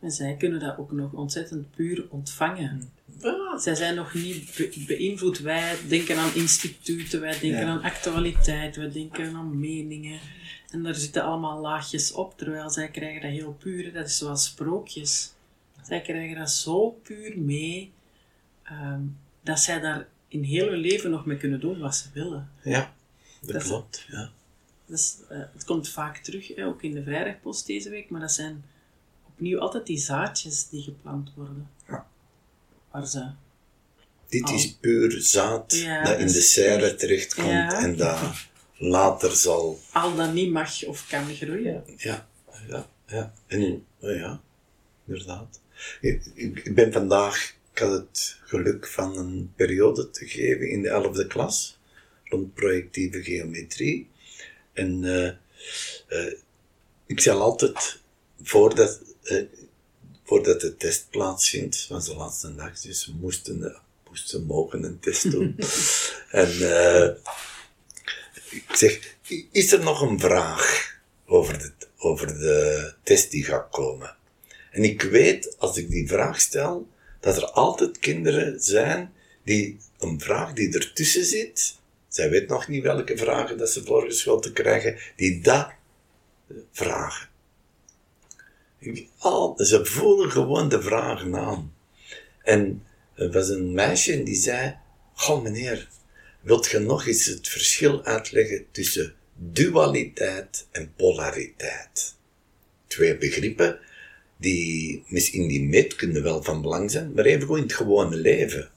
En 0.00 0.10
zij 0.10 0.36
kunnen 0.36 0.60
dat 0.60 0.78
ook 0.78 0.92
nog 0.92 1.12
ontzettend 1.12 1.70
puur 1.70 2.06
ontvangen. 2.10 2.92
Zij 3.56 3.74
zijn 3.74 3.94
nog 3.94 4.14
niet 4.14 4.86
beïnvloed. 4.86 5.38
Wij 5.38 5.76
denken 5.88 6.16
aan 6.16 6.34
instituten, 6.34 7.20
wij 7.20 7.38
denken 7.38 7.66
aan 7.66 7.82
actualiteit, 7.82 8.76
wij 8.76 8.90
denken 8.90 9.34
aan 9.34 9.58
meningen. 9.58 10.20
En 10.70 10.82
daar 10.82 10.94
zitten 10.94 11.22
allemaal 11.22 11.60
laagjes 11.60 12.12
op, 12.12 12.38
terwijl 12.38 12.70
zij 12.70 12.88
krijgen 12.88 13.22
dat 13.22 13.30
heel 13.30 13.56
puur. 13.58 13.92
Dat 13.92 14.06
is 14.06 14.18
zoals 14.18 14.44
sprookjes. 14.44 15.32
Zij 15.82 16.00
krijgen 16.00 16.38
dat 16.38 16.50
zo 16.50 16.90
puur 16.90 17.38
mee, 17.38 17.92
ehm, 18.62 19.00
dat 19.42 19.60
zij 19.60 19.80
daar 19.80 20.06
in 20.36 20.42
heel 20.42 20.68
hun 20.68 20.78
leven 20.78 21.10
nog 21.10 21.26
mee 21.26 21.36
kunnen 21.36 21.60
doen 21.60 21.78
wat 21.78 21.96
ze 21.96 22.08
willen. 22.12 22.50
Ja, 22.62 22.94
dat, 23.40 23.62
klopt. 23.62 24.06
Ja. 24.08 24.30
Dus, 24.86 25.16
uh, 25.32 25.38
het 25.52 25.64
komt 25.64 25.88
vaak 25.88 26.18
terug, 26.18 26.58
ook 26.58 26.82
in 26.82 26.92
de 26.92 27.02
vrijdagpost 27.02 27.66
deze 27.66 27.90
week, 27.90 28.10
maar 28.10 28.20
dat 28.20 28.32
zijn 28.32 28.64
opnieuw 29.26 29.58
altijd 29.58 29.86
die 29.86 29.98
zaadjes 29.98 30.68
die 30.68 30.82
geplant 30.82 31.32
worden. 31.34 31.70
Ja. 31.88 32.06
Waar 32.90 33.06
ze... 33.06 33.30
Dit 34.28 34.50
is 34.50 34.74
puur 34.74 35.22
zaad 35.22 35.70
dat 36.04 36.18
in 36.18 36.26
de 36.26 36.40
serre 36.40 36.94
terechtkomt 36.94 37.48
ja. 37.48 37.82
en 37.82 37.96
dat 37.96 38.48
later 38.76 39.30
zal... 39.30 39.80
Al 39.92 40.16
dan 40.16 40.34
niet 40.34 40.50
mag 40.50 40.84
of 40.84 41.08
kan 41.08 41.34
groeien. 41.34 41.84
Ja, 41.96 42.28
ja, 42.68 42.86
ja. 43.06 43.32
En, 43.46 43.86
ja, 43.98 44.40
inderdaad. 45.06 45.60
Ik, 46.00 46.24
ik 46.34 46.74
ben 46.74 46.92
vandaag 46.92 47.55
ik 47.76 47.82
had 47.82 47.92
het 47.92 48.36
geluk 48.44 48.86
van 48.86 49.16
een 49.16 49.52
periode 49.56 50.10
te 50.10 50.26
geven 50.26 50.70
in 50.70 50.82
de 50.82 50.88
11e 50.88 51.26
klas, 51.26 51.78
rond 52.24 52.54
projectieve 52.54 53.22
geometrie. 53.22 54.10
En 54.72 55.02
uh, 55.02 55.30
uh, 56.08 56.32
ik 57.06 57.20
zal 57.20 57.40
altijd, 57.40 58.00
voordat, 58.42 59.00
uh, 59.22 59.42
voordat 60.24 60.60
de 60.60 60.76
test 60.76 61.10
plaatsvindt, 61.10 61.86
was 61.88 62.06
de 62.06 62.14
laatste 62.14 62.54
dag, 62.54 62.80
dus 62.80 63.06
we 63.06 63.12
moesten, 63.20 63.80
moesten 64.08 64.44
mogen 64.44 64.82
een 64.82 64.98
test 64.98 65.30
doen. 65.34 65.56
en 66.30 66.48
ik 68.50 68.64
zeg, 68.72 69.16
is 69.52 69.72
er 69.72 69.80
nog 69.82 70.00
een 70.00 70.20
vraag 70.20 70.94
over 71.26 71.58
de, 71.58 71.72
over 71.96 72.26
de 72.26 72.94
test 73.02 73.30
die 73.30 73.44
gaat 73.44 73.70
komen? 73.70 74.16
En 74.70 74.84
ik 74.84 75.02
weet, 75.02 75.58
als 75.58 75.76
ik 75.76 75.90
die 75.90 76.08
vraag 76.08 76.40
stel, 76.40 76.88
dat 77.20 77.36
er 77.36 77.44
altijd 77.44 77.98
kinderen 77.98 78.60
zijn 78.60 79.12
die 79.44 79.78
een 79.98 80.20
vraag 80.20 80.52
die 80.52 80.74
ertussen 80.74 81.24
zit, 81.24 81.78
zij 82.08 82.30
weet 82.30 82.48
nog 82.48 82.68
niet 82.68 82.82
welke 82.82 83.16
vragen 83.16 83.58
dat 83.58 83.70
ze 83.70 83.84
voorgeschoteld 83.84 84.54
krijgen, 84.54 84.98
die 85.16 85.40
dat 85.40 85.68
vragen. 86.72 87.28
Al, 89.18 89.54
ze 89.58 89.84
voelen 89.84 90.30
gewoon 90.30 90.68
de 90.68 90.82
vragen 90.82 91.36
aan. 91.36 91.74
En 92.42 92.82
er 93.14 93.30
was 93.30 93.48
een 93.48 93.72
meisje 93.72 94.22
die 94.22 94.36
zei, 94.36 94.76
goh 95.14 95.42
meneer, 95.42 95.88
wilt 96.40 96.66
je 96.66 96.78
nog 96.78 97.06
eens 97.06 97.24
het 97.24 97.48
verschil 97.48 98.04
uitleggen 98.04 98.66
tussen 98.70 99.14
dualiteit 99.34 100.66
en 100.70 100.92
polariteit? 100.96 102.14
Twee 102.86 103.16
begrippen 103.16 103.78
die 104.36 105.04
misschien 105.08 105.48
die 105.48 105.62
meetkunde 105.62 106.20
wel 106.20 106.42
van 106.42 106.62
belang 106.62 106.90
zijn, 106.90 107.12
maar 107.14 107.24
even 107.24 107.40
gewoon 107.40 107.56
in 107.56 107.62
het 107.62 107.72
gewone 107.72 108.16
leven. 108.16 108.70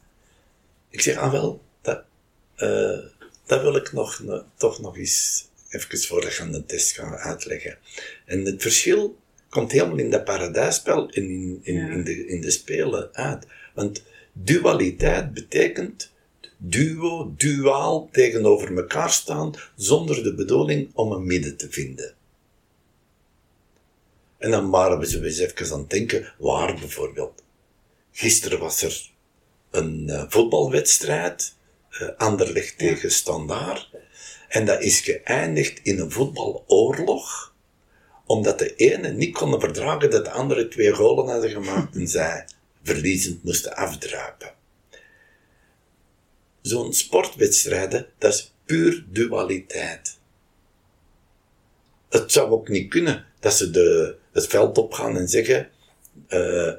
Ik 0.89 1.01
zeg, 1.01 1.15
ah 1.15 1.31
wel, 1.31 1.61
dat, 1.81 2.03
uh, 2.57 2.97
dat 3.45 3.61
wil 3.61 3.75
ik 3.75 3.91
nog, 3.91 4.23
toch 4.55 4.81
nog 4.81 4.97
eens 4.97 5.47
even 5.69 6.01
voor 6.01 6.21
de 6.21 6.37
aan 6.41 6.51
de 6.51 6.65
test 6.65 6.91
gaan 6.91 7.15
uitleggen. 7.15 7.77
En 8.25 8.45
het 8.45 8.61
verschil 8.61 9.17
komt 9.49 9.71
helemaal 9.71 9.97
in 9.97 10.09
dat 10.09 10.23
paradijsspel 10.23 11.09
en 11.09 11.23
in, 11.29 11.59
in, 11.61 11.91
in, 11.91 12.03
de, 12.03 12.27
in 12.27 12.41
de 12.41 12.51
spelen 12.51 13.09
uit. 13.13 13.47
Want 13.73 14.03
dualiteit 14.33 15.33
betekent 15.33 16.11
duo, 16.57 17.33
duaal 17.37 18.09
tegenover 18.11 18.77
elkaar 18.77 19.11
staan, 19.11 19.53
zonder 19.75 20.23
de 20.23 20.33
bedoeling 20.33 20.89
om 20.93 21.11
een 21.11 21.25
midden 21.25 21.57
te 21.57 21.67
vinden. 21.69 22.13
En 24.39 24.51
dan 24.51 24.69
waren 24.69 24.99
we 24.99 25.09
zo 25.09 25.21
eens 25.21 25.37
even 25.37 25.73
aan 25.73 25.79
het 25.79 25.89
denken, 25.89 26.33
waar 26.37 26.73
bijvoorbeeld. 26.73 27.43
Gisteren 28.11 28.59
was 28.59 28.81
er 28.81 29.09
een 29.71 30.07
uh, 30.07 30.23
voetbalwedstrijd, 30.27 31.55
uh, 31.91 32.09
Anderlecht 32.17 32.77
tegen 32.77 33.11
Standaard. 33.11 33.89
En 34.47 34.65
dat 34.65 34.81
is 34.81 34.99
geëindigd 34.99 35.79
in 35.83 35.99
een 35.99 36.11
voetbaloorlog, 36.11 37.53
omdat 38.25 38.59
de 38.59 38.75
ene 38.75 39.11
niet 39.11 39.33
kon 39.33 39.59
verdragen 39.59 40.09
dat 40.09 40.25
de 40.25 40.31
andere 40.31 40.67
twee 40.67 40.93
golen 40.93 41.27
hadden 41.27 41.49
gemaakt 41.49 41.95
en 41.95 42.07
zij 42.07 42.45
verliezend 42.83 43.43
moesten 43.43 43.75
afdruipen. 43.75 44.53
Zo'n 46.61 46.93
sportwedstrijden, 46.93 48.07
dat 48.17 48.33
is 48.33 48.53
puur 48.65 49.05
dualiteit. 49.07 50.17
Het 52.09 52.31
zou 52.31 52.51
ook 52.51 52.69
niet 52.69 52.89
kunnen 52.89 53.25
dat 53.39 53.53
ze 53.53 53.69
de, 53.69 54.18
het 54.31 54.47
veld 54.47 54.77
opgaan 54.77 55.17
en 55.17 55.27
zeggen, 55.27 55.69
uh, 56.29 56.73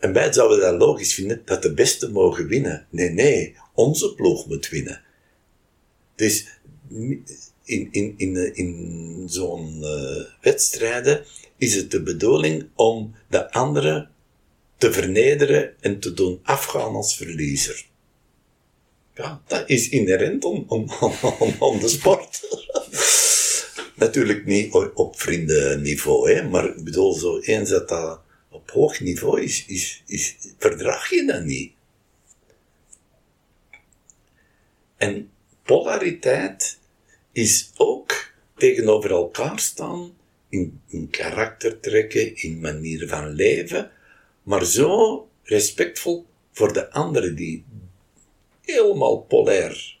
en 0.00 0.12
wij 0.12 0.32
zouden 0.32 0.60
dat 0.60 0.80
logisch 0.80 1.14
vinden, 1.14 1.42
dat 1.44 1.62
de 1.62 1.74
beste 1.74 2.10
mogen 2.10 2.46
winnen. 2.46 2.86
Nee, 2.90 3.10
nee, 3.10 3.56
onze 3.74 4.14
ploeg 4.14 4.46
moet 4.46 4.68
winnen. 4.68 5.02
Dus 6.14 6.46
in, 7.64 7.88
in, 7.90 8.14
in, 8.16 8.54
in 8.54 9.24
zo'n 9.26 9.78
uh, 9.80 10.24
wedstrijden 10.40 11.24
is 11.56 11.74
het 11.74 11.90
de 11.90 12.02
bedoeling 12.02 12.68
om 12.74 13.14
de 13.28 13.52
andere 13.52 14.08
te 14.76 14.92
vernederen 14.92 15.74
en 15.80 16.00
te 16.00 16.12
doen 16.12 16.40
afgaan 16.42 16.94
als 16.94 17.16
verliezer. 17.16 17.86
Ja, 19.14 19.42
dat 19.46 19.68
is 19.68 19.88
inherent 19.88 20.44
om, 20.44 20.64
om, 20.68 20.88
om, 21.38 21.54
om 21.58 21.80
de 21.80 21.88
sport. 21.88 22.40
Natuurlijk 24.02 24.46
niet 24.46 24.74
op 24.94 25.20
vriendenniveau, 25.20 26.32
hè, 26.32 26.48
maar 26.48 26.76
ik 26.76 26.84
bedoel, 26.84 27.12
zo 27.12 27.38
eens 27.38 27.68
dat 27.68 27.88
dat 27.88 28.20
op 28.50 28.70
hoog 28.70 29.00
niveau 29.00 29.42
is, 29.42 29.64
is, 29.66 30.02
is 30.06 30.36
verdraag 30.58 31.10
je 31.10 31.24
dat 31.26 31.44
niet. 31.44 31.72
En 34.96 35.30
polariteit 35.62 36.78
is 37.32 37.70
ook 37.76 38.32
tegenover 38.56 39.10
elkaar 39.10 39.58
staan 39.58 40.16
in, 40.48 40.80
in 40.86 41.10
karaktertrekken, 41.10 42.36
in 42.36 42.60
manieren 42.60 43.08
van 43.08 43.28
leven, 43.28 43.90
maar 44.42 44.64
zo 44.64 45.28
respectvol 45.42 46.26
voor 46.52 46.72
de 46.72 46.90
andere 46.90 47.34
die 47.34 47.64
helemaal 48.60 49.20
polair 49.20 49.98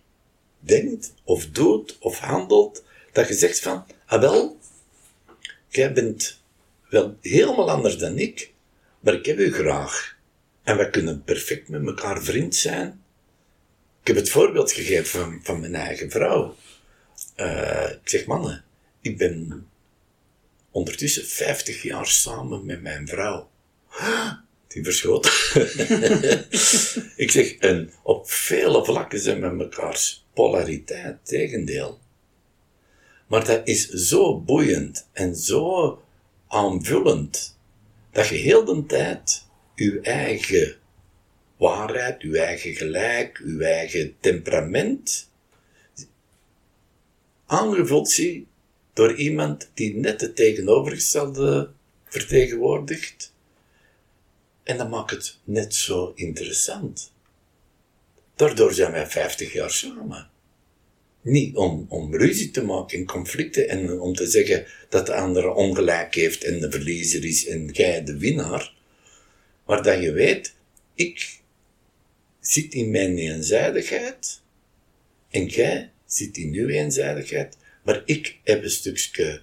denkt, 0.60 1.14
of 1.24 1.46
doet, 1.46 1.96
of 1.98 2.18
handelt, 2.18 2.84
dat 3.12 3.28
je 3.28 3.34
zegt 3.34 3.60
van, 3.60 3.86
ah 4.06 4.20
wel, 4.20 4.58
jij 5.68 5.92
bent 5.92 6.42
wel 6.88 7.16
helemaal 7.20 7.70
anders 7.70 7.98
dan 7.98 8.18
ik, 8.18 8.52
maar 9.00 9.14
ik 9.14 9.26
heb 9.26 9.38
u 9.38 9.52
graag. 9.52 10.16
En 10.62 10.76
we 10.76 10.90
kunnen 10.90 11.22
perfect 11.22 11.68
met 11.68 11.86
elkaar 11.86 12.22
vriend 12.22 12.54
zijn. 12.54 13.02
Ik 14.00 14.06
heb 14.06 14.16
het 14.16 14.30
voorbeeld 14.30 14.72
gegeven 14.72 15.06
van, 15.06 15.40
van 15.42 15.60
mijn 15.60 15.74
eigen 15.74 16.10
vrouw. 16.10 16.56
Uh, 17.36 17.90
ik 17.90 18.08
zeg, 18.08 18.26
mannen, 18.26 18.64
ik 19.00 19.18
ben 19.18 19.66
ondertussen 20.70 21.26
50 21.26 21.82
jaar 21.82 22.06
samen 22.06 22.64
met 22.64 22.82
mijn 22.82 23.08
vrouw. 23.08 23.50
Die 24.68 24.84
verschoot. 24.84 25.26
ik 27.24 27.30
zeg, 27.30 27.56
en 27.56 27.92
op 28.02 28.30
vele 28.30 28.84
vlakken 28.84 29.18
zijn 29.20 29.40
we 29.40 29.48
mekaars 29.48 30.26
polariteit, 30.34 31.16
tegendeel. 31.22 32.00
Maar 33.32 33.44
dat 33.44 33.60
is 33.64 33.88
zo 33.88 34.40
boeiend 34.40 35.08
en 35.12 35.36
zo 35.36 36.02
aanvullend, 36.48 37.58
dat 38.10 38.28
je 38.28 38.34
heel 38.34 38.64
de 38.64 38.86
tijd 38.86 39.46
je 39.74 40.00
eigen 40.00 40.76
waarheid, 41.56 42.22
je 42.22 42.38
eigen 42.38 42.74
gelijk, 42.74 43.42
je 43.44 43.64
eigen 43.64 44.16
temperament 44.20 45.30
aangevuld 47.46 48.10
ziet 48.10 48.46
door 48.92 49.14
iemand 49.14 49.70
die 49.74 49.96
net 49.96 50.20
het 50.20 50.36
tegenovergestelde 50.36 51.70
vertegenwoordigt. 52.04 53.34
En 54.62 54.76
dat 54.76 54.90
maakt 54.90 55.10
het 55.10 55.38
net 55.44 55.74
zo 55.74 56.12
interessant. 56.14 57.12
Daardoor 58.34 58.72
zijn 58.72 58.92
wij 58.92 59.06
50 59.06 59.52
jaar 59.52 59.70
samen. 59.70 60.31
Niet 61.22 61.56
om, 61.56 61.86
om 61.88 62.16
ruzie 62.16 62.50
te 62.50 62.64
maken 62.64 62.98
en 62.98 63.04
conflicten 63.04 63.68
en 63.68 64.00
om 64.00 64.14
te 64.14 64.26
zeggen 64.26 64.66
dat 64.88 65.06
de 65.06 65.14
andere 65.14 65.54
ongelijk 65.54 66.14
heeft 66.14 66.44
en 66.44 66.60
de 66.60 66.70
verliezer 66.70 67.24
is 67.24 67.46
en 67.46 67.68
jij 67.72 68.04
de 68.04 68.18
winnaar. 68.18 68.74
Maar 69.66 69.82
dat 69.82 70.02
je 70.02 70.12
weet, 70.12 70.54
ik 70.94 71.40
zit 72.40 72.74
in 72.74 72.90
mijn 72.90 73.18
eenzijdigheid 73.18 74.40
En 75.30 75.46
jij 75.46 75.90
zit 76.06 76.36
in 76.36 76.52
uw 76.52 76.68
eenzijdigheid, 76.68 77.56
maar 77.84 78.02
ik 78.04 78.38
heb 78.44 78.62
een 78.62 78.70
stukje 78.70 79.42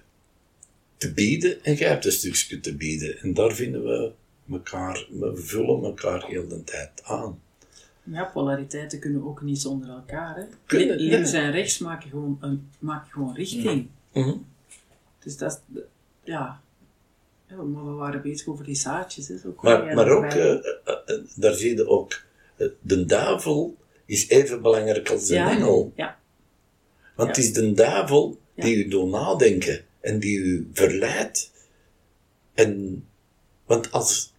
te 0.96 1.12
bieden 1.12 1.64
en 1.64 1.74
jij 1.74 1.88
hebt 1.88 2.04
een 2.04 2.12
stukje 2.12 2.60
te 2.60 2.76
bieden. 2.76 3.18
En 3.18 3.34
daar 3.34 3.54
vinden 3.54 3.84
we 3.84 4.12
elkaar, 4.50 5.06
we 5.10 5.36
vullen 5.36 5.84
elkaar 5.84 6.26
heel 6.26 6.48
de 6.48 6.64
tijd 6.64 7.02
aan. 7.02 7.42
Ja, 8.12 8.24
polariteiten 8.24 8.98
kunnen 8.98 9.24
ook 9.24 9.42
niet 9.42 9.60
zonder 9.60 9.88
elkaar. 9.88 10.36
Hè. 10.36 10.44
Kunnen, 10.66 10.96
Links 10.96 11.30
ja. 11.30 11.42
en 11.42 11.50
rechts 11.50 11.78
maken 11.78 12.10
gewoon, 12.10 12.38
een, 12.40 12.70
maken 12.78 13.10
gewoon 13.10 13.34
richting. 13.34 13.88
Mhm. 14.12 14.36
Dus 15.18 15.36
dat 15.36 15.62
is, 15.72 15.80
ja. 16.24 16.60
ja. 17.48 17.56
Maar 17.56 17.84
we 17.84 17.90
waren 17.92 18.22
bezig 18.22 18.46
over 18.46 18.64
die 18.64 18.74
zaadjes. 18.74 19.28
Hè. 19.28 19.38
Zo 19.38 19.54
Maar, 19.60 19.94
maar 19.94 20.08
ook, 20.08 20.24
eh, 20.24 20.52
eh, 20.52 20.60
eh, 20.84 21.20
daar 21.34 21.54
zie 21.54 21.76
je 21.76 21.88
ook, 21.88 22.22
de 22.80 23.04
duivel 23.04 23.76
is 24.06 24.28
even 24.28 24.62
belangrijk 24.62 25.10
als 25.10 25.26
de 25.26 25.34
ja, 25.34 25.50
engel. 25.50 25.92
Ja, 25.96 26.18
Want 27.16 27.36
Ja. 27.36 27.42
het 27.42 27.44
is 27.44 27.52
de 27.52 27.72
duivel 27.72 28.38
Ja. 28.54 28.64
die 28.64 28.84
u 28.84 28.88
doet 28.88 29.10
nadenken 29.10 29.84
en 30.00 30.18
die 30.18 30.38
u 30.38 30.70
verleidt. 30.72 31.52
En, 32.54 33.04
want 33.66 33.92
als 33.92 34.32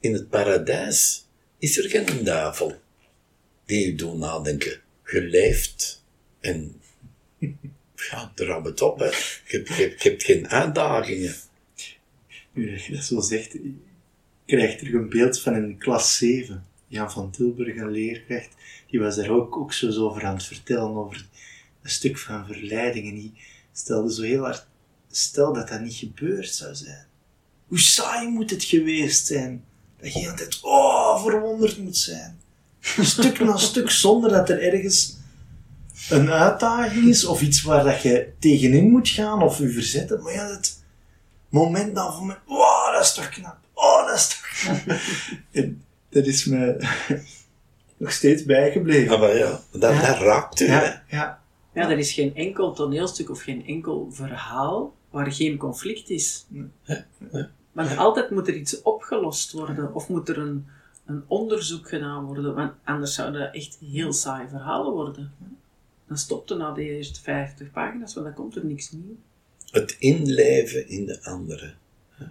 in 0.00 0.12
het 0.12 0.28
paradijs 0.28 1.26
is 1.58 1.78
er 1.78 1.90
geen 1.90 2.24
duivel 2.24 2.72
die 3.72 3.86
u 3.86 3.94
doet 3.94 4.18
nadenken. 4.18 4.80
Je 5.12 5.20
leeft 5.20 6.04
en 6.40 6.80
ja, 8.10 8.32
daar 8.34 8.46
houdt 8.48 8.66
het 8.66 8.80
op. 8.82 8.98
Hè. 8.98 9.06
Je, 9.06 9.14
je, 9.46 9.72
hebt- 9.72 10.02
je 10.02 10.08
hebt 10.08 10.22
geen 10.22 10.48
uitdagingen. 10.48 11.34
Nu 12.52 12.70
dat 12.70 12.84
je 12.84 12.92
dat 12.92 13.04
zo 13.04 13.20
zegt, 13.20 13.54
ik 13.54 13.74
krijg 14.46 14.78
terug 14.78 14.92
een 14.92 15.08
beeld 15.08 15.40
van 15.40 15.54
een 15.54 15.78
klas 15.78 16.16
7. 16.16 16.64
Jan 16.86 17.12
van 17.12 17.30
Tilburg, 17.30 17.76
een 17.76 17.90
leerkracht, 17.90 18.48
die 18.90 19.00
was 19.00 19.16
daar 19.16 19.30
ook, 19.30 19.56
ook 19.56 19.72
zo 19.72 20.06
over 20.08 20.24
aan 20.24 20.34
het 20.34 20.44
vertellen, 20.44 20.96
over 20.96 21.26
een 21.82 21.90
stuk 21.90 22.18
van 22.18 22.46
verleiding. 22.46 23.08
En 23.08 23.14
die 23.14 23.32
stelde 23.72 24.14
zo 24.14 24.22
heel 24.22 24.42
hard, 24.42 24.66
stel 25.10 25.52
dat 25.52 25.68
dat 25.68 25.80
niet 25.80 25.94
gebeurd 25.94 26.54
zou 26.54 26.74
zijn. 26.74 27.06
Hoe 27.66 27.78
saai 27.78 28.28
moet 28.28 28.50
het 28.50 28.64
geweest 28.64 29.26
zijn? 29.26 29.64
Dat 29.96 30.12
je 30.12 30.18
de 30.18 30.24
hele 30.24 30.34
tijd, 30.36 30.58
oh, 30.62 31.22
verwonderd 31.22 31.78
moet 31.78 31.96
zijn. 31.96 32.40
Stuk 33.14 33.40
na 33.40 33.56
stuk, 33.56 33.90
zonder 33.90 34.30
dat 34.30 34.48
er 34.50 34.62
ergens 34.62 35.16
een 36.10 36.30
uitdaging 36.30 37.08
is, 37.08 37.24
of 37.24 37.42
iets 37.42 37.62
waar 37.62 37.84
dat 37.84 38.02
je 38.02 38.32
tegenin 38.38 38.90
moet 38.90 39.08
gaan, 39.08 39.42
of 39.42 39.58
je 39.58 39.68
verzetten. 39.68 40.22
Maar 40.22 40.32
ja, 40.32 40.48
dat 40.48 40.78
moment 41.48 41.92
na 41.92 42.10
moment, 42.10 42.38
wow, 42.46 42.92
dat 42.92 43.02
is 43.02 43.14
toch 43.14 43.28
knap. 43.28 43.56
Oh, 43.74 44.06
dat 44.06 44.16
is 44.16 44.28
toch 44.28 44.74
knap. 44.74 44.98
en 45.50 45.82
dat 46.08 46.26
is 46.26 46.44
me 46.44 46.76
nog 47.96 48.12
steeds 48.12 48.44
bijgebleven. 48.44 49.14
Ah, 49.14 49.20
maar 49.20 49.36
ja, 49.36 49.60
dat, 49.72 49.92
Ja. 49.92 50.06
dat 50.06 50.18
raakt 50.18 50.60
u. 50.60 50.66
Ja, 50.66 51.02
ja. 51.08 51.42
ja, 51.74 51.90
er 51.90 51.98
is 51.98 52.12
geen 52.12 52.34
enkel 52.34 52.72
toneelstuk 52.72 53.30
of 53.30 53.40
geen 53.42 53.66
enkel 53.66 54.08
verhaal 54.12 54.94
waar 55.10 55.32
geen 55.32 55.56
conflict 55.56 56.10
is. 56.10 56.46
Ja, 56.48 57.04
ja. 57.32 57.48
Want 57.72 57.96
altijd 57.96 58.30
moet 58.30 58.48
er 58.48 58.54
iets 58.54 58.82
opgelost 58.82 59.52
worden, 59.52 59.94
of 59.94 60.08
moet 60.08 60.28
er 60.28 60.38
een, 60.38 60.66
een 61.06 61.24
onderzoek 61.26 61.88
gedaan 61.88 62.24
worden, 62.24 62.54
want 62.54 62.72
anders 62.84 63.14
zouden 63.14 63.40
dat 63.40 63.54
echt 63.54 63.78
heel 63.90 64.12
saaie 64.12 64.48
verhalen 64.48 64.92
worden. 64.92 65.32
Dan 66.06 66.18
stopt 66.18 66.50
er 66.50 66.56
na 66.56 66.72
de 66.72 66.82
eerste 66.82 67.20
50 67.20 67.70
pagina's, 67.70 68.14
want 68.14 68.26
dan 68.26 68.34
komt 68.34 68.56
er 68.56 68.64
niks 68.64 68.90
nieuw. 68.90 69.16
Het 69.70 69.96
inleven 69.98 70.88
in 70.88 71.06
de 71.06 71.24
andere. 71.24 71.74
hè. 72.10 72.26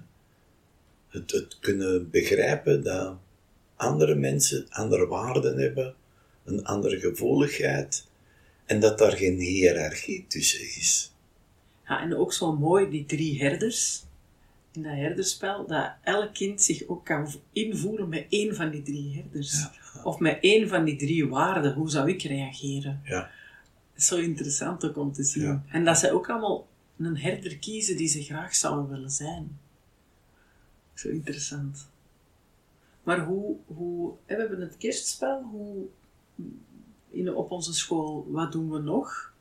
Het, 1.07 1.31
het 1.31 1.59
kunnen 1.59 2.09
begrijpen 2.09 2.83
dat 2.83 3.15
andere 3.75 4.15
mensen 4.15 4.65
andere 4.69 5.07
waarden 5.07 5.57
hebben, 5.57 5.95
een 6.43 6.65
andere 6.65 6.99
gevoeligheid, 6.99 8.07
en 8.65 8.79
dat 8.79 8.97
daar 8.97 9.11
geen 9.11 9.39
hiërarchie 9.39 10.25
tussen 10.27 10.61
is. 10.61 11.11
Ja, 11.87 12.01
en 12.01 12.15
ook 12.15 12.33
zo 12.33 12.55
mooi, 12.55 12.89
die 12.89 13.05
drie 13.05 13.39
herders 13.43 14.03
in 14.71 14.83
dat 14.83 14.93
herderspel, 14.93 15.67
dat 15.67 15.91
elk 16.03 16.33
kind 16.33 16.61
zich 16.61 16.87
ook 16.87 17.05
kan 17.05 17.27
invoelen 17.51 18.09
met 18.09 18.25
één 18.29 18.55
van 18.55 18.69
die 18.69 18.81
drie 18.81 19.15
herders. 19.15 19.61
Ja. 19.61 20.01
Of 20.03 20.19
met 20.19 20.37
één 20.41 20.67
van 20.67 20.83
die 20.83 20.95
drie 20.95 21.27
waarden. 21.27 21.73
Hoe 21.73 21.89
zou 21.89 22.09
ik 22.09 22.21
reageren? 22.21 23.01
Ja. 23.03 23.29
Zo 23.95 24.17
interessant 24.17 24.85
ook 24.85 24.97
om 24.97 25.13
te 25.13 25.23
zien. 25.23 25.43
Ja. 25.43 25.63
En 25.67 25.85
dat 25.85 25.97
zij 25.97 26.11
ook 26.11 26.29
allemaal 26.29 26.67
een 26.97 27.17
herder 27.17 27.57
kiezen 27.57 27.97
die 27.97 28.07
ze 28.07 28.23
graag 28.23 28.55
zouden 28.55 28.89
willen 28.89 29.11
zijn. 29.11 29.59
Zo 30.93 31.09
interessant. 31.09 31.89
Maar 33.03 33.25
hoe, 33.25 33.55
hoe 33.65 34.13
we 34.25 34.33
hebben 34.33 34.61
het 34.61 34.77
kerstspel, 34.77 35.41
hoe, 35.41 35.85
in, 37.09 37.35
op 37.35 37.51
onze 37.51 37.73
school, 37.73 38.27
wat 38.31 38.51
doen 38.51 38.71
we 38.71 38.79
nog 38.79 39.33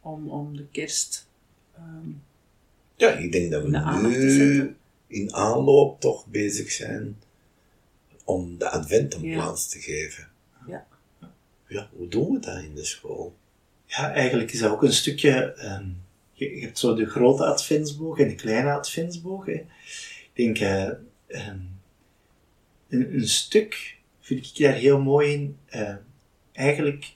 om, 0.00 0.28
om 0.28 0.56
de 0.56 0.66
kerst 0.66 1.28
ehm, 1.74 2.10
Ja, 2.96 3.10
ik 3.12 3.32
denk 3.32 3.50
dat 3.50 3.62
we 3.62 3.68
nu 4.08 4.76
in 5.06 5.34
aanloop 5.34 6.00
toch 6.00 6.26
bezig 6.26 6.70
zijn 6.70 7.16
om 8.24 8.58
de 8.58 8.70
advent 8.70 9.14
een 9.14 9.22
Ja. 9.24 9.34
plaats 9.34 9.68
te 9.68 9.78
geven. 9.80 10.28
Ja. 10.66 10.86
Ja, 11.68 11.88
hoe 11.92 12.08
doen 12.08 12.32
we 12.32 12.38
dat 12.38 12.62
in 12.62 12.74
de 12.74 12.84
school? 12.84 13.36
Ja, 13.86 14.12
eigenlijk 14.12 14.52
is 14.52 14.58
dat 14.58 14.70
ook 14.70 14.82
een 14.82 14.92
stukje. 14.92 15.30
ehm, 15.52 15.86
je, 16.32 16.54
je 16.56 16.60
hebt 16.60 16.78
zo 16.78 16.94
de 16.94 17.06
grote 17.06 17.44
adventsboog 17.44 18.18
en 18.18 18.28
de 18.28 18.34
kleine 18.34 18.70
adventsboog. 18.72 19.46
Hè. 19.46 19.52
Ik 19.52 20.30
denk, 20.32 20.58
eh, 20.58 20.88
ehm, 21.26 21.58
een, 22.88 23.14
een 23.14 23.28
stuk 23.28 23.96
vind 24.20 24.46
ik 24.46 24.58
daar 24.64 24.74
heel 24.74 25.00
mooi 25.00 25.32
in. 25.32 25.56
eh, 25.66 25.94
eigenlijk 26.52 27.12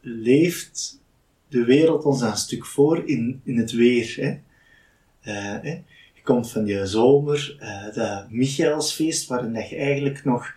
leeft 0.00 1.00
de 1.48 1.64
wereld 1.64 2.04
ons 2.04 2.20
een 2.20 2.36
stuk 2.36 2.66
voor 2.66 3.08
in, 3.08 3.40
in 3.44 3.56
het 3.58 3.72
weer. 3.72 4.14
Hè. 4.16 4.38
Eh. 5.24 5.64
Je 6.14 6.22
komt 6.22 6.50
van 6.50 6.64
die 6.64 6.86
zomer, 6.86 7.56
eh 7.60 7.94
dat 7.94 8.30
Michaelsfeest, 8.30 9.28
waarin 9.28 9.52
je 9.52 9.76
eigenlijk 9.76 10.24
nog 10.24 10.52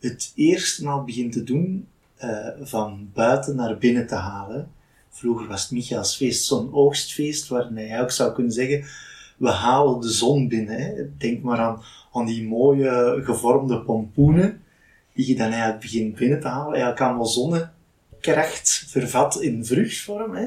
het 0.00 0.32
eerste 0.34 0.88
al 0.88 1.04
begint 1.04 1.32
te 1.32 1.42
doen 1.42 1.88
eh, 2.16 2.48
van 2.60 3.10
buiten 3.14 3.56
naar 3.56 3.78
binnen 3.78 4.06
te 4.06 4.14
halen. 4.14 4.70
Vroeger 5.10 5.46
was 5.46 5.62
het 5.62 5.70
Michaelsfeest 5.70 6.44
zo'n 6.44 6.72
oogstfeest, 6.72 7.48
waarin 7.48 7.86
je 7.86 8.00
ook 8.00 8.10
zou 8.10 8.32
kunnen 8.32 8.52
zeggen, 8.52 8.84
we 9.36 9.48
halen 9.50 10.00
de 10.00 10.10
zon 10.10 10.48
binnen. 10.48 10.80
Hè. 10.80 11.16
Denk 11.18 11.42
maar 11.42 11.58
aan, 11.58 11.82
aan 12.12 12.26
die 12.26 12.48
mooie 12.48 13.20
gevormde 13.24 13.80
pompoenen, 13.80 14.62
die 15.12 15.28
je 15.28 15.34
dan 15.34 15.50
eigenlijk 15.50 15.80
begint 15.80 16.14
binnen 16.14 16.40
te 16.40 16.48
halen. 16.48 16.72
Eigenlijk 16.72 17.00
allemaal 17.00 17.26
zonnekracht 17.26 18.84
vervat 18.88 19.40
in 19.40 19.64
vruchtvorm. 19.64 20.34
Hè. 20.34 20.46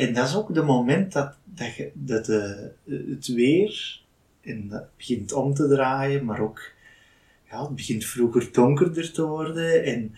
En 0.00 0.12
dat 0.12 0.28
is 0.28 0.34
ook 0.34 0.54
de 0.54 0.62
moment 0.62 1.12
dat, 1.12 1.34
dat, 1.44 1.74
je, 1.74 1.90
dat 1.94 2.24
de, 2.24 2.70
het 2.84 3.26
weer 3.26 4.00
en 4.40 4.88
begint 4.96 5.32
om 5.32 5.54
te 5.54 5.68
draaien, 5.68 6.24
maar 6.24 6.40
ook 6.40 6.72
ja, 7.50 7.62
het 7.62 7.74
begint 7.74 8.04
vroeger 8.04 8.52
donkerder 8.52 9.12
te 9.12 9.22
worden 9.22 9.84
en 9.84 10.14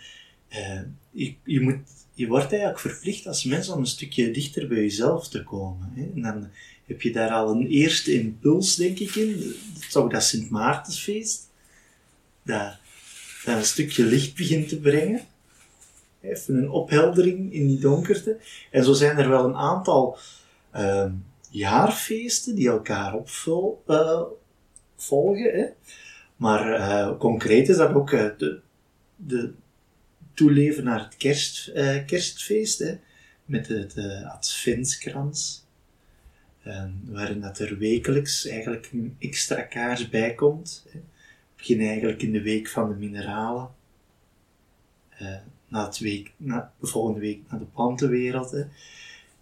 eh, 0.48 0.80
je, 1.10 1.34
je, 1.44 1.60
moet, 1.60 1.78
je 2.14 2.26
wordt 2.26 2.50
eigenlijk 2.50 2.80
verplicht 2.80 3.26
als 3.26 3.44
mens 3.44 3.68
om 3.68 3.78
een 3.78 3.86
stukje 3.86 4.30
dichter 4.30 4.68
bij 4.68 4.78
jezelf 4.78 5.28
te 5.28 5.44
komen. 5.44 5.92
Hè? 5.94 6.02
En 6.14 6.22
dan 6.22 6.48
heb 6.86 7.02
je 7.02 7.12
daar 7.12 7.30
al 7.30 7.50
een 7.50 7.66
eerste 7.66 8.12
impuls, 8.12 8.76
denk 8.76 8.98
ik, 8.98 9.14
in. 9.14 9.54
Dat 9.74 9.96
ook 9.96 10.10
dat 10.10 10.24
Sint 10.24 10.50
Maartensfeest. 10.50 11.48
Dat, 12.42 12.76
dat 13.44 13.56
een 13.56 13.64
stukje 13.64 14.04
licht 14.04 14.34
begint 14.34 14.68
te 14.68 14.80
brengen. 14.80 15.20
Even 16.22 16.56
een 16.56 16.70
opheldering 16.70 17.52
in 17.52 17.66
die 17.66 17.78
donkerte. 17.78 18.38
En 18.70 18.84
zo 18.84 18.92
zijn 18.92 19.18
er 19.18 19.28
wel 19.28 19.44
een 19.44 19.56
aantal 19.56 20.18
ehm, 20.70 21.12
jaarfeesten 21.50 22.54
die 22.54 22.68
elkaar 22.68 23.14
opvolgen. 23.14 23.82
Hè? 25.52 25.66
Maar 26.36 26.72
eh, 26.72 27.18
concreet 27.18 27.68
is 27.68 27.76
dat 27.76 27.94
ook 27.94 28.12
eh, 28.12 28.28
de, 28.38 28.60
de 29.16 29.52
toeleven 30.34 30.84
naar 30.84 31.00
het 31.00 31.16
kerst, 31.16 31.68
eh, 31.68 32.04
kerstfeest, 32.06 32.78
hè, 32.78 32.98
met 33.44 33.94
eh, 33.94 34.32
adventskrans, 34.32 35.66
eh, 36.62 36.84
waarin 37.04 37.40
dat 37.40 37.58
er 37.58 37.78
wekelijks 37.78 38.46
eigenlijk 38.46 38.90
een 38.92 39.16
extra 39.18 39.62
kaars 39.62 40.08
bij 40.08 40.34
komt. 40.34 40.86
Hè. 40.90 40.98
We 40.98 41.68
beginnen 41.68 41.88
eigenlijk 41.88 42.22
in 42.22 42.32
de 42.32 42.42
week 42.42 42.68
van 42.68 42.88
de 42.88 42.94
mineralen, 42.94 43.70
eh, 45.08 45.36
na 45.72 45.84
het 45.84 45.98
week, 45.98 46.32
na, 46.36 46.72
de 46.80 46.86
volgende 46.86 47.20
week 47.20 47.40
naar 47.48 47.58
de 47.58 47.66
plantenwereld. 47.66 48.50
Hè. 48.50 48.62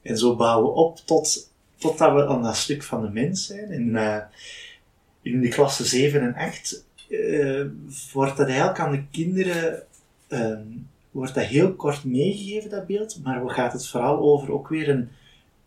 En 0.02 0.18
zo 0.18 0.36
bouwen 0.36 0.72
we 0.72 0.78
op 0.78 0.98
tot, 0.98 1.50
totdat 1.76 2.14
we 2.14 2.26
aan 2.26 2.42
dat 2.42 2.56
stuk 2.56 2.82
van 2.82 3.02
de 3.02 3.08
mens 3.08 3.46
zijn. 3.46 3.70
En 3.70 3.96
eh, 3.96 4.22
in 5.22 5.40
de 5.40 5.48
klasse 5.48 5.84
7 5.84 6.20
en 6.20 6.34
8 6.34 6.84
eh, 7.08 7.64
wordt 8.12 8.36
dat 8.36 8.46
eigenlijk 8.46 8.78
aan 8.78 8.92
de 8.92 9.04
kinderen 9.10 9.82
ehm, 10.28 10.66
wordt 11.10 11.34
dat 11.34 11.44
heel 11.44 11.74
kort 11.74 12.04
meegegeven, 12.04 12.70
dat 12.70 12.86
beeld, 12.86 13.20
maar 13.22 13.44
we 13.44 13.52
gaat 13.52 13.72
het 13.72 13.88
vooral 13.88 14.18
over 14.18 14.52
ook 14.52 14.68
weer 14.68 14.88
een, 14.88 15.08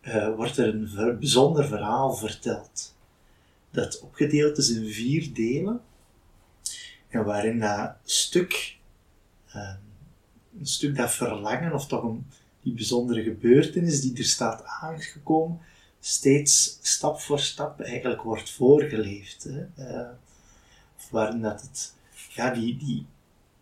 eh, 0.00 0.34
wordt 0.34 0.56
er 0.56 0.68
een 0.68 1.18
bijzonder 1.18 1.66
verhaal 1.66 2.14
verteld. 2.14 2.94
Dat 3.70 4.00
opgedeeld 4.00 4.58
is 4.58 4.70
in 4.70 4.92
vier 4.92 5.34
delen, 5.34 5.80
en 7.08 7.24
waarin 7.24 7.60
dat 7.60 7.94
stuk 8.04 8.76
ehm, 9.52 9.83
een 10.58 10.66
stuk 10.66 10.96
dat 10.96 11.12
verlangen, 11.12 11.72
of 11.72 11.86
toch 11.86 12.02
een, 12.02 12.26
die 12.62 12.72
bijzondere 12.72 13.22
gebeurtenis 13.22 14.00
die 14.00 14.16
er 14.16 14.24
staat 14.24 14.64
aangekomen, 14.64 15.60
steeds 16.00 16.78
stap 16.82 17.20
voor 17.20 17.40
stap 17.40 17.80
eigenlijk 17.80 18.22
wordt 18.22 18.50
voorgeleefd. 18.50 19.44
Hè? 19.44 19.66
Uh, 19.78 20.08
of 20.96 21.10
waarin 21.10 21.40
dat 21.40 21.60
het, 21.60 21.94
ja, 22.28 22.50
die, 22.50 22.76
die 22.76 23.06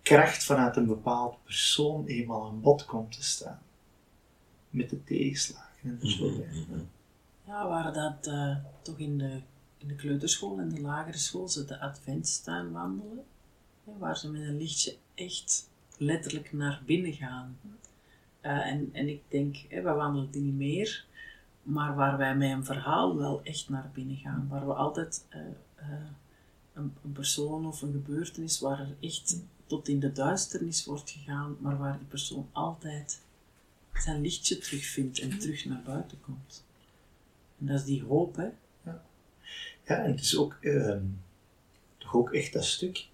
kracht 0.02 0.44
vanuit 0.44 0.76
een 0.76 0.86
bepaald 0.86 1.36
persoon 1.44 2.06
eenmaal 2.06 2.46
aan 2.46 2.60
bod 2.60 2.84
komt 2.84 3.12
te 3.12 3.22
staan. 3.22 3.62
Met 4.70 4.90
de 4.90 5.04
tegenslagen 5.04 5.98
en 6.00 6.10
zo. 6.10 6.28
Mhm, 6.28 6.40
mhm. 6.40 6.80
Ja, 7.46 7.68
waar 7.68 7.92
dat 7.92 8.26
uh, 8.26 8.56
toch 8.82 8.98
in 8.98 9.18
de, 9.18 9.40
in 9.78 9.88
de 9.88 9.94
kleuterschool 9.94 10.58
en 10.58 10.68
de 10.68 10.80
lagere 10.80 11.18
school 11.18 11.48
ze 11.48 11.64
de 11.64 11.80
advent 11.80 12.28
staan 12.28 12.72
wandelen, 12.72 13.24
waar 13.84 14.18
ze 14.18 14.30
met 14.30 14.42
een 14.42 14.56
lichtje 14.56 14.96
echt 15.14 15.70
letterlijk 16.02 16.52
naar 16.52 16.82
binnen 16.86 17.12
gaan. 17.12 17.58
Uh, 18.42 18.66
en, 18.66 18.88
en 18.92 19.08
ik 19.08 19.22
denk, 19.28 19.56
hè, 19.68 19.82
we 19.82 19.90
wandelen 19.90 20.30
die 20.30 20.42
niet 20.42 20.54
meer, 20.54 21.04
maar 21.62 21.94
waar 21.94 22.16
wij 22.18 22.36
met 22.36 22.50
een 22.50 22.64
verhaal 22.64 23.16
wel 23.16 23.42
echt 23.42 23.68
naar 23.68 23.90
binnen 23.94 24.16
gaan. 24.16 24.48
Waar 24.48 24.66
we 24.66 24.72
altijd 24.72 25.26
uh, 25.34 25.40
uh, 25.80 26.10
een, 26.72 26.92
persoon 27.12 27.66
of 27.66 27.82
een 27.82 27.92
gebeurtenis 27.92 28.60
waar 28.60 28.80
er 28.80 28.96
echt 29.00 29.40
tot 29.66 29.88
in 29.88 30.00
de 30.00 30.12
duisternis 30.12 30.84
wordt 30.84 31.10
gegaan, 31.10 31.56
maar 31.60 31.78
waar 31.78 31.98
die 31.98 32.06
persoon 32.06 32.48
altijd 32.52 33.20
zijn 33.94 34.20
lichtje 34.20 34.58
terugvindt 34.58 35.18
en 35.18 35.38
terug 35.38 35.64
naar 35.64 35.82
buiten 35.82 36.20
komt. 36.20 36.64
En 37.58 37.66
dat 37.66 37.78
is 37.78 37.84
die 37.84 38.02
hoop, 38.02 38.36
hè? 38.36 38.48
Ja, 38.84 39.02
ja 39.84 39.96
en 39.96 40.10
het 40.10 40.20
is 40.20 40.36
ook, 40.36 40.58
ehm, 40.60 41.04
toch 41.98 42.14
ook 42.14 42.32
echt 42.32 42.52
dat 42.52 42.64
stuk 42.64 43.08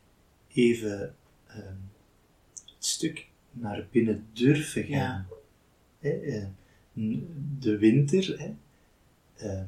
even 0.48 1.14
ehm, 1.46 1.76
stuk 2.88 3.26
naar 3.52 3.86
binnen 3.90 4.26
durven 4.32 4.84
gaan. 4.84 5.26
Ja. 6.00 6.10
Eh, 6.10 6.46
de 7.58 7.78
winter 7.78 8.54
ehm, 9.36 9.66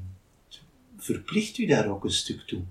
verplicht 0.97 1.59
u 1.59 1.67
daar 1.67 1.89
ook 1.89 2.05
een 2.05 2.11
stuk 2.11 2.41
toe. 2.41 2.63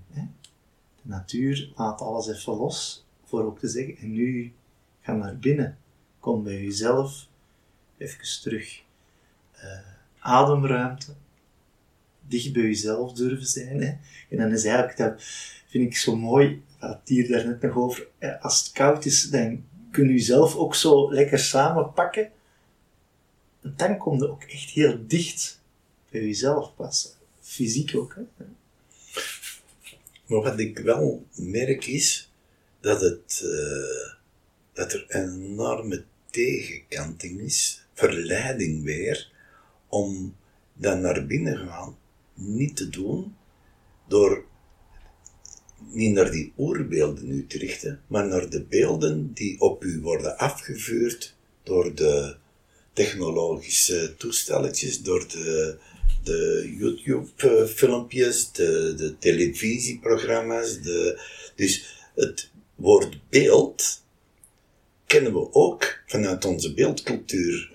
De 1.02 1.08
natuur 1.08 1.72
laat 1.76 2.00
alles 2.00 2.28
even 2.28 2.52
los 2.52 3.06
voor 3.24 3.44
ook 3.44 3.58
te 3.58 3.68
zeggen, 3.68 3.96
en 3.96 4.12
nu 4.12 4.52
ga 5.00 5.12
naar 5.12 5.38
binnen. 5.38 5.78
Kom 6.18 6.42
bij 6.42 6.62
jezelf, 6.62 7.28
even 7.96 8.40
terug. 8.42 8.82
Uh, 9.56 9.78
ademruimte, 10.18 11.12
dicht 12.28 12.52
bij 12.52 12.62
jezelf 12.62 13.12
durven 13.12 13.46
zijn. 13.46 13.82
Hè. 13.82 13.96
En 14.28 14.36
dan 14.36 14.50
is 14.50 14.64
eigenlijk, 14.64 14.98
dat 14.98 15.22
vind 15.66 15.86
ik 15.86 15.96
zo 15.96 16.16
mooi, 16.16 16.62
wat 16.78 17.00
hier 17.04 17.28
daar 17.28 17.46
net 17.46 17.62
nog 17.62 17.76
over, 17.76 18.08
als 18.40 18.58
het 18.58 18.72
koud 18.72 19.04
is, 19.04 19.30
dan 19.30 19.64
kun 19.90 20.06
je 20.06 20.12
jezelf 20.12 20.56
ook 20.56 20.74
zo 20.74 21.12
lekker 21.12 21.38
samenpakken. 21.38 22.30
En 23.62 23.74
dan 23.76 23.96
kom 23.96 24.18
je 24.18 24.30
ook 24.30 24.42
echt 24.42 24.70
heel 24.70 24.98
dicht 25.06 25.60
bij 26.10 26.20
jezelf 26.20 26.74
passen. 26.74 27.10
Fysiek 27.40 27.96
ook. 27.96 28.14
Hè. 28.14 28.44
Maar 30.26 30.40
wat 30.40 30.58
ik 30.58 30.78
wel 30.78 31.26
merk 31.34 31.86
is 31.86 32.32
dat, 32.80 33.00
het, 33.00 33.40
uh, 33.44 34.12
dat 34.72 34.92
er 34.92 35.04
een 35.08 35.44
enorme 35.44 36.04
tegenkanting 36.30 37.40
is, 37.40 37.84
verleiding 37.94 38.84
weer, 38.84 39.32
om 39.88 40.36
dan 40.72 41.00
naar 41.00 41.26
binnen 41.26 41.68
gaan 41.68 41.96
niet 42.34 42.76
te 42.76 42.88
doen 42.88 43.36
door 44.08 44.44
niet 45.92 46.12
naar 46.12 46.30
die 46.30 46.52
oerbeelden 46.58 47.26
nu 47.26 47.46
te 47.46 47.58
richten, 47.58 48.00
maar 48.06 48.26
naar 48.26 48.50
de 48.50 48.62
beelden 48.62 49.30
die 49.34 49.60
op 49.60 49.84
u 49.84 50.00
worden 50.00 50.38
afgevuurd 50.38 51.36
door 51.62 51.94
de 51.94 52.36
technologische 52.92 54.14
toestelletjes, 54.16 55.02
door 55.02 55.28
de, 55.28 55.78
de 56.22 56.72
YouTube-filmpjes, 56.78 58.52
de, 58.52 58.94
de 58.96 59.18
televisieprogramma's. 59.18 60.82
De, 60.82 61.20
dus 61.56 62.04
het 62.14 62.50
woord 62.74 63.18
beeld 63.28 64.02
kennen 65.06 65.32
we 65.32 65.52
ook 65.52 66.02
vanuit 66.06 66.44
onze 66.44 66.74
beeldcultuur, 66.74 67.72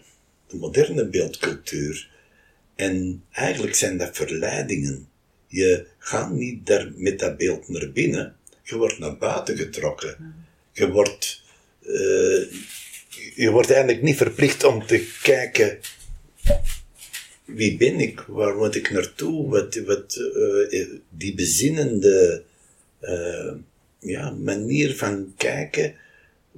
de 0.48 0.58
moderne 0.58 1.08
beeldcultuur. 1.08 2.10
En 2.76 3.24
eigenlijk 3.32 3.76
zijn 3.76 3.98
dat 3.98 4.16
verleidingen. 4.16 5.10
Je 5.56 5.86
gaat 5.98 6.32
niet 6.32 6.66
daar 6.66 6.92
met 6.96 7.20
dat 7.20 7.38
beeld 7.38 7.68
naar 7.68 7.92
binnen, 7.92 8.36
je 8.64 8.78
wordt 8.78 9.00
naar 9.00 9.18
buiten 9.18 9.58
getrokken. 9.58 10.36
Je 10.72 10.92
wordt, 10.92 11.42
uh, 11.82 12.52
je 13.36 13.50
wordt 13.52 13.70
eigenlijk 13.70 14.02
niet 14.02 14.18
verplicht 14.18 14.64
om 14.64 14.86
te 14.86 15.08
kijken 15.22 15.80
wie 17.46 17.78
ben 17.78 18.00
ik, 18.00 18.20
waar 18.20 18.56
moet 18.56 18.76
ik 18.76 18.92
naartoe, 18.92 19.50
wat, 19.50 19.76
wat 19.76 20.16
uh, 20.16 20.88
die 21.10 21.36
bezinnende 21.36 22.44
uh, 23.02 23.52
ja, 24.00 24.30
manier 24.30 24.96
van 24.96 25.34
kijken 25.38 25.96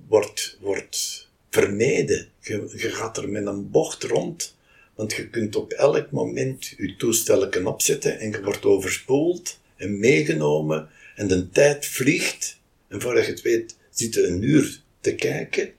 wordt, 0.07 0.57
wordt 0.61 1.29
vermeden. 1.49 2.27
Je, 2.39 2.73
je 2.75 2.89
gaat 2.89 3.17
er 3.17 3.29
met 3.29 3.45
een 3.45 3.71
bocht 3.71 4.03
rond 4.03 4.56
want 4.97 5.13
je 5.13 5.29
kunt 5.29 5.55
op 5.55 5.71
elk 5.71 6.11
moment 6.11 6.65
je 6.65 6.95
toestel 6.95 7.49
opzetten 7.63 8.19
en 8.19 8.31
je 8.31 8.43
wordt 8.43 8.65
overspoeld 8.65 9.59
en 9.75 9.99
meegenomen 9.99 10.89
en 11.15 11.27
de 11.27 11.49
tijd 11.49 11.85
vliegt. 11.85 12.59
En 12.87 13.01
voordat 13.01 13.25
je 13.25 13.31
het 13.31 13.41
weet, 13.41 13.75
zit 13.89 14.13
je 14.13 14.27
een 14.27 14.41
uur 14.41 14.81
te 14.99 15.15
kijken 15.15 15.73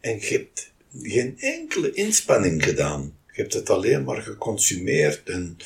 en 0.00 0.20
je 0.20 0.26
hebt 0.26 0.72
geen 1.02 1.38
enkele 1.38 1.92
inspanning 1.92 2.64
gedaan. 2.64 3.16
Je 3.32 3.40
hebt 3.40 3.52
het 3.52 3.70
alleen 3.70 4.04
maar 4.04 4.22
geconsumeerd 4.22 5.28
en 5.28 5.56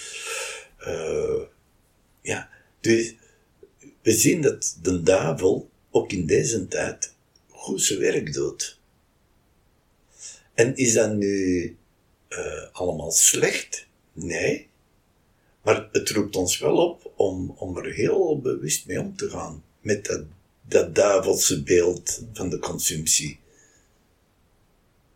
uh, 0.86 1.42
ja, 2.22 2.50
dus 2.80 3.14
we 4.02 4.12
zien 4.12 4.40
dat 4.40 4.78
de 4.82 5.02
duivel 5.02 5.70
ook 5.90 6.12
in 6.12 6.26
deze 6.26 6.68
tijd 6.68 7.14
goed 7.48 7.82
zijn 7.82 7.98
werk 7.98 8.32
doet. 8.32 8.80
En 10.54 10.76
is 10.76 10.92
dat 10.92 11.14
nu 11.14 11.76
uh, 12.38 12.62
allemaal 12.72 13.10
slecht. 13.10 13.86
Nee. 14.12 14.68
Maar 15.62 15.88
het 15.92 16.10
roept 16.10 16.36
ons 16.36 16.58
wel 16.58 16.76
op 16.76 17.12
om, 17.16 17.54
om 17.56 17.76
er 17.76 17.92
heel 17.92 18.40
bewust 18.40 18.86
mee 18.86 19.00
om 19.00 19.16
te 19.16 19.30
gaan. 19.30 19.64
Met 19.80 20.04
dat, 20.04 20.22
dat 20.68 20.94
duivelse 20.94 21.62
beeld 21.62 22.22
van 22.32 22.48
de 22.48 22.58
consumptie. 22.58 23.38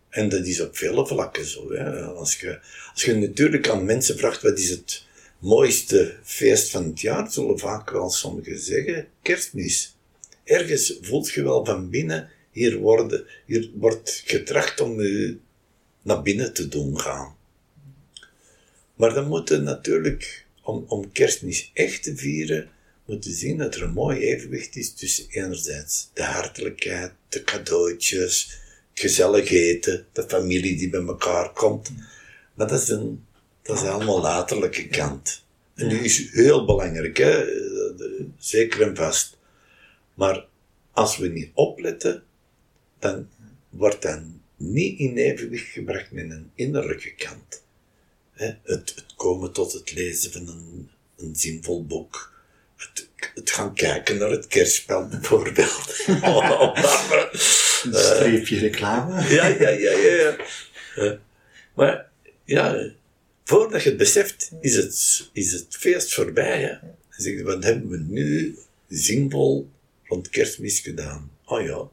En 0.08 0.28
dat 0.28 0.46
is 0.46 0.60
op 0.60 0.76
vele 0.76 1.06
vlakken 1.06 1.46
zo. 1.46 1.72
Hè. 1.72 2.02
Als, 2.02 2.40
je, 2.40 2.60
als 2.92 3.04
je 3.04 3.14
natuurlijk 3.14 3.68
aan 3.68 3.84
mensen 3.84 4.18
vraagt 4.18 4.42
wat 4.42 4.58
is 4.58 4.70
het 4.70 5.04
mooiste 5.38 6.16
feest 6.22 6.70
van 6.70 6.84
het 6.84 7.00
jaar, 7.00 7.32
zullen 7.32 7.58
vaak 7.58 7.90
wel 7.90 8.10
sommigen 8.10 8.58
zeggen 8.58 9.08
kerstmis. 9.22 9.96
Ergens 10.44 10.98
voelt 11.00 11.30
je 11.30 11.42
wel 11.42 11.64
van 11.64 11.90
binnen, 11.90 12.30
hier, 12.50 12.78
worden, 12.78 13.26
hier 13.46 13.70
wordt 13.74 14.22
getracht 14.26 14.80
om 14.80 15.02
je 15.02 15.38
naar 16.02 16.22
binnen 16.22 16.52
te 16.52 16.68
doen 16.68 17.00
gaan. 17.00 17.36
Maar 18.94 19.14
dan 19.14 19.28
moeten 19.28 19.62
natuurlijk, 19.62 20.46
om, 20.62 20.84
om 20.88 21.12
kerstmis 21.12 21.70
echt 21.74 22.02
te 22.02 22.16
vieren, 22.16 22.68
moeten 23.04 23.32
zien 23.32 23.58
dat 23.58 23.74
er 23.74 23.82
een 23.82 23.92
mooi 23.92 24.20
evenwicht 24.20 24.76
is 24.76 24.94
tussen 24.94 25.26
enerzijds 25.28 26.10
de 26.12 26.22
hartelijkheid, 26.22 27.12
de 27.28 27.44
cadeautjes, 27.44 28.60
het 28.90 29.00
gezellig 29.00 29.50
eten, 29.50 30.06
de 30.12 30.24
familie 30.28 30.76
die 30.76 30.90
bij 30.90 31.04
elkaar 31.04 31.52
komt. 31.52 31.90
Maar 32.54 32.68
dat 32.68 32.80
is, 32.80 32.88
een, 32.88 33.24
dat 33.62 33.76
is 33.76 33.88
allemaal 33.88 34.20
laterlijke 34.20 34.88
kant. 34.88 35.44
En 35.74 35.88
die 35.88 36.00
is 36.00 36.30
heel 36.30 36.64
belangrijk, 36.64 37.16
hè? 37.16 37.44
zeker 38.38 38.82
en 38.82 38.96
vast. 38.96 39.38
Maar 40.14 40.46
als 40.92 41.16
we 41.16 41.28
niet 41.28 41.50
opletten, 41.54 42.22
dan 42.98 43.28
wordt 43.68 44.02
dan 44.02 44.39
niet 44.60 44.98
in 44.98 45.16
evenwicht 45.16 45.68
gebracht 45.72 46.10
met 46.10 46.30
een 46.30 46.50
innerlijke 46.54 47.14
kant. 47.14 47.62
Het, 48.32 48.58
het 48.64 49.04
komen 49.16 49.52
tot 49.52 49.72
het 49.72 49.92
lezen 49.92 50.32
van 50.32 50.48
een, 50.48 50.90
een 51.16 51.36
zinvol 51.36 51.86
boek. 51.86 52.32
Het, 52.76 53.08
het, 53.34 53.50
gaan 53.50 53.74
kijken 53.74 54.18
naar 54.18 54.30
het 54.30 54.46
kerstspel 54.46 55.08
bijvoorbeeld. 55.08 56.04
een 56.06 57.94
streepje 57.94 58.58
reclame. 58.58 59.22
ja, 59.34 59.46
ja, 59.46 59.68
ja, 59.68 59.90
ja. 59.90 60.36
ja. 60.96 61.18
maar 61.74 62.10
ja, 62.44 62.90
voordat 63.44 63.82
je 63.82 63.88
het 63.88 63.98
beseft, 63.98 64.50
is 64.60 64.76
het, 64.76 65.28
is 65.32 65.52
het 65.52 65.76
feest 65.76 66.14
voorbij. 66.14 66.60
Hè? 66.60 66.78
Dan 66.80 66.94
zeg 67.16 67.34
je, 67.34 67.42
wat 67.42 67.64
hebben 67.64 67.88
we 67.88 67.98
nu 67.98 68.58
zinvol 68.88 69.68
rond 70.04 70.28
kerstmis 70.28 70.80
gedaan? 70.80 71.30
Oh 71.44 71.64
ja, 71.64 71.88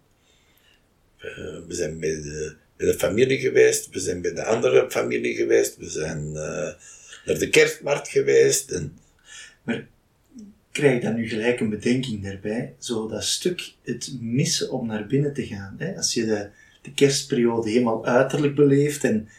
we 1.67 1.73
zijn 1.73 1.99
bij 1.99 2.09
de, 2.09 2.55
bij 2.77 2.87
de 2.87 2.93
familie 2.93 3.39
geweest, 3.39 3.89
we 3.89 3.99
zijn 3.99 4.21
bij 4.21 4.33
de 4.33 4.43
andere 4.43 4.85
familie 4.89 5.35
geweest, 5.35 5.77
we 5.77 5.89
zijn 5.89 6.27
uh, 6.27 6.71
naar 7.25 7.39
de 7.39 7.49
kerstmarkt 7.49 8.07
geweest. 8.07 8.71
En... 8.71 8.97
Maar 9.63 9.87
krijg 10.71 11.01
dan 11.01 11.15
nu 11.15 11.29
gelijk 11.29 11.59
een 11.59 11.69
bedenking 11.69 12.23
daarbij? 12.23 12.73
Zo 12.79 13.07
dat 13.07 13.23
stuk, 13.23 13.71
het 13.83 14.11
missen 14.19 14.71
om 14.71 14.87
naar 14.87 15.07
binnen 15.07 15.33
te 15.33 15.45
gaan. 15.45 15.75
Hè? 15.77 15.95
Als 15.95 16.13
je 16.13 16.25
de 16.25 16.49
de 16.87 16.93
kerstperiode 16.93 17.69
helemaal 17.69 18.05
uiterlijk 18.05 18.55
beleeft 18.55 19.03
en 19.03 19.29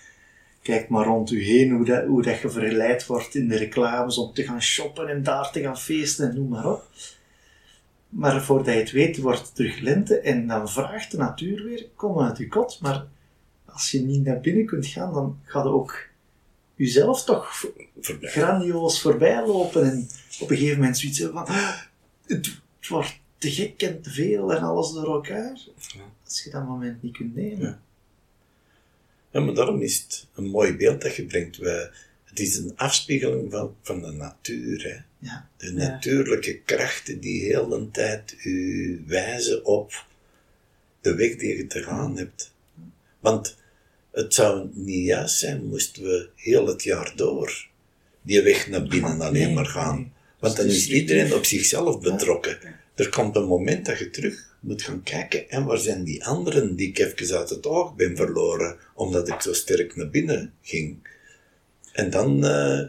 kijk 0.62 0.88
maar 0.88 1.04
rond 1.04 1.30
u 1.30 1.42
heen 1.42 1.70
hoe 1.70 1.84
dat, 1.84 2.04
hoe 2.04 2.22
dat 2.22 2.40
je 2.40 2.50
verleid 2.50 3.06
wordt 3.06 3.34
in 3.34 3.48
de 3.48 3.56
reclames 3.56 4.18
om 4.18 4.32
te 4.32 4.44
gaan 4.44 4.62
shoppen 4.62 5.08
en 5.08 5.22
daar 5.22 5.50
te 5.52 5.60
gaan 5.60 5.78
feesten 5.78 6.28
en 6.28 6.34
noem 6.34 6.48
maar 6.48 6.70
op. 6.70 6.86
Maar 8.08 8.42
voordat 8.42 8.74
je 8.74 8.80
het 8.80 8.90
weet, 8.90 9.18
wordt 9.18 9.40
het 9.40 9.54
terug 9.54 9.78
lente 9.80 10.18
en 10.20 10.46
dan 10.46 10.68
vraagt 10.68 11.10
de 11.10 11.16
natuur 11.16 11.64
weer, 11.64 11.86
kom 11.94 12.20
uit 12.20 12.38
je 12.38 12.48
kot. 12.48 12.78
Maar 12.80 13.06
als 13.64 13.90
je 13.90 14.00
niet 14.00 14.24
naar 14.24 14.40
binnen 14.40 14.66
kunt 14.66 14.86
gaan, 14.86 15.12
dan 15.12 15.38
gaat 15.44 15.64
je 15.64 15.70
ook 15.70 16.06
jezelf 16.74 17.24
toch 17.24 17.64
Voorbij. 18.00 18.30
grandioos 18.30 19.00
voorbij 19.00 19.46
lopen 19.46 19.90
en 19.90 20.08
op 20.40 20.50
een 20.50 20.56
gegeven 20.56 20.78
moment 20.78 20.98
zoiets 20.98 21.20
van 21.20 21.46
"Ah, 21.46 21.76
het, 22.26 22.46
het 22.80 22.88
wordt 22.88 23.18
te 23.38 23.50
gek 23.50 23.82
en 23.82 24.02
te 24.02 24.10
veel 24.10 24.52
en 24.54 24.62
alles 24.62 24.92
door 24.92 25.14
elkaar. 25.14 25.58
Ja. 25.76 26.00
Als 26.24 26.42
je 26.42 26.50
dat 26.50 26.66
moment 26.66 27.02
niet 27.02 27.16
kunt 27.16 27.34
nemen. 27.34 27.60
Ja. 27.60 27.80
Ja, 29.30 29.40
maar 29.40 29.54
daarom 29.54 29.80
is 29.80 30.02
het 30.02 30.26
een 30.34 30.46
mooi 30.46 30.76
beeld 30.76 31.00
dat 31.02 31.16
je 31.16 31.24
brengt. 31.24 31.56
We, 31.56 31.90
het 32.38 32.46
is 32.46 32.56
een 32.56 32.72
afspiegeling 32.76 33.50
van, 33.50 33.74
van 33.82 34.02
de 34.02 34.10
natuur. 34.10 34.82
Hè? 34.82 35.26
Ja. 35.28 35.48
De 35.56 35.72
natuurlijke 35.72 36.58
krachten 36.58 37.20
die 37.20 37.42
heel 37.42 37.68
de 37.68 37.90
tijd 37.90 38.36
u 38.44 39.04
wijzen 39.06 39.64
op 39.64 40.06
de 41.00 41.14
weg 41.14 41.36
die 41.36 41.56
je 41.56 41.66
te 41.66 41.82
gaan 41.82 42.16
hebt. 42.16 42.52
Want 43.20 43.56
het 44.10 44.34
zou 44.34 44.68
niet 44.72 45.04
juist 45.04 45.38
zijn 45.38 45.66
moesten 45.66 46.02
we 46.02 46.28
heel 46.34 46.66
het 46.66 46.82
jaar 46.82 47.12
door 47.16 47.68
die 48.22 48.42
weg 48.42 48.68
naar 48.68 48.82
binnen 48.82 49.20
alleen 49.20 49.32
Nee, 49.46 49.54
maar 49.54 49.66
gaan. 49.66 49.96
nee. 49.96 50.10
Want 50.38 50.56
dan 50.56 50.66
Dus 50.66 50.76
is 50.76 50.88
iedereen 50.88 51.34
op 51.34 51.44
zichzelf 51.44 52.00
betrokken. 52.00 52.58
Er 52.94 53.08
komt 53.08 53.36
een 53.36 53.44
moment 53.46 53.86
dat 53.86 53.98
je 53.98 54.10
terug 54.10 54.56
moet 54.60 54.82
gaan 54.82 55.02
kijken 55.02 55.50
en 55.50 55.64
waar 55.64 55.78
zijn 55.78 56.04
die 56.04 56.24
anderen 56.24 56.76
die 56.76 56.88
ik 56.88 56.98
even 56.98 57.38
uit 57.38 57.50
het 57.50 57.66
oog 57.66 57.94
ben 57.94 58.16
verloren, 58.16 58.76
omdat 58.94 59.28
ik 59.28 59.40
zo 59.40 59.52
sterk 59.52 59.96
naar 59.96 60.10
binnen 60.10 60.52
ging. 60.62 61.08
En 61.98 62.10
dan 62.10 62.44
eh 62.44 62.88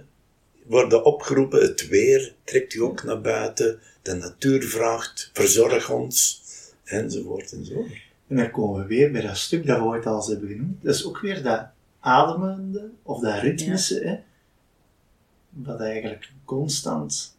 worden 0.66 1.06
opgeroepen, 1.06 1.62
het 1.62 1.88
weer 1.88 2.36
trekt 2.44 2.74
u 2.74 2.82
ook 2.82 3.04
naar 3.04 3.22
buiten, 3.22 3.80
de 4.02 4.14
natuur 4.14 4.64
vraagt, 4.64 5.30
verzorg 5.34 5.90
ons, 5.90 6.42
enzovoort 6.84 7.52
en 7.52 7.66
zo. 7.66 7.86
En 8.28 8.36
dan 8.36 8.52
komen 8.52 8.82
we 8.82 8.88
weer 8.88 9.12
bij 9.12 9.22
dat 9.22 9.38
stuk 9.38 9.66
dat 9.66 9.78
we 9.78 9.84
ooit 9.84 10.06
al 10.06 10.16
eens 10.16 10.28
hebben 10.28 10.50
genoemd. 10.50 10.84
Dat 10.84 10.96
is 10.96 11.06
ook 11.06 11.20
weer 11.20 11.44
dat 11.44 11.68
ademende, 12.00 12.90
of 13.04 13.20
dat 13.22 13.42
ritmische, 13.42 14.00
hè, 14.00 14.16
wat 15.50 15.80
eigenlijk 15.80 16.32
constant 16.46 17.38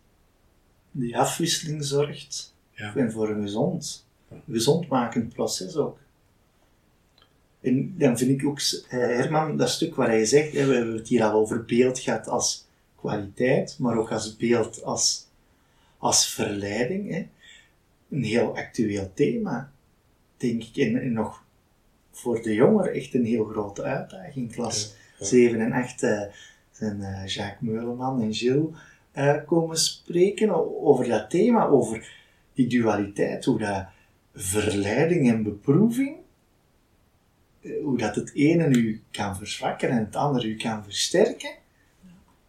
die 0.91 1.19
afwisseling 1.19 1.85
zorgt. 1.85 2.55
Ja. 2.71 2.97
En 2.97 3.13
voor 3.13 3.29
een 3.29 3.43
gezond, 3.43 4.07
gezondmakend 4.51 5.35
proces 5.35 5.77
ook. 5.77 5.99
En 7.61 7.95
dan 7.99 8.19
vind 8.19 8.41
ik 8.41 8.47
ook, 8.47 8.61
eh, 8.89 8.99
Herman, 8.99 9.57
dat 9.57 9.71
stuk 9.71 9.95
waar 9.95 10.09
hij 10.09 10.25
zegt, 10.25 10.53
hè, 10.53 10.67
we 10.67 10.75
hebben 10.75 10.97
het 10.97 11.09
hier 11.09 11.23
al 11.23 11.33
over 11.33 11.65
beeld 11.65 11.99
gehad 11.99 12.29
als 12.29 12.67
kwaliteit, 12.97 13.77
maar 13.79 13.99
ook 13.99 14.13
als 14.13 14.37
beeld 14.37 14.83
als, 14.83 15.27
als 15.99 16.29
verleiding. 16.29 17.11
Hè. 17.11 17.27
Een 18.11 18.25
heel 18.25 18.57
actueel 18.57 19.11
thema, 19.15 19.73
denk 20.37 20.63
ik, 20.63 20.77
en, 20.77 21.01
en 21.01 21.13
nog 21.13 21.45
voor 22.11 22.43
de 22.43 22.55
jongeren 22.55 22.93
echt 22.93 23.15
een 23.15 23.25
heel 23.25 23.45
grote 23.45 23.83
uitdaging. 23.83 24.53
Klas 24.53 24.83
Ja, 24.85 24.97
ja. 25.19 25.27
7 25.27 25.61
en 25.61 25.73
8 25.73 26.03
eh, 26.03 26.21
zijn 26.71 27.03
eh, 27.03 27.27
Jacques 27.27 27.71
Meuleman 27.71 28.21
en 28.21 28.35
Gilles 28.35 28.69
komen 29.47 29.77
spreken 29.77 30.83
over 30.85 31.09
dat 31.09 31.31
thema, 31.31 31.67
over 31.67 32.13
die 32.55 32.67
dualiteit, 32.67 33.45
hoe 33.45 33.59
dat 33.59 33.85
verleiding 34.35 35.31
en 35.31 35.43
beproeving, 35.43 36.17
hoe 37.83 37.99
dat 37.99 38.15
het 38.15 38.35
ene 38.35 38.69
u 38.69 39.03
kan 39.11 39.37
verzwakken 39.37 39.89
en 39.89 40.05
het 40.05 40.17
andere 40.17 40.49
u 40.49 40.57
kan 40.57 40.85
versterken, 40.85 41.59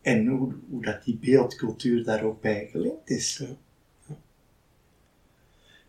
en 0.02 0.28
hoe, 0.28 0.54
hoe 0.70 0.82
dat 0.82 1.04
die 1.04 1.18
beeldcultuur 1.22 2.04
daar 2.04 2.24
ook 2.24 2.42
bij 2.42 2.68
gelinkt 2.72 3.10
is. 3.10 3.44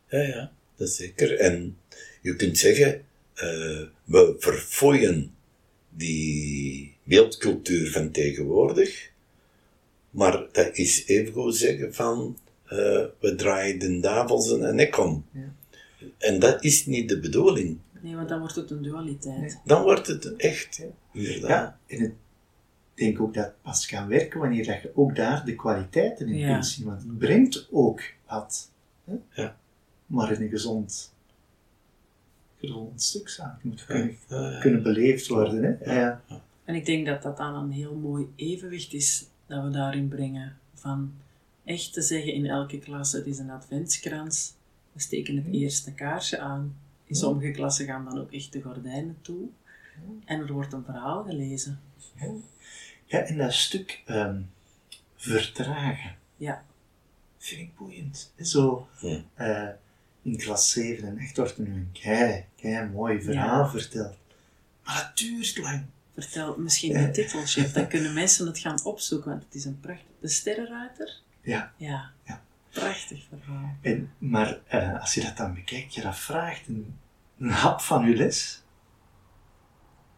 Ja, 0.08 0.20
ja, 0.20 0.52
dat 0.76 0.88
is 0.88 0.96
zeker. 0.96 1.38
En 1.38 1.76
je 2.20 2.36
kunt 2.36 2.58
zeggen, 2.58 3.04
eh, 3.34 3.82
we 4.04 4.34
verfooien 4.38 5.34
die 5.88 6.96
beeldcultuur 7.02 7.90
van 7.90 8.10
tegenwoordig, 8.10 9.10
maar 10.10 10.46
dat 10.52 10.76
is 10.76 11.06
evengoed 11.06 11.56
zeggen 11.56 11.94
van, 11.94 12.38
eh, 12.64 13.04
we 13.20 13.34
draaien 13.36 13.78
de 13.78 14.00
duivel 14.00 14.40
zijn 14.40 14.74
nek 14.74 14.98
om. 14.98 15.26
Ja. 15.30 15.54
En 16.18 16.38
dat 16.38 16.64
is 16.64 16.86
niet 16.86 17.08
de 17.08 17.20
bedoeling. 17.20 17.78
Nee, 18.02 18.16
want 18.16 18.28
dan 18.28 18.38
wordt 18.40 18.54
het 18.54 18.70
een 18.70 18.82
dualiteit. 18.82 19.40
Nee. 19.40 19.56
Dan 19.64 19.82
wordt 19.82 20.06
het 20.06 20.36
echt, 20.36 20.82
inderdaad. 21.12 21.48
Ja, 21.48 21.78
en 21.86 22.00
het- 22.02 22.14
ik 22.94 23.04
denk 23.04 23.20
ook 23.20 23.34
dat 23.34 23.44
het 23.44 23.62
pas 23.62 23.86
kan 23.86 24.08
werken 24.08 24.40
wanneer 24.40 24.66
dat 24.66 24.82
je 24.82 24.92
ook 24.94 25.16
daar 25.16 25.44
de 25.44 25.54
kwaliteiten 25.54 26.28
in 26.28 26.36
Ja. 26.36 26.52
kunt 26.52 26.66
zien. 26.66 26.86
Want 26.86 27.02
het 27.02 27.18
brengt 27.18 27.68
ook 27.70 28.02
wat. 28.26 28.70
Hè? 29.04 29.14
Ja. 29.30 29.56
Maar 30.06 30.32
in 30.32 30.42
een 30.42 30.48
gezond, 30.48 31.12
gezond 32.58 33.02
stuk 33.02 33.28
zou 33.28 33.48
het 33.48 33.62
moeten 33.64 33.86
kunnen, 33.86 34.16
Ja, 34.28 34.50
ja. 34.50 34.58
kunnen 34.60 34.82
beleefd 34.82 35.26
worden. 35.28 35.62
Hè? 35.80 35.94
Ja. 36.00 36.22
En 36.64 36.74
ik 36.74 36.86
denk 36.86 37.06
dat 37.06 37.22
dat 37.22 37.36
dan 37.36 37.54
een 37.54 37.70
heel 37.70 37.94
mooi 37.94 38.26
evenwicht 38.36 38.92
is 38.92 39.26
dat 39.46 39.64
we 39.64 39.70
daarin 39.70 40.08
brengen. 40.08 40.56
Van 40.74 41.12
echt 41.64 41.92
te 41.92 42.02
zeggen 42.02 42.32
in 42.32 42.46
elke 42.46 42.78
klas, 42.78 43.12
het 43.12 43.26
is 43.26 43.38
een 43.38 43.50
adventskrans. 43.50 44.52
We 44.92 45.00
steken 45.00 45.36
het 45.36 45.46
eerste 45.54 45.92
kaarsje 45.92 46.38
aan. 46.38 46.76
In 47.12 47.18
sommige 47.18 47.50
klassen 47.50 47.86
gaan 47.86 48.04
dan 48.04 48.18
ook 48.18 48.32
echt 48.32 48.52
de 48.52 48.62
gordijnen 48.62 49.18
toe. 49.22 49.48
En 50.24 50.40
er 50.40 50.52
wordt 50.52 50.72
een 50.72 50.84
verhaal 50.84 51.24
gelezen. 51.24 51.80
ja, 53.04 53.18
en 53.18 53.36
dat 53.38 53.52
stuk 53.52 54.02
ehm, 54.06 54.40
vertragen 55.16 56.16
Ja, 56.36 56.64
vind 57.38 57.60
ik 57.60 57.76
boeiend. 57.76 58.32
Zo, 58.40 58.88
Ja. 59.00 59.22
eh, 59.34 59.68
in 60.22 60.36
klas 60.36 60.70
7 60.70 61.08
en 61.08 61.18
8 61.20 61.36
wordt 61.36 61.56
er 61.56 61.62
nu 61.62 61.72
een 61.74 61.90
kei, 61.92 62.44
kei 62.56 62.88
mooi 62.88 63.22
verhaal 63.22 63.62
Ja. 63.64 63.68
verteld. 63.70 64.16
Maar 64.84 64.94
dat 64.94 65.18
duurt 65.18 65.58
lang. 65.58 65.84
vertel 66.14 66.56
misschien 66.58 66.92
de 66.92 67.10
titel, 67.10 67.42
chef. 67.46 67.72
Dan 67.72 67.88
kunnen 67.88 68.12
mensen 68.14 68.46
het 68.46 68.58
gaan 68.58 68.84
opzoeken, 68.84 69.30
want 69.30 69.44
het 69.44 69.54
is 69.54 69.64
een 69.64 69.80
prachtig... 69.80 70.06
De 70.20 70.28
Sterrenruiter? 70.28 71.20
Ja. 71.40 71.72
Ja. 71.76 72.10
Ja. 72.26 72.42
Prachtig 72.70 73.24
verhaal. 73.28 73.76
En, 73.80 74.12
maar 74.18 74.60
eh, 74.66 75.00
als 75.00 75.14
je 75.14 75.20
dat 75.20 75.36
dan 75.36 75.54
bekijkt, 75.54 75.94
je 75.94 76.00
dat 76.02 76.18
vraagt 76.18 76.68
een, 76.68 76.98
een 77.42 77.50
hap 77.50 77.80
van 77.80 78.08
je 78.08 78.16
les. 78.16 78.62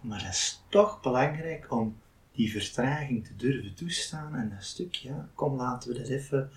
Maar 0.00 0.18
dat 0.22 0.28
is 0.32 0.62
toch 0.68 1.00
belangrijk 1.00 1.72
om 1.72 1.96
die 2.32 2.50
vertraging 2.50 3.26
te 3.26 3.36
durven 3.36 3.74
toestaan. 3.74 4.34
En 4.34 4.50
dat 4.54 4.64
stuk, 4.64 4.94
ja, 4.94 5.28
kom 5.34 5.56
laten 5.56 5.92
we 5.92 5.98
dat 5.98 6.08
even 6.08 6.50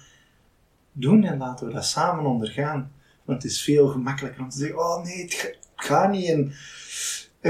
doen 0.92 1.24
en 1.24 1.38
laten 1.38 1.68
we 1.68 1.74
dat 1.74 1.86
samen 1.86 2.26
ondergaan. 2.26 2.92
Want 3.24 3.44
het 3.44 3.52
is 3.52 3.62
veel 3.62 3.88
gemakkelijker 3.88 4.42
om 4.42 4.50
te 4.50 4.58
zeggen, 4.58 4.80
oh 4.80 5.04
nee, 5.04 5.22
het 5.22 5.34
ga- 5.76 6.00
het 6.00 6.12
niet. 6.12 6.30
En, 6.30 6.54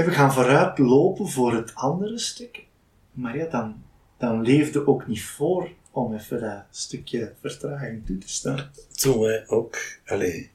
we 0.04 0.10
gaan 0.12 0.32
vooruit 0.32 0.78
lopen 0.78 1.28
voor 1.28 1.54
het 1.54 1.74
andere 1.74 2.18
stuk. 2.18 2.66
Maar 3.12 3.36
ja, 3.36 3.46
dan, 3.46 3.82
dan 4.16 4.42
leefde 4.42 4.86
ook 4.86 5.06
niet 5.06 5.24
voor 5.24 5.70
om 5.90 6.14
even 6.14 6.40
dat 6.40 6.64
stukje 6.70 7.34
vertraging 7.40 8.06
toe 8.06 8.18
te 8.18 8.28
staan. 8.28 8.70
Toen 8.92 9.18
wij 9.20 9.48
ook, 9.48 9.76
allee, 10.06 10.50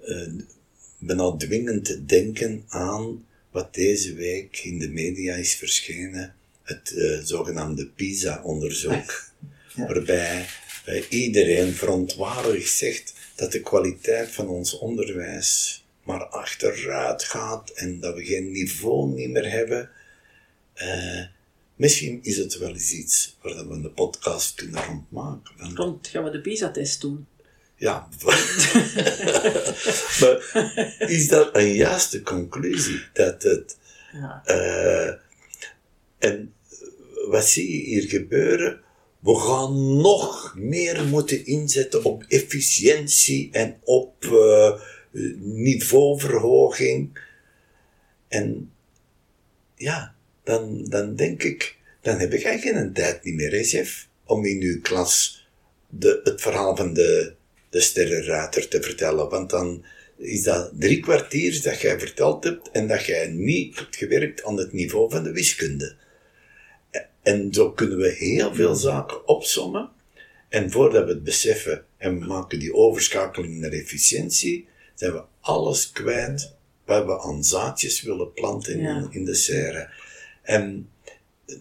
eh, 0.00 0.32
bijna 1.02 1.36
dwingend 1.36 2.08
denken 2.08 2.64
aan 2.68 3.24
wat 3.50 3.74
deze 3.74 4.14
week 4.14 4.58
in 4.58 4.78
de 4.78 4.88
media 4.88 5.34
is 5.34 5.54
verschenen, 5.54 6.34
het 6.62 6.92
eh, 6.96 7.18
zogenaamde 7.18 7.86
PISA-onderzoek, 7.86 9.10
Ja. 9.76 9.86
waarbij 9.86 10.46
eh, 10.84 11.02
iedereen 11.08 11.72
verontwaardigd 11.72 12.70
zegt 12.76 13.14
dat 13.34 13.52
de 13.52 13.60
kwaliteit 13.60 14.30
van 14.30 14.48
ons 14.48 14.78
onderwijs 14.78 15.84
maar 16.02 16.24
achteruit 16.24 17.24
gaat 17.24 17.70
en 17.70 18.00
dat 18.00 18.14
we 18.14 18.24
geen 18.24 18.50
niveau 18.52 19.14
niet 19.14 19.30
meer 19.30 19.50
hebben. 19.50 19.90
Eh, 20.72 21.24
misschien 21.76 22.18
is 22.22 22.36
het 22.36 22.58
wel 22.58 22.68
eens 22.72 22.92
iets 22.92 23.36
waar 23.42 23.54
dat 23.54 23.66
we 23.66 23.72
een 23.72 23.94
podcast 23.94 24.54
kunnen 24.54 24.84
rondmaken. 24.84 25.74
Komt, 25.74 26.08
gaan 26.08 26.24
we 26.24 26.30
de 26.30 26.40
PISA-test 26.40 27.00
doen? 27.00 27.26
Ja. 27.82 28.08
maar 30.20 30.94
is 30.98 31.28
dat 31.28 31.56
een 31.56 31.74
juiste 31.74 32.22
conclusie? 32.22 33.02
Dat 33.12 33.42
het, 33.42 33.76
Ja. 34.12 34.42
eh, 34.44 35.14
en 36.18 36.54
wat 37.28 37.46
zie 37.46 37.70
je 37.72 37.84
hier 37.84 38.08
gebeuren? 38.08 38.80
We 39.18 39.34
gaan 39.36 39.96
nog 39.96 40.54
meer 40.56 41.04
moeten 41.04 41.46
inzetten 41.46 42.04
op 42.04 42.24
efficiëntie 42.28 43.48
en 43.52 43.76
op 43.84 44.24
eh, 44.24 44.80
niveauverhoging. 45.40 47.18
En 48.28 48.72
ja, 49.74 50.14
dan, 50.44 50.84
dan 50.84 51.16
denk 51.16 51.42
ik, 51.42 51.76
dan 52.00 52.18
heb 52.18 52.32
ik 52.32 52.44
eigenlijk 52.44 52.78
geen 52.78 52.92
tijd 52.92 53.24
niet 53.24 53.34
meer, 53.34 53.52
hè, 53.52 53.62
chef, 53.64 54.08
om 54.24 54.44
in 54.44 54.60
uw 54.60 54.80
klas 54.80 55.46
de, 55.88 56.20
het 56.24 56.40
verhaal 56.40 56.76
van 56.76 56.94
de, 56.94 57.34
de 57.72 57.80
sterrenruiter 57.80 58.68
te 58.68 58.82
vertellen. 58.82 59.28
Want 59.28 59.50
dan 59.50 59.84
is 60.16 60.42
dat 60.42 60.70
drie 60.78 61.00
kwartier 61.00 61.62
dat 61.62 61.80
jij 61.80 61.98
verteld 61.98 62.44
hebt 62.44 62.70
en 62.70 62.86
dat 62.88 63.04
jij 63.04 63.26
niet 63.28 63.78
hebt 63.78 63.96
gewerkt 63.96 64.44
aan 64.44 64.56
het 64.56 64.72
niveau 64.72 65.10
van 65.10 65.22
de 65.22 65.32
wiskunde. 65.32 65.94
En 67.22 67.52
zo 67.52 67.70
kunnen 67.72 67.98
we 67.98 68.08
heel 68.08 68.54
veel 68.54 68.74
zaken 68.74 69.28
opsommen. 69.28 69.90
En 70.48 70.70
voordat 70.70 71.04
we 71.04 71.10
het 71.10 71.24
beseffen 71.24 71.84
en 71.96 72.18
we 72.18 72.26
maken 72.26 72.58
die 72.58 72.74
overschakeling 72.74 73.58
naar 73.58 73.70
efficiëntie, 73.70 74.68
zijn 74.94 75.12
we 75.12 75.22
alles 75.40 75.90
kwijt 75.90 76.54
wat 76.84 77.04
we 77.04 77.20
aan 77.20 77.44
zaadjes 77.44 78.02
willen 78.02 78.32
planten 78.32 78.72
in, 78.72 78.80
Ja. 78.80 79.08
in 79.10 79.24
de 79.24 79.34
serre. 79.34 79.90
En 80.42 80.88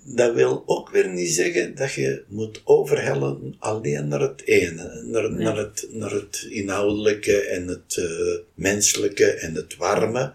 dat 0.03 0.33
wil 0.33 0.63
ook 0.65 0.89
weer 0.89 1.09
niet 1.09 1.31
zeggen 1.31 1.75
dat 1.75 1.93
je 1.93 2.23
moet 2.27 2.61
overhellen 2.63 3.55
alleen 3.59 4.07
naar 4.07 4.21
het 4.21 4.41
ene, 4.45 5.03
naar, 5.03 5.31
Nee. 5.31 5.43
naar, 5.43 5.57
het, 5.57 5.87
naar 5.91 6.11
het 6.11 6.47
inhoudelijke 6.49 7.41
en 7.41 7.67
het 7.67 7.97
eh, 7.97 8.37
menselijke 8.53 9.25
en 9.25 9.55
het 9.55 9.75
warme. 9.75 10.33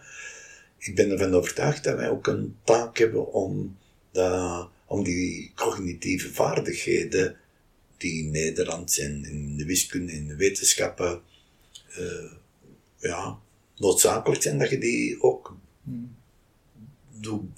Ik 0.78 0.94
ben 0.94 1.10
ervan 1.10 1.34
overtuigd 1.34 1.84
dat 1.84 1.96
wij 1.96 2.10
ook 2.10 2.26
een 2.26 2.56
taak 2.64 2.98
hebben 2.98 3.32
om, 3.32 3.76
dat, 4.12 4.68
om 4.86 5.04
die 5.04 5.52
cognitieve 5.54 6.32
vaardigheden 6.32 7.36
die 7.96 8.24
in 8.24 8.30
Nederland 8.30 8.98
en 8.98 9.24
in 9.24 9.56
de 9.56 9.64
wiskunde 9.64 10.12
en 10.12 10.26
de 10.26 10.36
wetenschappen 10.36 11.20
eh, 11.96 12.32
ja, 12.98 13.38
noodzakelijk 13.76 14.42
zijn, 14.42 14.58
dat 14.58 14.70
je 14.70 14.78
die 14.78 15.22
ook 15.22 15.56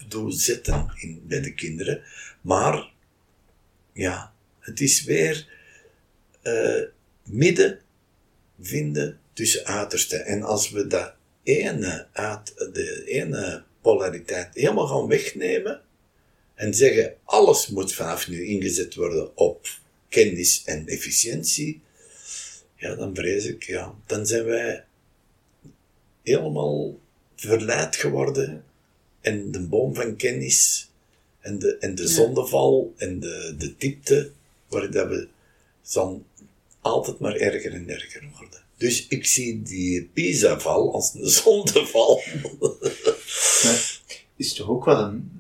doe 0.09 0.33
zetten 0.33 0.93
in, 0.97 1.23
bij 1.27 1.41
de 1.41 1.55
kinderen. 1.55 2.03
Maar, 2.41 2.91
ja, 3.93 4.33
het 4.59 4.81
is 4.81 5.05
weer 5.05 5.49
eh, 6.43 6.83
midden 7.25 7.81
vinden 8.61 9.21
tussen 9.33 9.65
uitersten. 9.65 10.25
En 10.25 10.43
als 10.43 10.71
we 10.71 10.87
dat 10.87 11.15
ene, 11.43 12.07
uit, 12.13 12.55
de 12.57 13.05
ene 13.05 13.65
polariteit 13.81 14.55
helemaal 14.55 14.87
gaan 14.87 15.07
wegnemen 15.07 15.81
en 16.55 16.75
zeggen 16.75 17.15
alles 17.25 17.67
moet 17.67 17.95
vanaf 17.95 18.29
nu 18.29 18.45
ingezet 18.45 18.95
worden 18.95 19.37
op 19.37 19.69
kennis 20.09 20.63
en 20.65 20.87
efficiëntie, 20.87 21.81
ja, 22.77 22.95
dan 22.95 23.15
vrees 23.15 23.45
ik, 23.45 23.63
ja, 23.63 23.95
dan 24.07 24.27
zijn 24.27 24.45
wij 24.45 24.85
helemaal 26.23 26.99
verleid 27.37 27.97
geworden 27.97 28.65
en 29.21 29.51
de 29.51 29.61
boom 29.61 29.95
van 29.95 30.17
kennis 30.17 30.89
en 31.41 31.59
de, 31.59 31.77
en 31.79 31.95
de 31.95 32.03
Ja. 32.03 32.09
zondeval 32.09 32.95
en 32.97 33.21
de, 33.21 33.55
de 33.59 33.75
diepte, 33.79 34.31
waar 34.69 34.91
dat 34.91 35.09
we 35.09 35.29
zal 35.83 36.25
altijd 36.81 37.19
maar 37.19 37.35
erger 37.35 37.73
en 37.73 37.89
erger 37.89 38.29
worden. 38.39 38.63
Dus 38.77 39.07
ik 39.07 39.27
zie 39.27 39.63
die 39.63 40.05
Pisa-val 40.05 40.93
als 40.95 41.15
een 41.15 41.27
zondeval. 41.43 42.23
Maar 43.65 44.01
is 44.37 44.53
toch 44.55 44.69
ook 44.69 44.85
wel 44.85 44.99
een, 45.05 45.31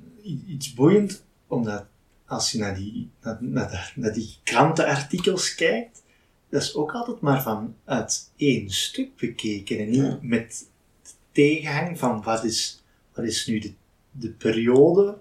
iets 0.48 0.74
boeiend, 0.74 1.24
omdat 1.46 1.84
als 2.26 2.52
je 2.52 2.58
naar 2.58 2.74
die, 2.76 3.10
naar, 3.22 3.38
naar, 3.40 3.70
de- 3.70 4.00
naar 4.00 4.12
die 4.12 4.36
krantenartikels 4.44 5.54
kijkt, 5.54 6.02
dat 6.50 6.62
is 6.62 6.74
ook 6.74 6.92
altijd 6.92 7.20
maar 7.20 7.42
vanuit 7.42 8.30
één 8.36 8.70
stuk 8.70 9.16
bekeken 9.16 9.78
en 9.78 9.90
niet 9.90 10.00
Ja. 10.00 10.18
met 10.22 10.64
de 11.02 11.10
tegenhang 11.32 11.98
van 11.98 12.22
wat 12.22 12.44
is, 12.44 12.82
wat 13.18 13.26
is 13.26 13.46
nu 13.46 13.58
de, 13.58 13.72
de 14.10 14.30
periode, 14.30 15.18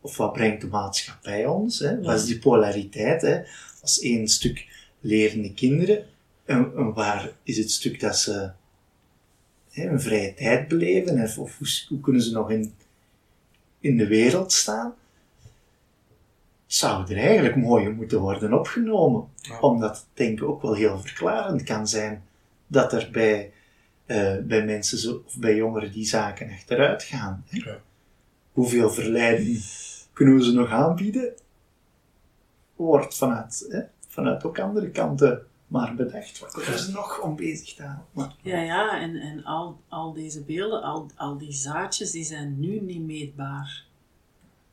of 0.00 0.16
wat 0.16 0.32
brengt 0.32 0.60
de 0.60 0.66
maatschappij 0.66 1.46
ons, 1.46 1.78
hè? 1.78 2.02
wat 2.02 2.14
is 2.14 2.24
die 2.24 2.38
polariteit, 2.38 3.22
hè? 3.22 3.40
als 3.80 4.00
één 4.00 4.28
stuk 4.28 4.66
lerende 5.00 5.54
kinderen, 5.54 6.06
en, 6.44 6.72
en 6.76 6.92
waar 6.92 7.32
is 7.42 7.56
het 7.56 7.70
stuk 7.70 8.00
dat 8.00 8.18
ze 8.18 8.50
hè, 9.70 9.88
een 9.88 10.00
vrije 10.00 10.34
tijd 10.34 10.68
beleven, 10.68 11.22
of, 11.22 11.38
of 11.38 11.58
hoe, 11.58 11.68
hoe 11.88 12.00
kunnen 12.00 12.22
ze 12.22 12.32
nog 12.32 12.50
in, 12.50 12.74
in 13.80 13.96
de 13.96 14.06
wereld 14.06 14.52
staan, 14.52 14.94
zou 16.66 17.12
er 17.14 17.18
eigenlijk 17.18 17.56
mooi 17.56 17.84
in 17.84 17.94
moeten 17.94 18.20
worden 18.20 18.52
opgenomen. 18.52 19.28
Ja. 19.36 19.60
Omdat, 19.60 20.06
denk 20.14 20.40
ik, 20.40 20.48
ook 20.48 20.62
wel 20.62 20.74
heel 20.74 21.00
verklarend 21.00 21.62
kan 21.62 21.88
zijn 21.88 22.22
dat 22.66 22.92
er 22.92 23.08
bij, 23.12 23.52
eh, 24.08 24.36
bij 24.42 24.64
mensen 24.64 24.98
zo, 24.98 25.22
of 25.26 25.36
bij 25.36 25.56
jongeren 25.56 25.92
die 25.92 26.06
zaken 26.06 26.50
achteruit 26.50 27.02
gaan. 27.02 27.44
Hè? 27.46 27.70
Ja. 27.70 27.80
Hoeveel 28.52 28.90
verleiding 28.90 29.64
kunnen 30.12 30.34
we 30.34 30.44
ze 30.44 30.52
nog 30.52 30.70
aanbieden? 30.70 31.34
Wordt 32.76 33.16
vanuit, 33.16 33.66
hè, 33.68 33.80
vanuit 34.06 34.44
ook 34.44 34.58
andere 34.58 34.90
kanten 34.90 35.46
maar 35.66 35.94
bedacht. 35.94 36.38
Wat 36.38 36.52
kunnen 36.52 36.78
ze 36.78 36.92
nog 36.92 37.20
om 37.20 37.36
bezig 37.36 37.74
te 37.74 37.82
houden? 37.82 38.04
Maar, 38.12 38.34
Ja, 38.42 38.60
ja, 38.60 39.00
en, 39.00 39.16
en 39.16 39.44
al, 39.44 39.80
al 39.88 40.12
deze 40.12 40.44
beelden, 40.44 40.82
al, 40.82 41.10
al 41.16 41.38
die 41.38 41.52
zaadjes, 41.52 42.10
die 42.10 42.24
zijn 42.24 42.60
nu 42.60 42.80
niet 42.80 43.02
meetbaar. 43.02 43.84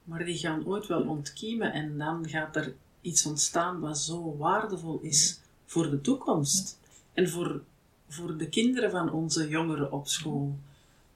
Maar 0.03 0.25
die 0.25 0.37
gaan 0.37 0.67
ooit 0.67 0.87
wel 0.87 1.01
ontkiemen 1.01 1.73
en 1.73 1.97
dan 1.97 2.29
gaat 2.29 2.55
er 2.55 2.73
iets 3.01 3.25
ontstaan 3.25 3.79
wat 3.79 3.97
zo 3.97 4.37
waardevol 4.37 4.99
is 5.01 5.41
voor 5.65 5.89
de 5.89 6.01
toekomst. 6.01 6.79
En 7.13 7.29
voor, 7.29 7.61
voor 8.15 8.37
de 8.37 8.49
kinderen 8.49 8.91
van 8.91 9.11
onze 9.11 9.47
jongeren 9.47 9.91
op 9.91 10.07
school. 10.07 10.57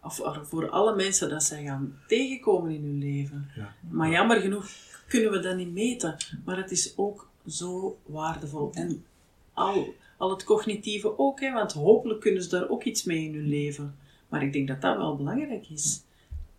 Of 0.04 0.22
voor 0.44 0.70
alle 0.70 0.96
mensen 0.96 1.30
dat 1.30 1.44
zij 1.44 1.64
gaan 1.64 2.00
tegenkomen 2.08 2.72
in 2.72 2.84
hun 2.84 2.98
leven. 3.00 3.50
Ja. 3.56 3.76
Maar 3.90 4.10
jammer 4.10 4.42
genoeg 4.42 4.70
kunnen 5.08 5.32
we 5.32 5.40
dat 5.40 5.56
niet 5.56 5.74
meten. 5.74 6.18
Maar 6.46 6.58
het 6.58 6.72
is 6.72 6.94
ook 6.98 7.30
zo 7.48 7.98
waardevol. 8.06 8.72
En 8.74 9.06
al, 9.54 9.94
al 10.18 10.30
het 10.30 10.44
cognitieve 10.44 11.18
ook, 11.20 11.40
hè, 11.40 11.52
want 11.54 11.72
hopelijk 11.72 12.20
kunnen 12.22 12.44
ze 12.44 12.50
daar 12.50 12.70
ook 12.70 12.84
iets 12.84 13.04
mee 13.04 13.24
in 13.24 13.34
hun 13.34 13.48
leven. 13.48 13.96
Maar 14.30 14.44
ik 14.44 14.54
denk 14.54 14.68
dat 14.68 14.82
dat 14.82 14.98
wel 14.98 15.16
belangrijk 15.16 15.70
is. 15.70 16.02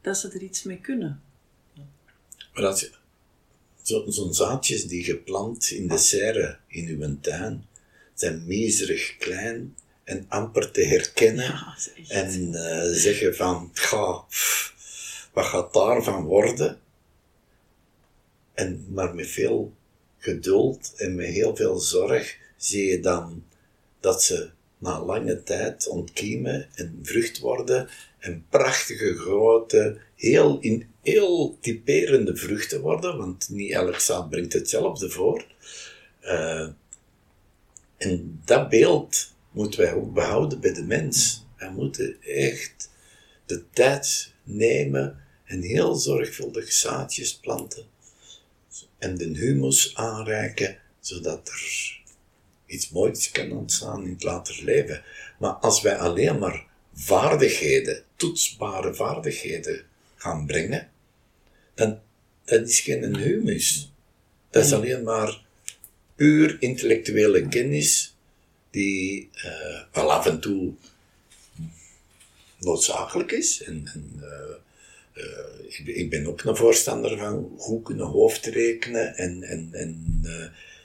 Dat 0.00 0.16
ze 0.18 0.28
er 0.30 0.42
iets 0.42 0.62
mee 0.62 0.78
kunnen. 0.80 1.22
Maar 2.54 2.66
als 2.66 2.80
je, 2.80 2.90
zo- 3.82 4.10
zo'n 4.10 4.34
zaadjes 4.34 4.86
die 4.86 5.04
geplant 5.04 5.70
in 5.70 5.88
de 5.88 5.98
serre 5.98 6.58
in 6.66 6.88
uw 6.88 7.16
tuin, 7.20 7.64
zijn 8.14 8.46
miserig 8.46 9.16
klein 9.16 9.76
en 10.10 10.24
amper 10.28 10.70
te 10.70 10.82
herkennen. 10.82 11.44
Ja. 11.44 11.76
En 12.08 12.54
eh, 12.54 12.92
zeggen 12.92 13.34
van, 13.34 13.70
ga, 13.72 14.12
pff, 14.12 14.74
wat 15.32 15.44
gaat 15.44 15.74
daarvan 15.74 16.24
worden? 16.24 16.80
En, 18.54 18.86
maar 18.88 19.14
met 19.14 19.28
veel 19.28 19.72
geduld 20.18 20.92
en 20.96 21.14
met 21.14 21.26
heel 21.26 21.56
veel 21.56 21.78
zorg 21.78 22.36
zie 22.56 22.86
je 22.86 23.00
dan 23.00 23.44
dat 24.00 24.22
ze 24.22 24.50
na 24.78 25.04
lange 25.04 25.42
tijd 25.42 25.88
ontkiemen 25.88 26.68
en 26.74 26.98
vrucht 27.02 27.38
worden 27.38 27.88
en 28.18 28.46
prachtige 28.48 29.14
grote, 29.14 30.00
heel, 30.16 30.58
in, 30.60 30.90
heel 31.02 31.58
typerende 31.60 32.36
vruchten 32.36 32.80
worden, 32.80 33.16
want 33.16 33.48
niet 33.48 33.72
elk 33.72 33.98
zaad 33.98 34.30
brengt 34.30 34.52
hetzelfde 34.52 35.10
voor. 35.10 35.44
Eh, 36.20 36.68
en 37.96 38.40
dat 38.44 38.68
beeld 38.68 39.30
moeten 39.50 39.80
wij 39.80 39.92
ook 39.92 40.14
behouden 40.14 40.60
bij 40.60 40.72
de 40.72 40.84
mens. 40.84 41.46
Wij 41.56 41.70
moeten 41.70 42.22
echt 42.22 42.90
de 43.46 43.70
tijd 43.70 44.32
nemen 44.42 45.24
en 45.44 45.62
heel 45.62 45.94
zorgvuldig 45.94 46.72
zaadjes 46.72 47.34
planten 47.34 47.84
en 48.98 49.16
de 49.16 49.24
humus 49.24 49.94
aanreiken, 49.94 50.78
zodat 51.00 51.48
er 51.48 51.98
iets 52.66 52.90
moois 52.90 53.30
kan 53.30 53.52
ontstaan 53.52 54.04
in 54.04 54.10
het 54.10 54.22
later 54.22 54.64
leven. 54.64 55.02
Maar 55.38 55.52
als 55.52 55.82
wij 55.82 55.96
alleen 55.98 56.38
maar 56.38 56.66
vaardigheden, 56.94 58.04
toetsbare 58.16 58.94
vaardigheden 58.94 59.82
gaan 60.14 60.46
brengen, 60.46 60.90
dan 61.74 62.00
dat 62.44 62.68
is 62.68 62.80
geen 62.80 63.16
humus. 63.16 63.92
Dat 64.50 64.64
is 64.64 64.72
alleen 64.72 65.02
maar 65.02 65.44
puur 66.14 66.56
intellectuele 66.60 67.48
kennis 67.48 68.16
die 68.70 69.30
eh, 69.32 69.80
wel 69.92 70.12
af 70.12 70.26
en 70.26 70.40
toe 70.40 70.72
noodzakelijk 72.58 73.32
is. 73.32 73.62
En, 73.62 73.90
en 73.94 74.20
eh, 74.22 74.54
eh, 75.24 75.78
ik, 75.78 75.82
ben- 75.84 75.98
ik 75.98 76.10
ben 76.10 76.26
ook 76.26 76.42
een 76.42 76.56
voorstander 76.56 77.18
van 77.18 77.54
goed 77.58 77.84
kunnen 77.84 78.06
hoofdrekenen 78.06 79.16
en, 79.16 79.42
en, 79.42 79.68
en 79.72 80.20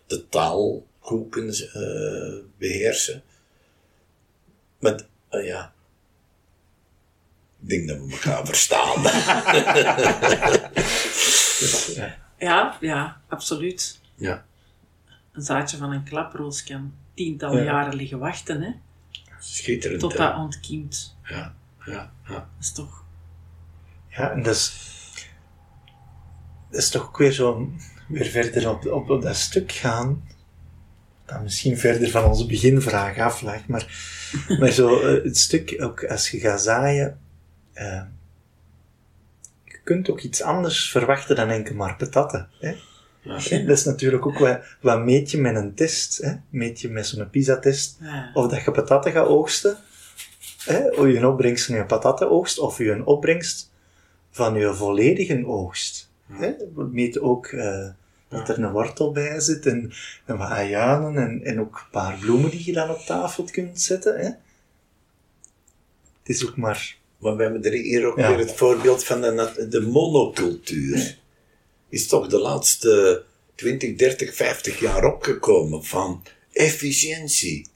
de 0.08 0.30
taal 0.30 0.86
goed 1.00 1.30
kunnen 1.30 1.56
eh, 1.56 2.44
beheersen. 2.58 3.24
Maar 4.80 5.06
ja, 5.30 5.74
ik 7.62 7.70
denk 7.70 7.88
dat 7.88 7.98
we 7.98 8.12
elkaar 8.12 8.46
verstaan. 8.46 9.02
ja. 11.96 12.14
Ja, 12.40 12.78
ja, 12.82 13.22
absoluut. 13.28 14.00
ja, 14.16 14.46
Een 15.32 15.42
zaadje 15.42 15.78
van 15.78 15.92
een 15.92 16.04
klaproos 16.04 16.64
kan 16.64 16.94
tientallen 17.16 17.64
Ja. 17.64 17.72
jaren 17.72 17.96
liggen 17.96 18.20
wachten, 18.20 18.62
hè, 18.62 18.72
schitterend. 19.40 20.00
tot 20.00 20.18
dat 20.18 20.36
ontkiemt. 20.36 21.18
Ja, 21.24 21.56
ja, 21.86 22.12
ja. 22.28 22.34
Dat 22.34 22.46
is 22.60 22.72
toch... 22.72 23.04
Ja, 24.10 24.32
en 24.32 24.44
dat 24.44 24.56
is, 24.56 24.74
dat 26.70 26.80
is 26.82 26.90
toch 26.90 27.08
ook 27.08 27.18
weer 27.18 27.32
zo, 27.32 27.72
weer 28.08 28.26
verder 28.26 28.70
op, 28.70 28.86
op, 28.86 29.10
op 29.10 29.22
dat 29.22 29.36
stuk 29.36 29.72
gaan. 29.72 30.28
dat 31.26 31.42
misschien 31.42 31.78
verder 31.78 32.10
van 32.10 32.24
onze 32.24 32.46
beginvraag 32.46 33.18
aflag, 33.18 33.68
maar, 33.68 33.86
maar 34.60 34.72
zo 34.72 35.00
eh, 35.00 35.24
het 35.24 35.38
stuk, 35.38 35.76
ook 35.80 36.06
als 36.06 36.30
je 36.30 36.40
gaat 36.40 36.62
zaaien, 36.62 37.20
uh, 37.74 38.02
je 39.64 39.80
kunt 39.84 40.10
ook 40.10 40.22
iets 40.22 40.42
anders 40.42 40.92
verwachten 40.92 41.36
dan 41.36 41.50
enkel 41.50 41.76
maar 41.76 41.96
patatten. 41.96 42.50
Hè? 42.60 42.76
Dat 43.68 43.78
is 43.78 43.84
natuurlijk 43.84 44.26
ook 44.26 44.38
wat, 44.38 44.60
wat 44.82 45.00
meet 45.04 45.32
je 45.32 45.38
met 45.38 45.56
een 45.56 45.74
test. 45.74 46.18
Hè? 46.18 46.34
Meet 46.50 46.82
je 46.82 46.90
met 46.90 47.08
zo'n 47.08 47.30
PISA-test 47.30 47.98
Ja. 48.02 48.32
of 48.34 48.48
dat 48.52 48.64
je 48.64 48.72
patatten 48.72 49.12
gaat 49.12 49.28
oogsten, 49.28 49.78
hè? 50.66 50.88
of 50.88 51.06
je 51.06 51.18
een 51.18 51.26
opbrengst 51.26 51.66
van 51.66 51.76
je 51.76 51.86
patatten 51.86 52.30
oogst, 52.30 52.60
of 52.60 52.78
je 52.78 52.92
een 52.92 53.06
opbrengst 53.06 53.72
van 54.32 54.56
je 54.56 54.74
volledige 54.74 55.46
oogst. 55.46 56.10
Hè? 56.32 56.54
We 56.76 56.84
meten 56.92 57.22
ook 57.22 57.46
eh, 57.48 57.88
dat 58.30 58.50
er 58.50 58.64
een 58.64 58.72
wortel 58.72 59.12
bij 59.12 59.40
zit 59.40 59.66
en, 59.66 59.92
en 60.26 60.38
wat 60.38 60.50
ajuinen 60.50 61.18
en, 61.24 61.44
en 61.44 61.60
ook 61.60 61.76
een 61.76 61.92
paar 61.92 62.18
bloemen 62.20 62.50
die 62.50 62.66
je 62.66 62.74
dan 62.74 62.90
op 62.90 63.00
tafel 63.00 63.44
kunt 63.52 63.82
zetten. 63.82 64.16
Hè? 64.20 64.26
Het 66.20 66.36
is 66.36 66.48
ook 66.48 66.58
maar... 66.58 66.98
Maar 67.18 67.36
we 67.36 67.44
hebben 67.44 67.64
er 67.64 67.72
hier 67.72 68.06
ook 68.06 68.18
Ja. 68.18 68.28
weer 68.30 68.38
het 68.38 68.54
voorbeeld 68.54 69.04
van 69.04 69.22
de, 69.22 69.66
de 69.70 69.82
monocultuur. 69.82 71.18
Is 71.90 72.08
toch 72.08 72.28
de 72.28 72.40
laatste 72.40 73.24
20, 73.56 73.96
30, 73.96 74.36
50 74.36 74.80
jaar 74.80 75.04
opgekomen 75.14 75.84
van 75.84 76.24
efficiëntie. 76.52 77.68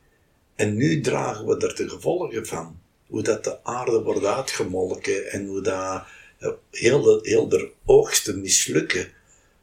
En 0.56 0.76
nu 0.76 1.02
dragen 1.02 1.46
we 1.46 1.58
er 1.58 1.76
de 1.76 1.90
gevolgen 1.90 2.46
van. 2.46 2.80
Hoe 3.08 3.22
dat 3.24 3.44
de 3.44 3.64
aarde 3.64 4.02
wordt 4.04 4.26
uitgemolken 4.26 5.32
en 5.32 5.46
hoe 5.46 5.62
dat 5.62 6.04
eh, 6.40 6.50
heel 6.72 7.02
de, 7.02 7.20
heel 7.22 7.48
de 7.50 7.70
oogsten 7.86 8.42
mislukken. 8.42 9.08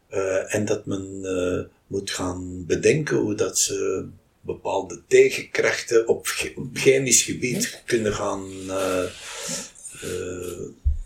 Eh, 0.09 0.55
en 0.55 0.65
dat 0.65 0.87
men 0.87 1.21
eh, 1.23 1.73
moet 1.87 2.11
gaan 2.11 2.67
bedenken 2.67 3.17
hoe 3.17 3.35
dat 3.35 3.59
ze 3.59 4.07
bepaalde 4.41 5.03
tegenkrachten 5.07 6.09
op, 6.09 6.27
ge- 6.27 6.53
op 6.57 6.67
chemisch 6.73 7.23
gebied 7.23 7.83
kunnen 7.87 8.13
gaan 8.15 8.45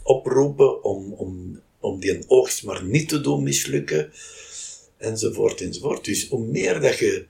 oproepen 0.02 0.84
om, 0.84 1.12
om, 1.12 1.60
om 1.80 2.00
die 2.00 2.24
oogst 2.26 2.64
maar 2.64 2.84
niet 2.84 3.08
te 3.08 3.20
doen 3.20 3.42
mislukken, 3.42 4.12
enzovoort, 4.96 5.60
enzovoort. 5.60 6.04
Dus 6.04 6.28
hoe 6.28 6.46
meer 6.46 6.80
dat 6.80 6.98
je 6.98 7.26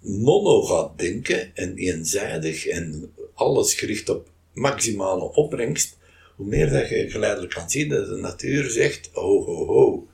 mono 0.00 0.62
gaat 0.62 0.98
denken 0.98 1.54
en 1.54 1.76
eenzijdig 1.76 2.66
en 2.66 3.12
alles 3.34 3.74
gericht 3.74 4.08
op 4.08 4.28
maximale 4.52 5.32
opbrengst, 5.32 5.96
hoe 6.36 6.46
meer 6.46 6.70
dat 6.70 6.88
je 6.88 7.10
geleidelijk 7.10 7.52
kan 7.52 7.70
zien 7.70 7.88
dat 7.88 8.06
de 8.06 8.16
natuur 8.16 8.70
zegt, 8.70 9.10
ho, 9.12 9.44
ho, 9.44 9.66
ho, 9.66 10.06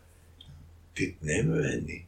dit 0.92 1.14
nemen 1.20 1.58
wij 1.60 1.82
niet. 1.86 2.02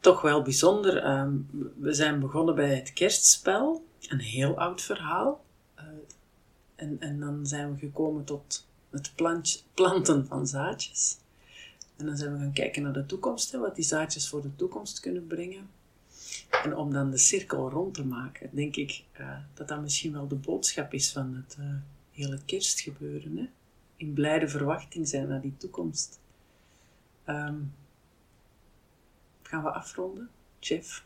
Toch 0.00 0.20
wel 0.20 0.42
bijzonder. 0.42 0.96
ehm, 0.96 1.32
we 1.76 1.92
zijn 1.92 2.20
begonnen 2.20 2.54
bij 2.54 2.74
het 2.74 2.92
kerstspel. 2.92 3.84
Een 4.08 4.20
heel 4.20 4.58
oud 4.58 4.82
verhaal. 4.82 5.44
Eh, 5.74 5.84
en, 6.76 6.96
en 7.00 7.20
dan 7.20 7.46
zijn 7.46 7.72
we 7.72 7.78
gekomen 7.78 8.24
tot 8.24 8.66
het 8.90 9.12
plant, 9.14 9.64
planten 9.74 10.26
van 10.26 10.46
zaadjes. 10.46 11.18
En 11.96 12.06
dan 12.06 12.16
zijn 12.16 12.32
we 12.32 12.38
gaan 12.38 12.52
kijken 12.52 12.82
naar 12.82 12.92
de 12.92 13.06
toekomst, 13.06 13.52
hè, 13.52 13.58
wat 13.58 13.74
die 13.74 13.84
zaadjes 13.84 14.28
voor 14.28 14.42
de 14.42 14.56
toekomst 14.56 15.00
kunnen 15.00 15.26
brengen. 15.26 15.68
En 16.50 16.76
om 16.76 16.92
dan 16.92 17.10
de 17.10 17.18
cirkel 17.18 17.70
rond 17.70 17.94
te 17.94 18.04
maken, 18.04 18.50
denk 18.52 18.76
ik 18.76 19.04
eh, 19.12 19.38
dat 19.54 19.68
dat 19.68 19.80
misschien 19.80 20.12
wel 20.12 20.28
de 20.28 20.34
boodschap 20.34 20.92
is 20.92 21.12
van 21.12 21.34
het 21.34 21.56
eh, 21.58 21.74
hele 22.10 22.38
kerstgebeuren. 22.44 23.36
Hè? 23.36 23.48
In 23.96 24.12
blijde 24.12 24.48
verwachting 24.48 25.08
zijn 25.08 25.28
naar 25.28 25.40
die 25.40 25.56
toekomst. 25.56 26.20
Ehm, 27.24 27.58
gaan 29.42 29.62
we 29.62 29.70
afronden? 29.70 30.30
Jeff, 30.58 31.04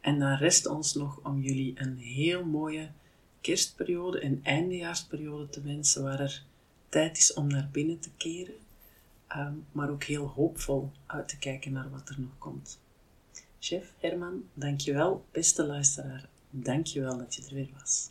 En 0.01 0.19
dan 0.19 0.37
rest 0.37 0.67
ons 0.67 0.93
nog 0.93 1.19
om 1.23 1.41
jullie 1.41 1.73
een 1.75 1.97
heel 1.97 2.45
mooie 2.45 2.89
kerstperiode 3.41 4.19
en 4.19 4.39
eindejaarsperiode 4.43 5.49
te 5.49 5.61
wensen, 5.61 6.03
waar 6.03 6.19
er 6.19 6.43
tijd 6.89 7.17
is 7.17 7.33
om 7.33 7.47
naar 7.47 7.69
binnen 7.71 7.99
te 7.99 8.09
keren, 8.17 8.55
ehm, 9.27 9.53
maar 9.71 9.89
ook 9.89 10.03
heel 10.03 10.27
hoopvol 10.27 10.91
uit 11.05 11.27
te 11.27 11.37
kijken 11.37 11.71
naar 11.71 11.89
wat 11.89 12.09
er 12.09 12.19
nog 12.19 12.37
komt. 12.37 12.79
Chef 13.59 13.93
Herman, 13.97 14.43
dankjewel. 14.53 15.25
Beste 15.31 15.65
luisteraar, 15.65 16.29
dankjewel 16.49 17.17
dat 17.17 17.35
je 17.35 17.45
er 17.47 17.53
weer 17.53 17.69
was. 17.79 18.09